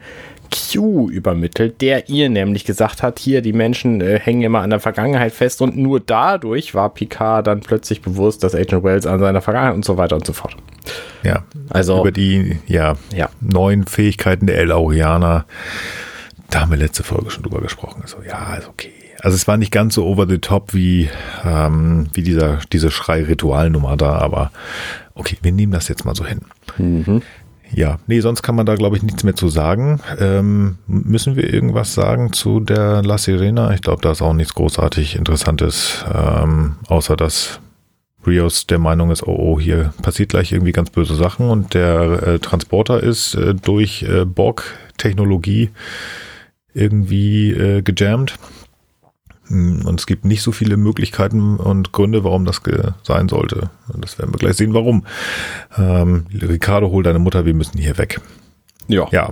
[0.72, 4.80] Q übermittelt, der ihr nämlich gesagt hat, hier, die Menschen äh, hängen immer an der
[4.80, 9.40] Vergangenheit fest und nur dadurch war Picard dann plötzlich bewusst, dass Agent Wells an seiner
[9.40, 10.56] Vergangenheit und so weiter und so fort.
[11.22, 11.44] Ja.
[11.70, 13.28] Also- über die ja, Ja.
[13.40, 15.44] neuen Fähigkeiten der El-Aurianer.
[16.50, 18.00] Da haben wir letzte Folge schon drüber gesprochen.
[18.02, 18.90] Also ja, ist okay.
[19.22, 21.08] Also es war nicht ganz so over the top wie,
[21.44, 24.52] ähm, wie dieser, diese Schrei-Ritualnummer da, aber
[25.14, 26.42] okay, wir nehmen das jetzt mal so hin.
[27.72, 30.00] Ja, nee, sonst kann man da, glaube ich, nichts mehr zu sagen.
[30.18, 33.74] Ähm, müssen wir irgendwas sagen zu der La Sirena?
[33.74, 37.60] Ich glaube, da ist auch nichts großartig Interessantes, ähm, außer dass
[38.26, 42.22] Rios der Meinung ist, oh, oh, hier passiert gleich irgendwie ganz böse Sachen und der
[42.22, 45.70] äh, Transporter ist äh, durch äh, Borg-Technologie
[46.74, 48.38] irgendwie äh, gejammt.
[49.48, 52.60] Hm, Und es gibt nicht so viele Möglichkeiten und Gründe, warum das
[53.02, 53.70] sein sollte.
[53.88, 55.06] Und das werden wir gleich sehen, warum.
[55.76, 58.20] Ähm, Ricardo, hol deine Mutter, wir müssen hier weg.
[58.88, 59.06] Ja.
[59.10, 59.30] Ja.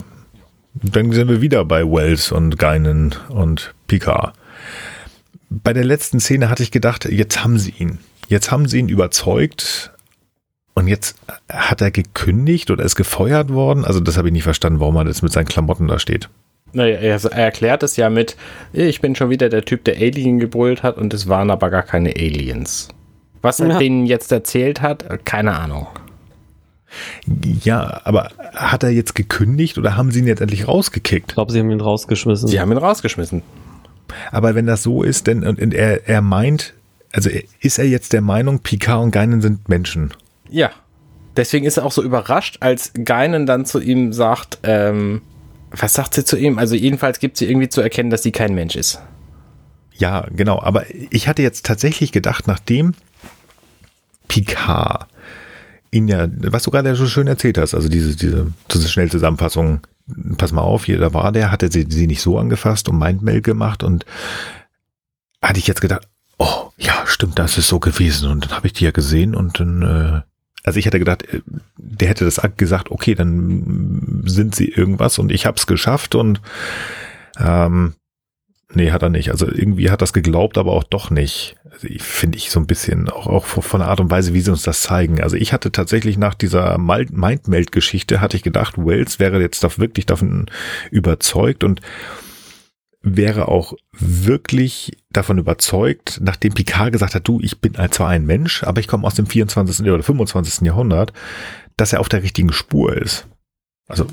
[0.75, 4.34] Dann sind wir wieder bei Wells und Geinen und Picard.
[5.51, 7.99] Bei der letzten Szene hatte ich gedacht, jetzt haben sie ihn.
[8.29, 9.93] Jetzt haben sie ihn überzeugt
[10.75, 11.17] und jetzt
[11.49, 13.84] hat er gekündigt oder ist gefeuert worden.
[13.84, 16.29] Also das habe ich nicht verstanden, warum er jetzt mit seinen Klamotten da steht.
[16.75, 18.37] Naja, er, er erklärt es ja mit,
[18.72, 21.83] ich bin schon wieder der Typ, der Alien gebrüllt hat und es waren aber gar
[21.83, 22.88] keine Aliens.
[23.42, 23.79] Was er Ja.
[23.79, 25.87] denen jetzt erzählt hat, keine Ahnung.
[27.63, 31.30] Ja, aber hat er jetzt gekündigt oder haben sie ihn jetzt endlich rausgekickt?
[31.33, 32.49] Ich glaube, sie haben ihn rausgeschmissen.
[32.49, 33.42] Sie haben ihn rausgeschmissen.
[34.30, 36.75] Aber wenn das so ist, denn und, und er, er meint,
[37.13, 37.30] also
[37.61, 40.13] ist er jetzt der Meinung, Picard und Geinen sind Menschen?
[40.49, 40.71] Ja.
[41.37, 45.22] Deswegen ist er auch so überrascht, als Geinen dann zu ihm sagt, ähm,
[45.79, 46.59] was sagt sie zu ihm?
[46.59, 49.01] Also jedenfalls gibt sie irgendwie zu erkennen, dass sie kein Mensch ist.
[49.96, 50.61] Ja, genau.
[50.61, 52.95] Aber ich hatte jetzt tatsächlich gedacht, nachdem
[54.29, 55.07] Picard
[55.91, 59.87] ihn ja, was du gerade so schön erzählt hast, also diese, diese, diese Schnellzusammenfassung,
[60.37, 63.42] pass mal auf, hier, da war der, hatte sie, sie nicht so angefasst und Mindmail
[63.42, 64.05] gemacht und
[65.41, 68.72] hatte ich jetzt gedacht, oh, ja, stimmt, das ist so gewesen und dann habe ich
[68.72, 70.34] die ja gesehen und dann, äh,
[70.64, 71.41] also ich hätte gedacht, äh,
[71.76, 76.41] der hätte das gesagt, okay, dann sind sie irgendwas und ich hab's geschafft und
[77.38, 77.95] ähm,
[78.74, 79.30] Nee, hat er nicht.
[79.30, 81.57] Also irgendwie hat das geglaubt, aber auch doch nicht.
[81.70, 84.41] Also ich finde ich so ein bisschen auch, auch von der Art und Weise, wie
[84.41, 85.20] sie uns das zeigen.
[85.20, 90.07] Also ich hatte tatsächlich nach dieser Mindmeld-Geschichte hatte ich gedacht, Wells wäre jetzt doch wirklich
[90.07, 90.46] davon
[90.91, 91.80] überzeugt und
[93.05, 98.64] wäre auch wirklich davon überzeugt, nachdem Picard gesagt hat, du, ich bin zwar ein Mensch,
[98.64, 99.87] aber ich komme aus dem 24.
[99.91, 100.67] oder 25.
[100.67, 101.13] Jahrhundert,
[101.76, 103.26] dass er auf der richtigen Spur ist.
[103.87, 104.07] Also,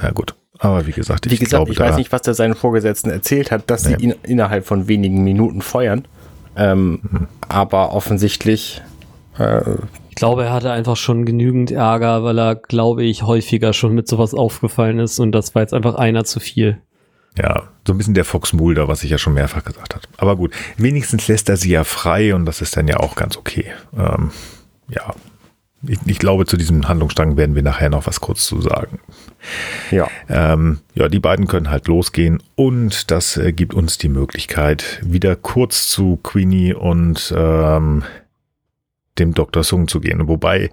[0.00, 2.54] na gut, aber wie gesagt, ich, wie gesagt, glaube, ich weiß nicht, was der seinen
[2.54, 3.96] Vorgesetzten erzählt hat, dass nee.
[3.98, 6.06] sie ihn innerhalb von wenigen Minuten feuern.
[6.56, 7.28] Ähm, mhm.
[7.48, 8.80] Aber offensichtlich.
[9.38, 9.62] Äh,
[10.08, 14.08] ich glaube, er hatte einfach schon genügend Ärger, weil er, glaube ich, häufiger schon mit
[14.08, 16.80] sowas aufgefallen ist und das war jetzt einfach einer zu viel.
[17.36, 20.06] Ja, so ein bisschen der Fox Mulder, was ich ja schon mehrfach gesagt habe.
[20.18, 23.36] Aber gut, wenigstens lässt er sie ja frei und das ist dann ja auch ganz
[23.36, 23.72] okay.
[23.96, 24.30] Ähm,
[24.88, 25.14] ja,
[25.86, 29.00] ich, ich, glaube, zu diesem Handlungsstrang werden wir nachher noch was kurz zu sagen.
[29.90, 30.08] Ja.
[30.28, 35.34] Ähm, ja, die beiden können halt losgehen und das äh, gibt uns die Möglichkeit, wieder
[35.34, 38.04] kurz zu Queenie und ähm,
[39.18, 39.64] dem Dr.
[39.64, 40.28] Sung zu gehen.
[40.28, 40.70] Wobei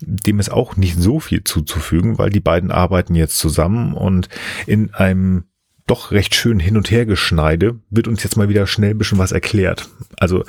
[0.00, 4.28] dem ist auch nicht so viel zuzufügen, weil die beiden arbeiten jetzt zusammen und
[4.66, 5.44] in einem
[5.86, 9.18] doch recht schön hin und her Geschneide wird uns jetzt mal wieder schnell ein bisschen
[9.18, 9.88] was erklärt.
[10.18, 10.44] Also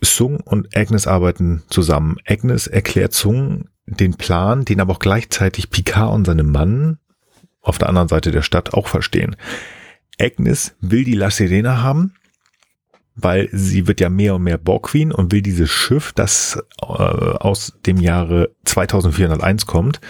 [0.00, 2.16] Sung und Agnes arbeiten zusammen.
[2.26, 6.98] Agnes erklärt Sung den Plan, den aber auch gleichzeitig Picard und seine Mann
[7.60, 9.36] auf der anderen Seite der Stadt auch verstehen.
[10.20, 12.14] Agnes will die La Sirena haben,
[13.14, 16.84] weil sie wird ja mehr und mehr Borg Queen und will dieses Schiff, das äh,
[16.86, 20.00] aus dem Jahre 2401 kommt,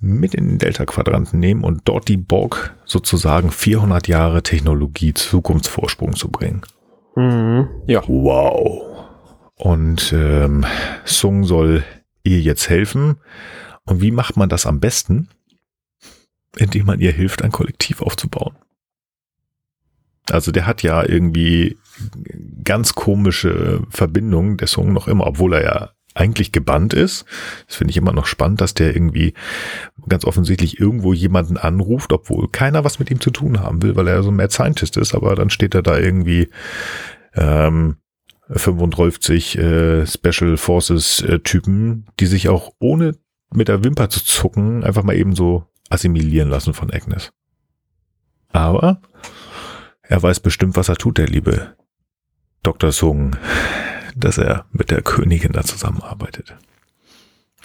[0.00, 6.30] mit in den Delta-Quadranten nehmen und dort die Borg sozusagen 400 Jahre Technologie Zukunftsvorsprung zu
[6.30, 6.62] bringen.
[7.16, 7.68] Mhm.
[7.86, 8.02] Ja.
[8.06, 9.06] Wow.
[9.56, 10.64] Und ähm,
[11.04, 11.84] Sung soll
[12.22, 13.16] ihr jetzt helfen.
[13.84, 15.28] Und wie macht man das am besten?
[16.56, 18.56] Indem man ihr hilft, ein Kollektiv aufzubauen.
[20.30, 21.76] Also der hat ja irgendwie
[22.64, 27.24] ganz komische Verbindungen, der Song noch immer, obwohl er ja eigentlich gebannt ist.
[27.66, 29.34] Das finde ich immer noch spannend, dass der irgendwie
[30.08, 34.08] ganz offensichtlich irgendwo jemanden anruft, obwohl keiner was mit ihm zu tun haben will, weil
[34.08, 36.48] er so ein Mad Scientist ist, aber dann steht er da irgendwie
[37.34, 37.96] ähm,
[38.50, 43.14] 55 äh, Special Forces äh, Typen, die sich auch ohne
[43.52, 47.32] mit der Wimper zu zucken einfach mal eben so assimilieren lassen von Agnes.
[48.50, 49.00] Aber
[50.02, 51.74] er weiß bestimmt, was er tut, der liebe
[52.68, 52.92] Dr.
[52.92, 53.34] Sung,
[54.14, 56.54] dass er mit der Königin da zusammenarbeitet.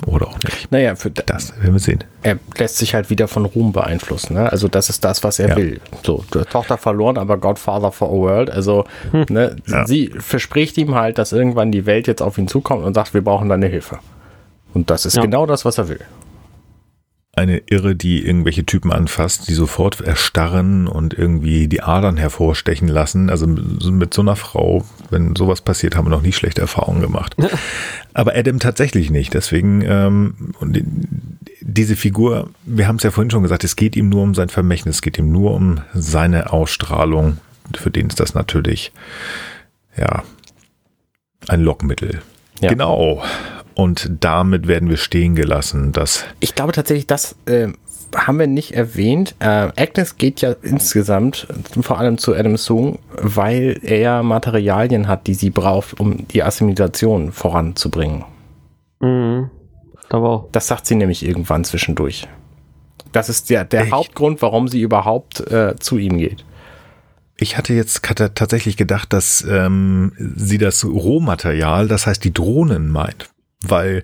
[0.06, 0.72] Oder auch nicht.
[0.72, 2.04] Naja, für das werden wir sehen.
[2.24, 4.36] Er lässt sich halt wieder von Ruhm beeinflussen.
[4.36, 4.50] Ne?
[4.50, 5.56] Also das ist das, was er ja.
[5.58, 5.82] will.
[6.04, 8.50] So, Tochter verloren, aber Godfather for a World.
[8.50, 9.26] Also hm.
[9.30, 9.86] ne, ja.
[9.86, 13.22] sie verspricht ihm halt, dass irgendwann die Welt jetzt auf ihn zukommt und sagt, wir
[13.22, 14.00] brauchen deine Hilfe.
[14.74, 15.22] Und das ist ja.
[15.22, 16.00] genau das, was er will
[17.36, 23.32] eine Irre, die irgendwelche Typen anfasst, die sofort erstarren und irgendwie die Adern hervorstechen lassen.
[23.32, 27.36] Also mit so einer Frau, wenn sowas passiert, haben wir noch nie schlechte Erfahrungen gemacht.
[28.14, 29.34] Aber Adam tatsächlich nicht.
[29.34, 30.80] Deswegen, ähm, und
[31.62, 34.50] diese Figur, wir haben es ja vorhin schon gesagt, es geht ihm nur um sein
[34.50, 37.38] Vermächtnis, es geht ihm nur um seine Ausstrahlung.
[37.76, 38.92] Für den ist das natürlich,
[39.98, 40.24] ja,
[41.48, 42.22] ein Lockmittel.
[42.62, 42.70] Ja.
[42.70, 43.24] Genau.
[43.76, 45.92] Und damit werden wir stehen gelassen.
[45.92, 47.70] Dass ich glaube tatsächlich, das äh,
[48.16, 49.36] haben wir nicht erwähnt.
[49.40, 51.48] Äh, Agnes geht ja insgesamt
[51.82, 57.32] vor allem zu Adam Sung, weil er Materialien hat, die sie braucht, um die Assimilation
[57.32, 58.24] voranzubringen.
[59.00, 59.50] Mhm.
[60.10, 60.50] Aber auch.
[60.52, 62.28] Das sagt sie nämlich irgendwann zwischendurch.
[63.12, 66.46] Das ist der, der Hauptgrund, warum sie überhaupt äh, zu ihm geht.
[67.36, 68.04] Ich hatte jetzt
[68.36, 73.33] tatsächlich gedacht, dass ähm, sie das Rohmaterial, das heißt die Drohnen meint
[73.64, 74.04] weil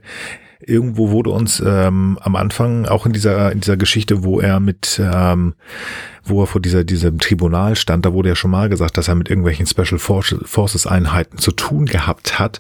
[0.60, 5.02] irgendwo wurde uns ähm, am Anfang auch in dieser in dieser Geschichte, wo er mit
[5.04, 5.56] ähm,
[6.24, 9.16] wo er vor dieser diesem Tribunal stand, da wurde ja schon mal gesagt, dass er
[9.16, 12.60] mit irgendwelchen Special Forces Einheiten zu tun gehabt hat,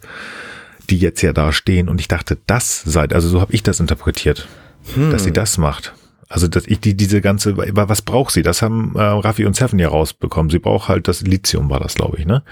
[0.89, 3.79] die jetzt ja da stehen und ich dachte, das sei also so habe ich das
[3.79, 4.47] interpretiert,
[4.95, 5.11] hm.
[5.11, 5.93] dass sie das macht.
[6.31, 8.43] Also dass ich die diese ganze, was braucht sie?
[8.43, 10.51] Das haben äh, Raffi und Seven ja rausbekommen.
[10.51, 12.43] Sie braucht halt das Lithium, war das, glaube ich, ne?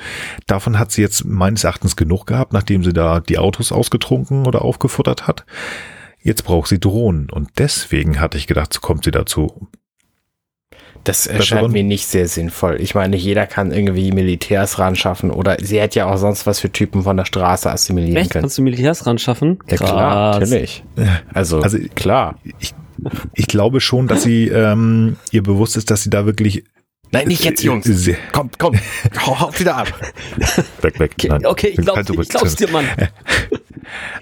[0.47, 4.63] Davon hat sie jetzt meines Erachtens genug gehabt, nachdem sie da die Autos ausgetrunken oder
[4.63, 5.45] aufgefuttert hat.
[6.23, 9.69] Jetzt braucht sie Drohnen und deswegen hatte ich gedacht, so kommt sie dazu.
[11.03, 12.81] Das erscheint mir nicht sehr sinnvoll.
[12.81, 16.59] Ich meine, jeder kann irgendwie Militärs ran schaffen oder sie hätte ja auch sonst was
[16.59, 18.31] für Typen von der Straße assimilieren Echt?
[18.31, 18.41] können.
[18.41, 19.59] Kannst du Militärs ran schaffen?
[19.69, 20.83] Ja, klar, natürlich.
[21.31, 22.39] Also, Also klar.
[22.59, 22.73] ich,
[23.33, 26.63] ich glaube schon, dass sie ähm, ihr bewusst ist, dass sie da wirklich
[27.11, 27.85] Nein, nicht jetzt, Jungs.
[27.85, 28.75] Sehr- Kommt, komm,
[29.25, 29.87] hau, haut wieder ab.
[30.81, 31.11] weg, weg.
[31.13, 31.45] Okay, Nein.
[31.45, 32.85] okay ich, glaub's, ich glaub's dir, Mann.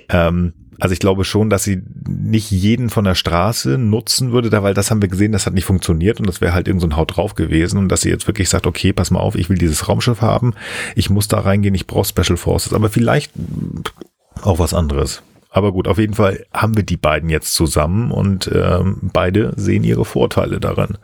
[0.10, 4.62] Ähm, also ich glaube schon, dass sie nicht jeden von der Straße nutzen würde, da,
[4.62, 6.88] weil das haben wir gesehen, das hat nicht funktioniert und das wäre halt irgend so
[6.88, 9.50] ein Haut drauf gewesen und dass sie jetzt wirklich sagt, okay, pass mal auf, ich
[9.50, 10.54] will dieses Raumschiff haben,
[10.96, 13.32] ich muss da reingehen, ich brauche Special Forces, aber vielleicht
[14.42, 15.24] auch was anderes.
[15.56, 19.86] Aber gut, auf jeden Fall haben wir die beiden jetzt zusammen und ähm, beide sehen
[19.86, 20.98] ihre Vorteile daran.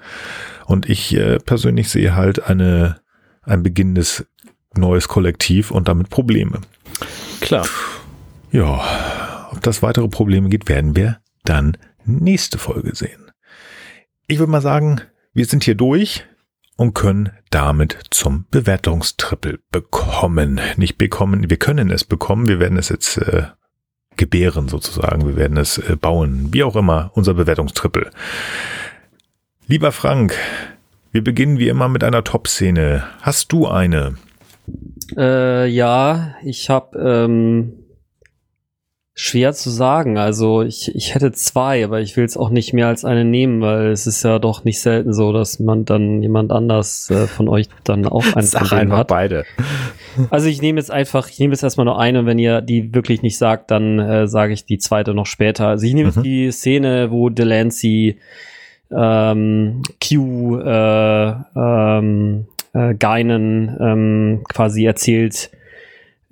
[0.65, 2.99] Und ich äh, persönlich sehe halt eine,
[3.44, 4.26] ein beginnendes
[4.76, 6.60] neues Kollektiv und damit Probleme.
[7.40, 7.65] Klar.
[8.52, 13.32] Ja, ob das weitere Probleme gibt, werden wir dann nächste Folge sehen.
[14.28, 14.99] Ich würde mal sagen,
[15.34, 16.26] wir sind hier durch
[16.76, 20.60] und können damit zum Bewertungstrippel bekommen.
[20.76, 23.45] Nicht bekommen, wir können es bekommen, wir werden es jetzt äh,
[24.22, 28.11] gebären sozusagen, wir werden es äh, bauen, wie auch immer, unser Bewertungstrippel.
[29.65, 30.35] Lieber Frank,
[31.11, 33.03] wir beginnen wie immer mit einer Top-Szene.
[33.22, 34.14] Hast du eine?
[35.18, 37.73] Äh, ja, ich habe ähm,
[39.13, 40.17] schwer zu sagen.
[40.17, 43.61] Also ich, ich hätte zwei, aber ich will es auch nicht mehr als eine nehmen,
[43.61, 47.49] weil es ist ja doch nicht selten so, dass man dann jemand anders äh, von
[47.49, 49.07] euch dann auch einen Sag einfach hat.
[49.07, 49.43] beide.
[50.29, 53.21] Also ich nehme jetzt einfach, ich nehme jetzt erstmal nur eine, wenn ihr die wirklich
[53.21, 55.67] nicht sagt, dann äh, sage ich die zweite noch später.
[55.67, 56.15] Also ich nehme Mhm.
[56.15, 58.17] jetzt die Szene, wo Delancey
[58.91, 65.49] ähm, Q äh, ähm, äh, Geinen ähm, quasi erzählt,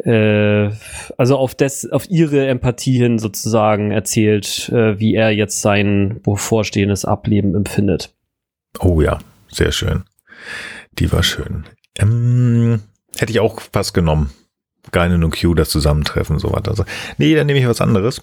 [0.06, 0.70] äh,
[1.18, 7.06] also auf das, auf ihre Empathie hin sozusagen erzählt, äh, wie er jetzt sein bevorstehendes
[7.06, 8.14] Ableben empfindet.
[8.80, 9.20] Oh ja,
[9.50, 10.04] sehr schön.
[10.94, 11.66] Die war schön.
[11.98, 12.82] Ähm,
[13.18, 14.32] hätte ich auch fast genommen.
[14.92, 16.72] Geinen und Q das Zusammentreffen, so weiter.
[16.72, 16.86] Also,
[17.18, 18.22] nee, dann nehme ich was anderes.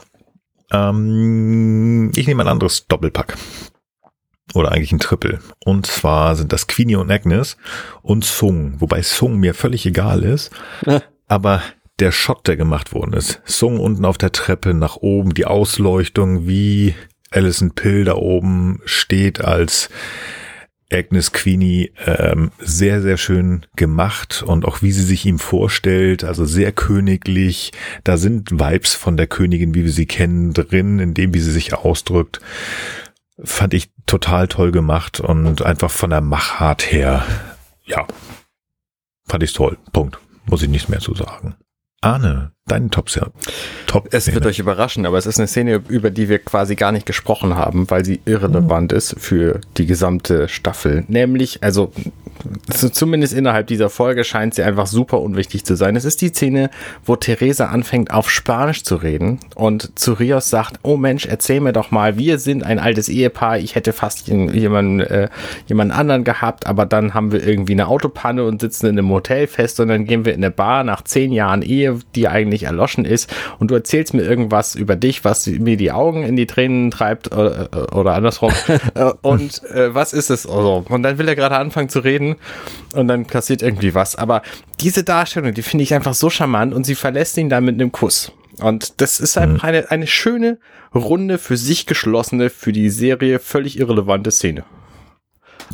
[0.73, 3.37] Ähm, ich nehme ein anderes Doppelpack.
[4.55, 5.41] Oder eigentlich ein Triple.
[5.65, 7.57] Und zwar sind das Queenie und Agnes
[8.03, 8.81] und Sung.
[8.81, 10.51] Wobei Sung mir völlig egal ist.
[11.27, 11.63] Aber
[11.99, 13.41] der Shot, der gemacht worden ist.
[13.45, 16.95] Sung unten auf der Treppe nach oben, die Ausleuchtung, wie
[17.31, 19.89] Alison Pill da oben steht als
[20.93, 26.45] Agnes Queenie ähm, sehr, sehr schön gemacht und auch wie sie sich ihm vorstellt, also
[26.45, 27.73] sehr königlich.
[28.05, 31.51] Da sind Vibes von der Königin, wie wir sie kennen, drin, in dem, wie sie
[31.51, 32.41] sich ausdrückt.
[33.43, 37.27] Fand ich total toll gemacht und einfach von der Machart her,
[37.85, 38.07] ja,
[39.27, 39.79] fand ich toll.
[39.93, 40.19] Punkt.
[40.49, 41.57] Muss ich nichts mehr zu sagen.
[42.01, 43.09] Arne, dein Top,
[43.87, 46.91] Top Es wird euch überraschen, aber es ist eine Szene, über die wir quasi gar
[46.91, 51.05] nicht gesprochen haben, weil sie irrelevant ist für die gesamte Staffel.
[51.07, 51.93] Nämlich, also
[52.73, 55.97] so zumindest innerhalb dieser Folge scheint sie einfach super unwichtig zu sein.
[55.97, 56.71] Es ist die Szene,
[57.05, 61.73] wo Theresa anfängt auf Spanisch zu reden und zu Rios sagt, oh Mensch, erzähl mir
[61.73, 65.29] doch mal, wir sind ein altes Ehepaar, ich hätte fast jemanden, äh,
[65.67, 69.47] jemanden anderen gehabt, aber dann haben wir irgendwie eine Autopanne und sitzen in einem Hotel
[69.47, 73.05] fest und dann gehen wir in eine Bar nach zehn Jahren Ehe, die eigentlich erloschen
[73.05, 76.91] ist und du erzählst mir irgendwas über dich, was mir die Augen in die Tränen
[76.91, 78.53] treibt oder, oder andersrum
[78.95, 80.47] Äh, und äh, was ist es?
[80.47, 82.37] Also, und dann will er gerade anfangen zu reden
[82.93, 84.17] und dann passiert irgendwie was.
[84.17, 84.43] Aber
[84.81, 87.93] diese Darstellung, die finde ich einfach so charmant und sie verlässt ihn dann mit einem
[87.93, 88.33] Kuss.
[88.61, 90.59] Und das ist einfach eine, eine schöne,
[90.95, 94.65] runde, für sich geschlossene, für die Serie völlig irrelevante Szene.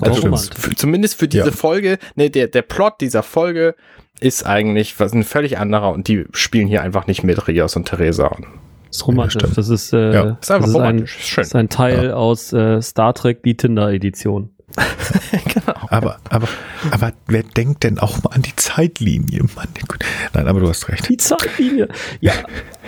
[0.00, 0.36] Also.
[0.36, 1.52] Für, zumindest für diese Ja.
[1.52, 3.74] Folge, ne, der, der Plot dieser Folge
[4.22, 7.86] ist eigentlich was ein völlig anderer und die spielen hier einfach nicht mit Rios und
[7.88, 8.36] Theresa.
[8.88, 9.42] Das ist romantisch.
[9.54, 11.42] das ist, äh, Ja, ist einfach das romantisch, Ein, ist schön.
[11.42, 14.50] ist ein Teil aus äh, Star Trek, die Tinder-Edition.
[15.90, 16.48] Aber, aber,
[16.90, 19.42] aber wer denkt denn auch mal an die Zeitlinie?
[19.54, 19.68] Mann.
[20.32, 21.06] Nein, aber du hast recht.
[21.10, 21.88] Die Zeitlinie.
[22.20, 22.32] Ja,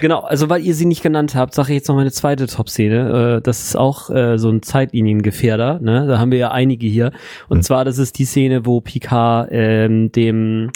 [0.00, 0.20] genau.
[0.20, 3.36] Also, weil ihr sie nicht genannt habt, sage ich jetzt noch meine zweite Top-Szene.
[3.36, 5.80] Äh, das ist auch äh, so ein Zeitliniengefährder.
[5.80, 6.06] Ne?
[6.06, 7.12] Da haben wir ja einige hier.
[7.48, 7.62] Und Hm.
[7.64, 10.70] zwar, das ist die Szene, wo Picard ähm, dem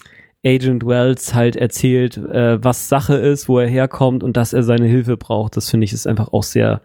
[0.44, 4.86] Agent Wells halt erzählt, äh, was Sache ist, wo er herkommt und dass er seine
[4.86, 5.56] Hilfe braucht.
[5.56, 6.80] Das finde ich ist einfach auch sehr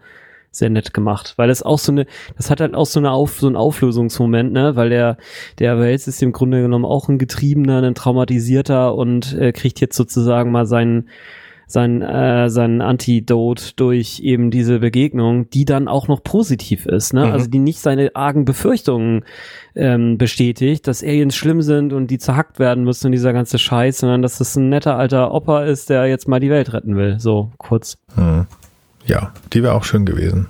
[0.54, 2.06] sehr nett gemacht, weil es auch so eine,
[2.36, 5.18] das hat halt auch so eine Auf, so ein Auflösungsmoment, ne, weil der,
[5.58, 9.96] der Wells ist im Grunde genommen auch ein Getriebener, ein Traumatisierter und äh, kriegt jetzt
[9.96, 11.08] sozusagen mal seinen,
[11.66, 17.26] sein, äh, sein Antidot durch eben diese Begegnung, die dann auch noch positiv ist, ne?
[17.26, 17.32] Mhm.
[17.32, 19.24] Also die nicht seine argen Befürchtungen
[19.74, 23.98] ähm, bestätigt, dass Aliens schlimm sind und die zerhackt werden müssen und dieser ganze Scheiß,
[23.98, 27.18] sondern dass das ein netter alter Opa ist, der jetzt mal die Welt retten will.
[27.18, 27.98] So kurz.
[28.14, 28.46] Hm.
[29.06, 30.48] Ja, die wäre auch schön gewesen.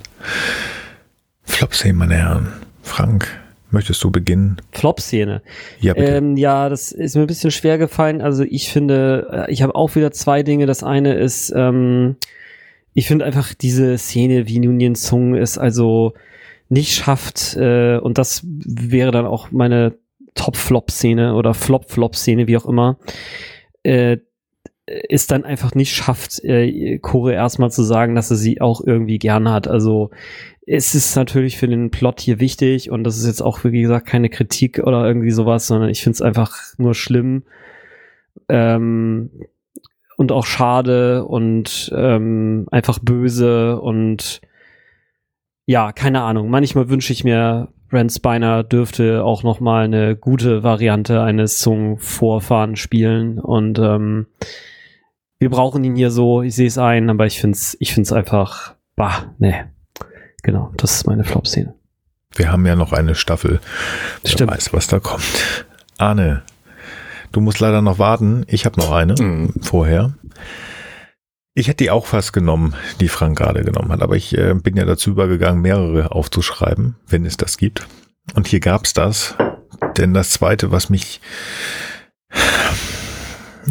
[1.43, 2.53] Flopsy, meine Herren.
[2.83, 3.29] Frank,
[3.75, 4.63] Möchtest du beginnen?
[4.71, 5.43] Flop-Szene.
[5.81, 6.13] Ja, bitte.
[6.13, 8.23] Ähm, ja, das ist mir ein bisschen schwer gefallen.
[8.23, 10.67] Also ich finde, äh, ich habe auch wieder zwei Dinge.
[10.67, 12.15] Das eine ist, ähm,
[12.93, 16.15] ich finde einfach diese Szene, wie Nunien Sung es also
[16.69, 19.99] nicht schafft, äh, und das wäre dann auch meine
[20.37, 22.99] Top-Flop-Szene oder Flop-Flop-Szene, wie auch immer,
[23.83, 24.19] äh,
[24.87, 26.99] ist dann einfach nicht schafft, äh,
[27.33, 29.67] erstmal zu sagen, dass er sie auch irgendwie gerne hat.
[29.67, 30.11] Also
[30.67, 34.07] es ist natürlich für den Plot hier wichtig und das ist jetzt auch, wie gesagt,
[34.07, 37.45] keine Kritik oder irgendwie sowas, sondern ich finde es einfach nur schlimm
[38.49, 39.31] ähm,
[40.17, 44.41] und auch schade und ähm, einfach böse und
[45.67, 46.51] ja, keine Ahnung.
[46.51, 52.77] Manchmal wünsche ich mir, Brent Spiner dürfte auch noch mal eine gute Variante eines Zungenvorfahren
[52.77, 54.27] spielen und ähm,
[55.45, 58.13] wir brauchen ihn hier so, ich sehe es ein, aber ich finde es ich find's
[58.15, 59.55] einfach, bah, nee.
[60.43, 61.75] Genau, das ist meine Flop-Szene.
[62.35, 63.61] Wir haben ja noch eine Staffel.
[64.23, 64.53] Wer Stimmt.
[64.53, 65.67] weiß, was da kommt.
[65.99, 66.45] Arne,
[67.33, 68.45] du musst leider noch warten.
[68.49, 69.53] Ich habe noch eine Mhm.
[69.61, 70.15] vorher.
[71.53, 74.77] Ich hätte die auch fast genommen, die Frank gerade genommen hat, aber ich äh, bin
[74.79, 77.87] ja dazu übergegangen, mehrere aufzuschreiben, wenn es das gibt.
[78.35, 79.35] Und hier gab's das.
[79.99, 81.21] Denn das zweite, was mich,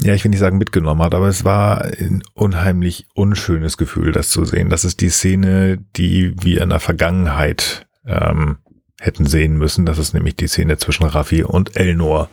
[0.01, 4.29] ja, ich will nicht sagen mitgenommen hat, aber es war ein unheimlich unschönes Gefühl, das
[4.29, 4.69] zu sehen.
[4.69, 8.57] Das ist die Szene, die wir in der Vergangenheit ähm,
[8.99, 9.85] hätten sehen müssen.
[9.85, 12.29] Das ist nämlich die Szene zwischen Raffi und Elnor.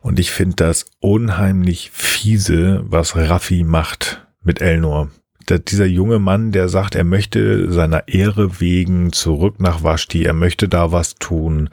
[0.00, 5.10] Und ich finde das unheimlich fiese, was Raffi macht mit Elnor.
[5.46, 10.32] Da, dieser junge Mann, der sagt, er möchte seiner Ehre wegen zurück nach Vashti, er
[10.32, 11.70] möchte da was tun.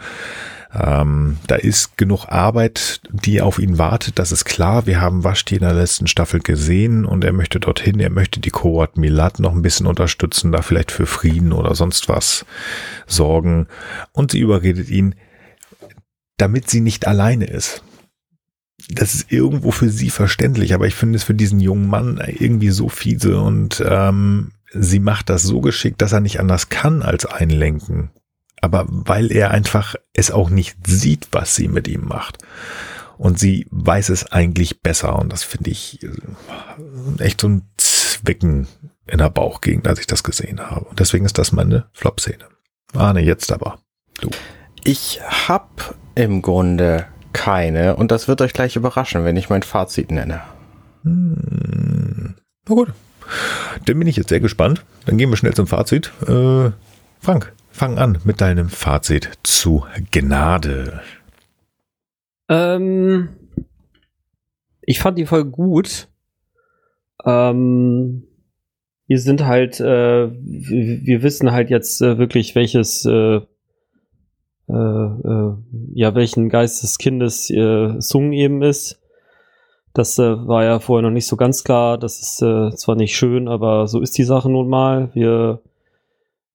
[0.74, 4.86] Ähm, da ist genug Arbeit, die auf ihn wartet, das ist klar.
[4.88, 8.50] Wir haben Vashti in der letzten Staffel gesehen und er möchte dorthin, er möchte die
[8.50, 12.46] Korat Milat noch ein bisschen unterstützen, da vielleicht für Frieden oder sonst was
[13.06, 13.68] sorgen.
[14.12, 15.16] Und sie überredet ihn,
[16.38, 17.84] damit sie nicht alleine ist
[18.90, 22.70] das ist irgendwo für sie verständlich, aber ich finde es für diesen jungen Mann irgendwie
[22.70, 27.26] so fiese und ähm, sie macht das so geschickt, dass er nicht anders kann als
[27.26, 28.12] einlenken.
[28.64, 32.38] Aber weil er einfach es auch nicht sieht, was sie mit ihm macht.
[33.18, 36.10] Und sie weiß es eigentlich besser und das finde ich äh,
[37.20, 38.70] echt so ein Zwicken
[39.06, 40.86] in der Bauchgegend, als ich das gesehen habe.
[40.86, 42.46] Und deswegen ist das meine Flop-Szene.
[42.94, 43.80] Arne, jetzt aber.
[44.22, 44.30] Du.
[44.86, 50.10] Ich hab im Grunde keine und das wird euch gleich überraschen, wenn ich mein Fazit
[50.10, 50.40] nenne.
[51.04, 52.36] Hm,
[52.70, 52.94] na gut.
[53.86, 54.86] Dann bin ich jetzt sehr gespannt.
[55.06, 56.14] Dann gehen wir schnell zum Fazit.
[56.28, 56.72] Äh,
[57.20, 61.02] Frank, fang an mit deinem Fazit zu Gnade.
[62.48, 63.30] Ähm,
[64.82, 66.08] ich fand die Folge gut.
[67.26, 68.28] Ähm,
[69.08, 73.42] wir sind halt, äh, wir, wissen halt jetzt äh, wirklich, welches, äh,
[74.70, 75.54] äh, äh,
[75.94, 79.02] ja, welchen Geist des Kindes äh, Sung eben ist.
[79.94, 81.98] Das äh, war ja vorher noch nicht so ganz klar.
[81.98, 85.10] Das ist äh, zwar nicht schön, aber so ist die Sache nun mal.
[85.14, 85.62] Wir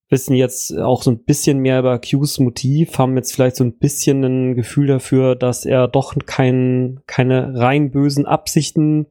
[0.09, 3.77] wissen jetzt auch so ein bisschen mehr über Qs Motiv, haben jetzt vielleicht so ein
[3.77, 9.07] bisschen ein Gefühl dafür, dass er doch kein, keine rein bösen Absichten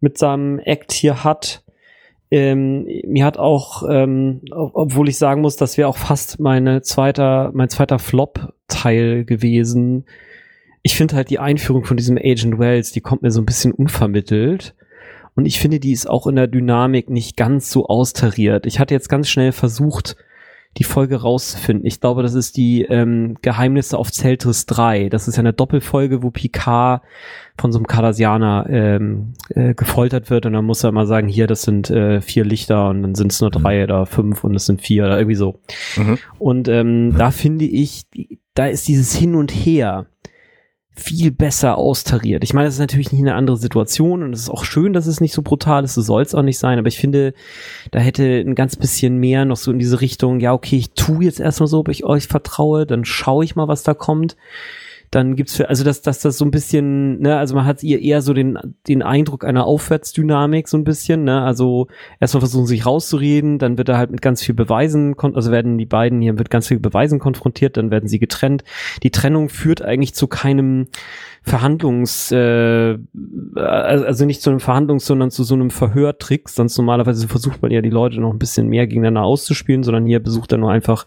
[0.00, 1.64] mit seinem Act hier hat.
[2.30, 6.82] Ähm, mir hat auch, ähm, ob- obwohl ich sagen muss, das wäre auch fast meine
[6.82, 10.06] zweiter, mein zweiter Flop-Teil gewesen.
[10.82, 13.72] Ich finde halt die Einführung von diesem Agent Wells, die kommt mir so ein bisschen
[13.72, 14.74] unvermittelt.
[15.34, 18.66] Und ich finde, die ist auch in der Dynamik nicht ganz so austariert.
[18.66, 20.16] Ich hatte jetzt ganz schnell versucht,
[20.78, 21.86] die Folge rauszufinden.
[21.86, 25.10] Ich glaube, das ist die ähm, Geheimnisse auf Zeltris 3.
[25.10, 27.02] Das ist ja eine Doppelfolge, wo Picard
[27.58, 31.46] von so einem Cardassianer ähm, äh, gefoltert wird und dann muss er immer sagen, hier,
[31.46, 34.64] das sind äh, vier Lichter und dann sind es nur drei oder fünf und es
[34.64, 35.60] sind vier oder irgendwie so.
[35.96, 36.18] Mhm.
[36.38, 38.04] Und ähm, da finde ich,
[38.54, 40.06] da ist dieses Hin und Her
[40.94, 42.44] viel besser austariert.
[42.44, 45.06] Ich meine, das ist natürlich nicht eine andere Situation und es ist auch schön, dass
[45.06, 47.32] es nicht so brutal ist, so soll es auch nicht sein, aber ich finde,
[47.90, 51.24] da hätte ein ganz bisschen mehr noch so in diese Richtung, ja, okay, ich tue
[51.24, 54.36] jetzt erstmal so, ob ich euch vertraue, dann schaue ich mal, was da kommt.
[55.12, 58.00] Dann gibt's für, also dass, dass das so ein bisschen, ne, also man hat ihr
[58.00, 58.58] eher so den,
[58.88, 63.90] den Eindruck einer Aufwärtsdynamik so ein bisschen, ne, also erstmal versuchen sich rauszureden, dann wird
[63.90, 67.18] er halt mit ganz viel Beweisen, also werden die beiden hier mit ganz viel Beweisen
[67.18, 68.64] konfrontiert, dann werden sie getrennt.
[69.02, 70.86] Die Trennung führt eigentlich zu keinem
[71.42, 72.96] Verhandlungs, äh,
[73.54, 76.48] also nicht zu einem Verhandlungs, sondern zu so einem Verhörtrick.
[76.48, 80.20] Sonst normalerweise versucht man ja die Leute noch ein bisschen mehr gegeneinander auszuspielen, sondern hier
[80.20, 81.04] besucht er nur einfach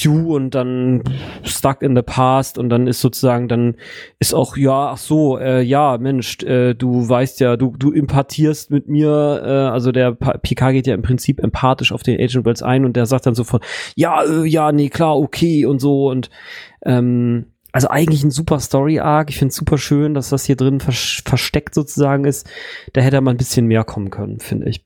[0.00, 1.02] Q und dann
[1.42, 3.76] stuck in the past und dann ist sozusagen, dann
[4.18, 8.70] ist auch, ja, ach so, äh, ja, Mensch, äh, du weißt ja, du, du impartierst
[8.70, 12.62] mit mir, äh, also der PK geht ja im Prinzip empathisch auf den Agent Wells
[12.62, 13.64] ein und der sagt dann sofort,
[13.94, 16.30] ja, äh, ja, nee, klar, okay und so und
[16.84, 19.30] ähm, also eigentlich ein super Story-Arc.
[19.30, 22.48] Ich finde super schön, dass das hier drin vers versteckt sozusagen ist.
[22.92, 24.84] Da hätte man ein bisschen mehr kommen können, finde ich.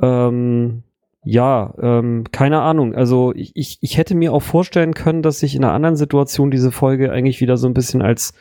[0.00, 0.84] Ähm,
[1.24, 2.94] ja, ähm, keine Ahnung.
[2.94, 6.50] Also ich, ich, ich hätte mir auch vorstellen können, dass ich in einer anderen Situation
[6.50, 8.34] diese Folge eigentlich wieder so ein bisschen als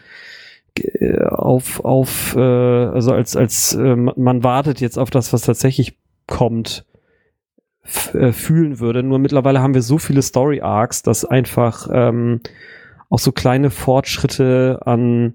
[0.78, 5.98] äh, auf, auf, äh, also als, als äh, man wartet jetzt auf das, was tatsächlich
[6.28, 6.86] kommt,
[8.14, 9.04] äh, fühlen würde.
[9.04, 12.42] Nur mittlerweile haben wir so viele Story Arcs, dass einfach ähm,
[13.10, 15.34] auch so kleine Fortschritte an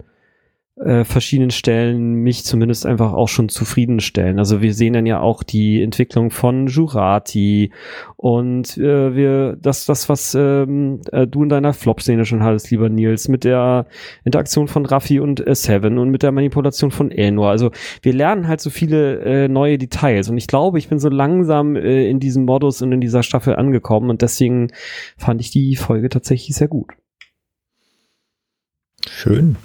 [0.77, 4.39] äh, verschiedenen Stellen mich zumindest einfach auch schon zufriedenstellen.
[4.39, 7.73] Also wir sehen dann ja auch die Entwicklung von Jurati
[8.16, 12.90] und äh, wir das das was ähm, äh, du in deiner Flop-Szene schon hattest, lieber
[12.90, 13.86] Nils, mit der
[14.24, 17.48] Interaktion von Raffi und äh, Seven und mit der Manipulation von Elnor.
[17.48, 17.70] Also
[18.03, 21.77] wir lernen halt so viele äh, neue Details und ich glaube, ich bin so langsam
[21.77, 24.69] äh, in diesem Modus und in dieser Staffel angekommen und deswegen
[25.16, 26.93] fand ich die Folge tatsächlich sehr gut.
[29.09, 29.57] Schön.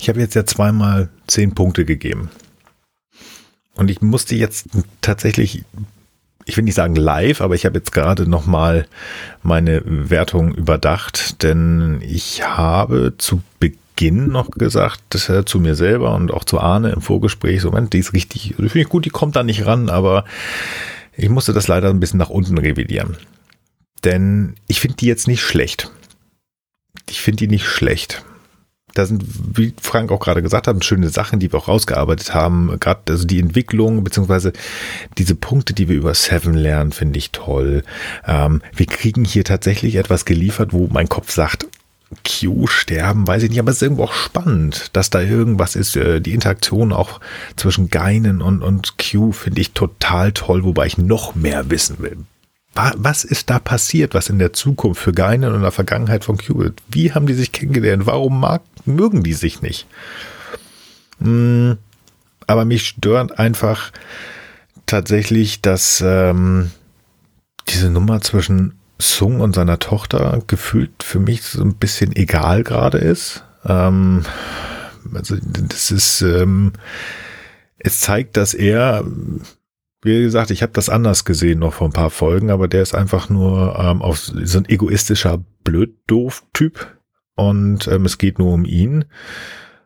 [0.00, 2.30] Ich habe jetzt ja zweimal zehn Punkte gegeben.
[3.74, 4.66] Und ich musste jetzt
[5.02, 5.64] tatsächlich,
[6.46, 8.86] ich will nicht sagen live, aber ich habe jetzt gerade nochmal
[9.42, 16.14] meine Wertung überdacht, denn ich habe zu Beginn noch gesagt, dass er zu mir selber
[16.14, 19.04] und auch zu Arne im Vorgespräch, so, Moment, die ist richtig, die finde ich gut,
[19.04, 20.24] die kommt da nicht ran, aber
[21.16, 23.16] ich musste das leider ein bisschen nach unten revidieren.
[24.04, 25.90] Denn ich finde die jetzt nicht schlecht.
[27.08, 28.24] Ich finde die nicht schlecht.
[28.94, 29.24] Da sind,
[29.56, 32.76] wie Frank auch gerade gesagt hat, schöne Sachen, die wir auch rausgearbeitet haben.
[32.80, 34.52] Gerade also die Entwicklung, beziehungsweise
[35.16, 37.84] diese Punkte, die wir über Seven lernen, finde ich toll.
[38.26, 41.66] Ähm, wir kriegen hier tatsächlich etwas geliefert, wo mein Kopf sagt,
[42.26, 45.94] Q sterben, weiß ich nicht, aber es ist irgendwo auch spannend, dass da irgendwas ist.
[45.94, 47.20] Äh, die Interaktion auch
[47.54, 52.16] zwischen Geinen und, und Q finde ich total toll, wobei ich noch mehr wissen will
[52.74, 56.38] was ist da passiert, was in der Zukunft für Geinen und in der Vergangenheit von
[56.38, 56.74] Qubit?
[56.88, 58.06] Wie haben die sich kennengelernt?
[58.06, 59.86] Warum mag, mögen die sich nicht?
[61.20, 61.78] Hm,
[62.46, 63.92] aber mich stört einfach
[64.86, 66.70] tatsächlich, dass ähm,
[67.68, 72.98] diese Nummer zwischen Sung und seiner Tochter gefühlt für mich so ein bisschen egal gerade
[72.98, 73.44] ist.
[73.64, 74.24] Ähm,
[75.14, 76.72] also das ist, ähm,
[77.78, 79.04] es zeigt, dass er
[80.02, 82.94] wie gesagt, ich habe das anders gesehen noch vor ein paar Folgen, aber der ist
[82.94, 86.96] einfach nur ähm, auf so ein egoistischer Blöd-Doof-Typ
[87.34, 89.04] und ähm, es geht nur um ihn.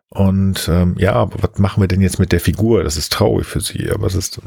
[0.08, 2.84] Und ähm, ja, was machen wir denn jetzt mit der Figur?
[2.84, 4.40] Das ist traurig für sie, aber es ist,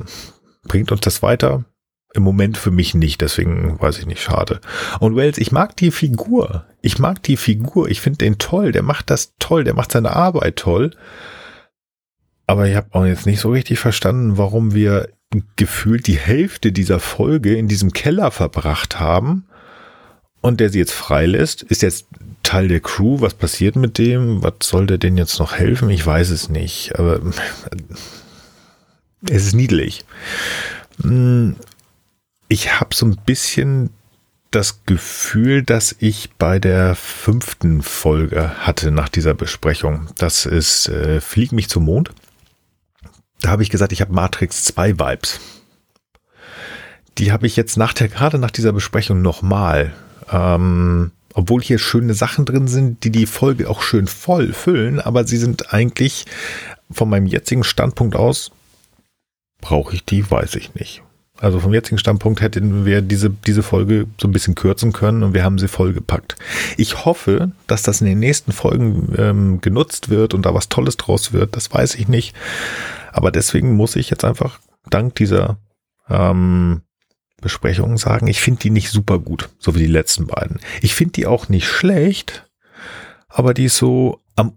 [0.63, 1.65] bringt uns das weiter?
[2.13, 4.61] Im Moment für mich nicht, deswegen weiß ich nicht, schade.
[5.01, 6.65] Und Wells, ich mag die Figur.
[6.81, 7.89] Ich mag die Figur.
[7.89, 8.71] Ich finde den toll.
[8.71, 9.65] Der macht das toll.
[9.65, 10.91] Der macht seine Arbeit toll.
[12.47, 15.09] Aber ich habe auch jetzt nicht so richtig verstanden, warum wir
[15.55, 19.45] gefühlt die Hälfte dieser Folge in diesem Keller verbracht haben
[20.41, 22.07] und der sie jetzt freilässt, ist jetzt
[22.43, 23.19] Teil der Crew.
[23.19, 24.41] Was passiert mit dem?
[24.41, 25.89] Was soll der denn jetzt noch helfen?
[25.89, 27.19] Ich weiß es nicht, aber
[29.29, 30.05] es ist niedlich.
[31.01, 31.55] Hm,
[32.47, 33.89] ich habe so ein bisschen
[34.51, 40.07] das Gefühl, dass ich bei der fünften Folge hatte nach dieser Besprechung.
[40.17, 42.11] Das ist äh, Flieg mich zum Mond
[43.41, 45.39] da habe ich gesagt, ich habe Matrix 2 Vibes.
[47.17, 49.93] Die habe ich jetzt nach der, gerade nach dieser Besprechung nochmal.
[50.31, 55.25] Ähm, obwohl hier schöne Sachen drin sind, die die Folge auch schön voll füllen, aber
[55.25, 56.25] sie sind eigentlich
[56.89, 58.51] von meinem jetzigen Standpunkt aus,
[59.61, 61.03] brauche ich die, weiß ich nicht.
[61.39, 65.35] Also vom jetzigen Standpunkt hätten wir diese, diese Folge so ein bisschen kürzen können und
[65.35, 66.35] wir haben sie vollgepackt.
[66.77, 70.97] Ich hoffe, dass das in den nächsten Folgen ähm, genutzt wird und da was Tolles
[70.97, 71.55] draus wird.
[71.55, 72.35] Das weiß ich nicht.
[73.17, 74.59] Aber deswegen muss ich jetzt einfach
[74.91, 75.57] dank dieser
[76.07, 76.83] ähm,
[77.41, 80.59] Besprechung sagen, ich finde die nicht super gut, so wie die letzten beiden.
[80.83, 82.47] Ich finde die auch nicht schlecht,
[83.27, 84.53] aber die ist so am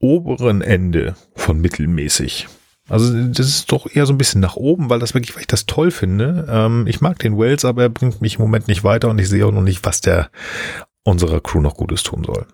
[0.00, 2.48] oberen Ende von mittelmäßig.
[2.88, 5.46] Also das ist doch eher so ein bisschen nach oben, weil das wirklich, weil ich
[5.46, 6.48] das toll finde.
[6.50, 9.28] Ähm, ich mag den Wells, aber er bringt mich im Moment nicht weiter und ich
[9.28, 10.28] sehe auch noch nicht, was der
[11.04, 12.46] unserer Crew noch Gutes tun soll.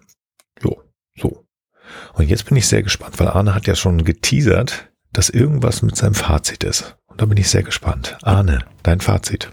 [0.63, 0.83] Jo,
[1.19, 1.47] so.
[2.13, 5.97] Und jetzt bin ich sehr gespannt, weil Arne hat ja schon geteasert, dass irgendwas mit
[5.97, 6.97] seinem Fazit ist.
[7.07, 8.19] Und da bin ich sehr gespannt.
[8.23, 9.51] Arne, dein Fazit.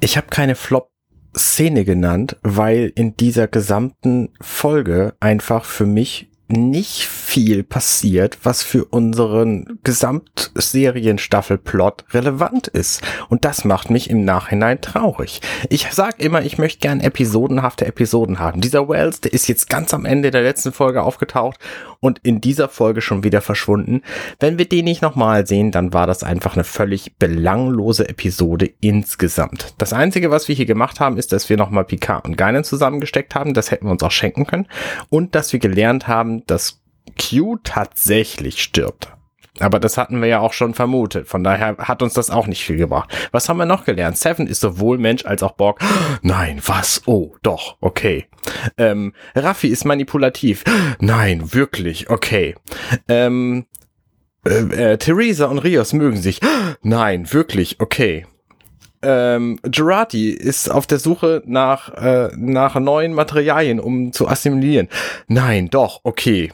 [0.00, 7.62] Ich habe keine Flop-Szene genannt, weil in dieser gesamten Folge einfach für mich nicht viel
[7.62, 13.02] passiert, was für unseren Gesamtserienstaffelplot relevant ist.
[13.28, 15.40] Und das macht mich im Nachhinein traurig.
[15.68, 18.60] Ich sag immer, ich möchte gern episodenhafte Episoden haben.
[18.60, 21.58] Dieser Wells, der ist jetzt ganz am Ende der letzten Folge aufgetaucht
[22.00, 24.02] und in dieser Folge schon wieder verschwunden.
[24.40, 29.74] Wenn wir den nicht nochmal sehen, dann war das einfach eine völlig belanglose Episode insgesamt.
[29.78, 33.34] Das Einzige, was wir hier gemacht haben, ist, dass wir nochmal Picard und Geinen zusammengesteckt
[33.34, 33.54] haben.
[33.54, 34.66] Das hätten wir uns auch schenken können.
[35.10, 36.82] Und dass wir gelernt haben, dass
[37.18, 39.08] Q tatsächlich stirbt.
[39.60, 41.26] Aber das hatten wir ja auch schon vermutet.
[41.26, 43.10] Von daher hat uns das auch nicht viel gebracht.
[43.32, 44.16] Was haben wir noch gelernt?
[44.16, 45.80] Seven ist sowohl Mensch als auch Borg.
[46.22, 47.02] Nein, was?
[47.06, 48.26] Oh, doch, okay.
[48.76, 50.64] Ähm, Raffi ist manipulativ.
[51.00, 52.54] Nein, wirklich, okay.
[53.08, 53.66] Ähm,
[54.44, 56.40] äh, äh, Theresa und Rios mögen sich.
[56.82, 58.26] Nein, wirklich, okay.
[59.02, 64.88] Ähm, Gerati ist auf der Suche nach, äh, nach neuen Materialien, um zu assimilieren.
[65.28, 66.50] Nein, doch, okay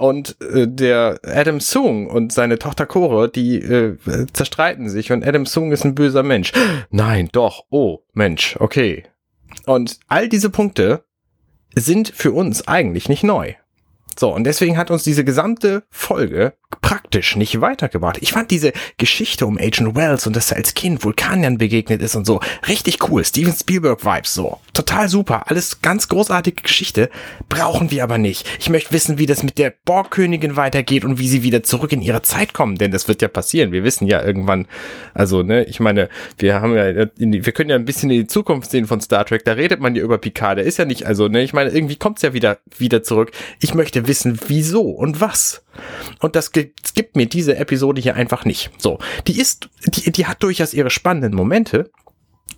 [0.00, 3.96] und äh, der Adam Sung und seine Tochter Cora, die äh,
[4.32, 6.52] zerstreiten sich und Adam Sung ist ein böser Mensch.
[6.90, 9.04] Nein, doch, oh, Mensch, okay.
[9.66, 11.04] Und all diese Punkte
[11.74, 13.54] sind für uns eigentlich nicht neu.
[14.18, 16.54] So, und deswegen hat uns diese gesamte Folge
[16.90, 18.18] praktisch nicht weitergebracht.
[18.20, 22.16] Ich fand diese Geschichte um Agent Wells und dass er als Kind Vulkaniern begegnet ist
[22.16, 23.24] und so richtig cool.
[23.24, 24.58] Steven Spielberg Vibes so.
[24.72, 25.48] Total super.
[25.48, 27.08] Alles ganz großartige Geschichte.
[27.48, 28.44] Brauchen wir aber nicht.
[28.58, 32.02] Ich möchte wissen, wie das mit der Borgkönigin weitergeht und wie sie wieder zurück in
[32.02, 33.70] ihre Zeit kommen, denn das wird ja passieren.
[33.70, 34.66] Wir wissen ja irgendwann,
[35.14, 36.08] also, ne, ich meine,
[36.38, 39.24] wir haben ja, die, wir können ja ein bisschen in die Zukunft sehen von Star
[39.24, 39.44] Trek.
[39.44, 40.58] Da redet man ja über Picard.
[40.58, 43.30] Der ist ja nicht, also, ne, ich meine, irgendwie kommt's ja wieder, wieder zurück.
[43.60, 45.62] Ich möchte wissen, wieso und was.
[46.20, 48.70] Und das gibt, gibt mir diese Episode hier einfach nicht.
[48.78, 51.90] So, die ist, die, die hat durchaus ihre spannenden Momente.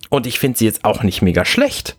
[0.09, 1.97] Und ich finde sie jetzt auch nicht mega schlecht.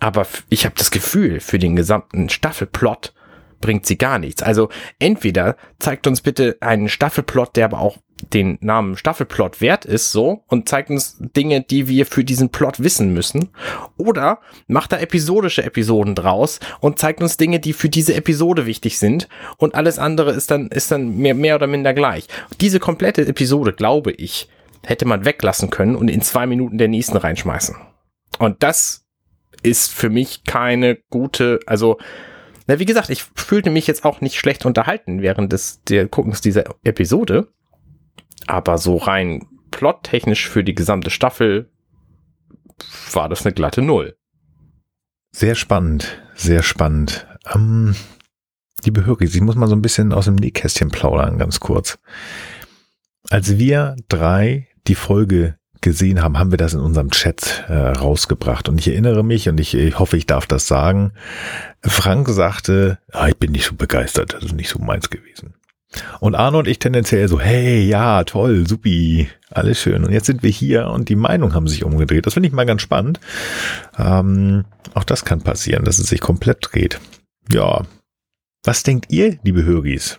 [0.00, 3.14] Aber ich habe das Gefühl, für den gesamten Staffelplot
[3.60, 4.42] bringt sie gar nichts.
[4.42, 4.68] Also
[4.98, 7.98] entweder zeigt uns bitte einen Staffelplot, der aber auch
[8.32, 12.82] den Namen Staffelplot wert ist, so, und zeigt uns Dinge, die wir für diesen Plot
[12.82, 13.50] wissen müssen.
[13.96, 18.98] Oder macht da episodische Episoden draus und zeigt uns Dinge, die für diese Episode wichtig
[18.98, 19.28] sind.
[19.58, 22.26] Und alles andere ist dann, ist dann mehr, mehr oder minder gleich.
[22.60, 24.48] Diese komplette Episode, glaube ich,
[24.82, 27.76] hätte man weglassen können und in zwei Minuten der nächsten reinschmeißen.
[28.38, 29.04] Und das
[29.62, 31.98] ist für mich keine gute, also,
[32.66, 36.40] na, wie gesagt, ich fühlte mich jetzt auch nicht schlecht unterhalten während des, der Guckens
[36.40, 37.48] dieser Episode.
[38.46, 41.70] Aber so rein plottechnisch für die gesamte Staffel
[43.12, 44.16] war das eine glatte Null.
[45.32, 47.26] Sehr spannend, sehr spannend.
[47.54, 47.94] Ähm,
[48.84, 51.98] liebe Hörer, ich muss mal so ein bisschen aus dem Nähkästchen plaudern, ganz kurz.
[53.28, 58.68] Als wir drei die Folge gesehen haben, haben wir das in unserem Chat äh, rausgebracht.
[58.68, 61.12] Und ich erinnere mich, und ich, ich, hoffe, ich darf das sagen,
[61.82, 65.54] Frank sagte, ah, ich bin nicht so begeistert, das ist nicht so meins gewesen.
[66.20, 70.04] Und Arno und ich tendenziell so, hey, ja, toll, supi, alles schön.
[70.04, 72.26] Und jetzt sind wir hier und die Meinungen haben sich umgedreht.
[72.26, 73.20] Das finde ich mal ganz spannend.
[73.98, 74.64] Ähm,
[74.94, 77.00] auch das kann passieren, dass es sich komplett dreht.
[77.52, 77.82] Ja.
[78.64, 80.18] Was denkt ihr, liebe Höris?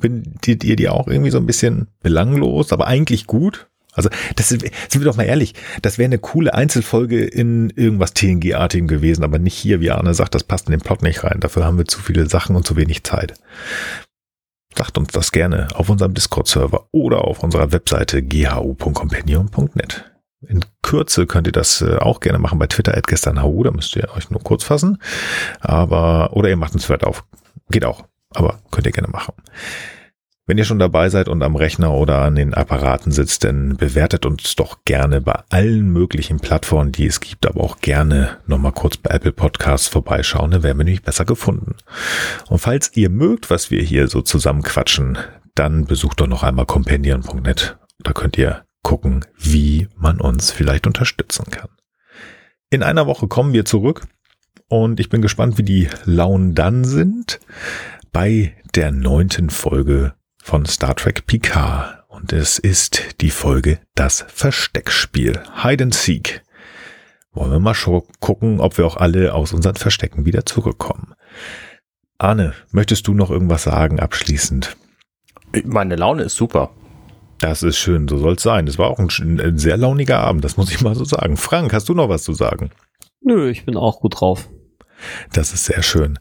[0.00, 3.68] Findet ihr die auch irgendwie so ein bisschen belanglos, aber eigentlich gut?
[3.94, 8.12] Also, das sind, sind wir doch mal ehrlich, das wäre eine coole Einzelfolge in irgendwas
[8.12, 11.38] TNG-artigem gewesen, aber nicht hier, wie Arne sagt, das passt in den Plot nicht rein.
[11.40, 13.34] Dafür haben wir zu viele Sachen und zu wenig Zeit.
[14.76, 20.10] Sagt uns das gerne auf unserem Discord-Server oder auf unserer Webseite ghu.companion.net.
[20.48, 23.96] In Kürze könnt ihr das äh, auch gerne machen bei Twitter at gestern da müsst
[23.96, 24.98] ihr euch nur kurz fassen.
[25.60, 27.24] Aber, oder ihr macht einen Thread auf.
[27.70, 28.04] Geht auch.
[28.34, 29.32] Aber könnt ihr gerne machen.
[30.46, 34.26] Wenn ihr schon dabei seid und am Rechner oder an den Apparaten sitzt, dann bewertet
[34.26, 38.98] uns doch gerne bei allen möglichen Plattformen, die es gibt, aber auch gerne nochmal kurz
[38.98, 41.76] bei Apple Podcasts vorbeischauen, dann werden wir nämlich besser gefunden.
[42.48, 45.16] Und falls ihr mögt, was wir hier so zusammenquatschen,
[45.54, 47.78] dann besucht doch noch einmal companion.net.
[48.00, 51.70] Da könnt ihr gucken, wie man uns vielleicht unterstützen kann.
[52.68, 54.06] In einer Woche kommen wir zurück
[54.68, 57.40] und ich bin gespannt, wie die Launen dann sind
[58.12, 60.12] bei der neunten Folge
[60.44, 62.04] von Star Trek Picard.
[62.08, 65.40] Und es ist die Folge Das Versteckspiel.
[65.62, 66.42] Hide and Seek.
[67.32, 71.14] Wollen wir mal schon gucken, ob wir auch alle aus unseren Verstecken wieder zurückkommen.
[72.18, 74.76] Arne, möchtest du noch irgendwas sagen abschließend?
[75.64, 76.70] Meine Laune ist super.
[77.38, 78.68] Das ist schön, so soll es sein.
[78.68, 79.08] Es war auch ein,
[79.40, 81.38] ein, sehr launiger Abend, das muss ich mal so sagen.
[81.38, 82.70] Frank, hast du noch was zu sagen?
[83.22, 84.50] Nö, ich bin auch gut drauf.
[85.32, 86.18] Das ist sehr schön.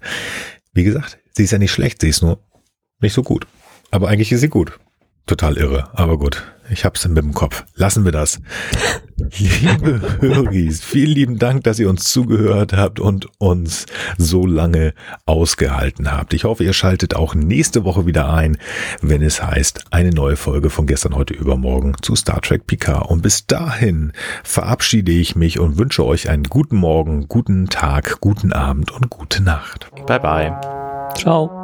[0.72, 2.40] Wie gesagt, sie ist ja nicht schlecht, sie ist nur
[3.02, 3.46] nicht so gut.
[3.94, 4.80] Aber eigentlich ist sie gut.
[5.28, 6.44] total irre, aber gut.
[6.70, 7.64] Ich hab's mit dem Kopf.
[7.76, 8.42] Lassen wir das.
[9.38, 13.86] Liebe Höris, vielen lieben Dank, dass ihr uns zugehört habt und uns
[14.18, 14.94] so lange
[15.28, 16.34] ausgehalten habt.
[16.34, 18.58] Ich hoffe, ihr schaltet auch nächste Woche wieder ein,
[19.02, 23.10] wenn es heißt, eine neue Folge von gestern, heute, übermorgen zu Star Trek Picard.
[23.10, 24.12] Und bis dahin
[24.44, 29.44] verabschiede ich mich und wünsche euch einen guten Morgen, guten Tag, guten Abend und gute
[29.44, 29.92] Nacht.
[30.08, 30.60] Bye bye.
[31.16, 31.64] Ciao.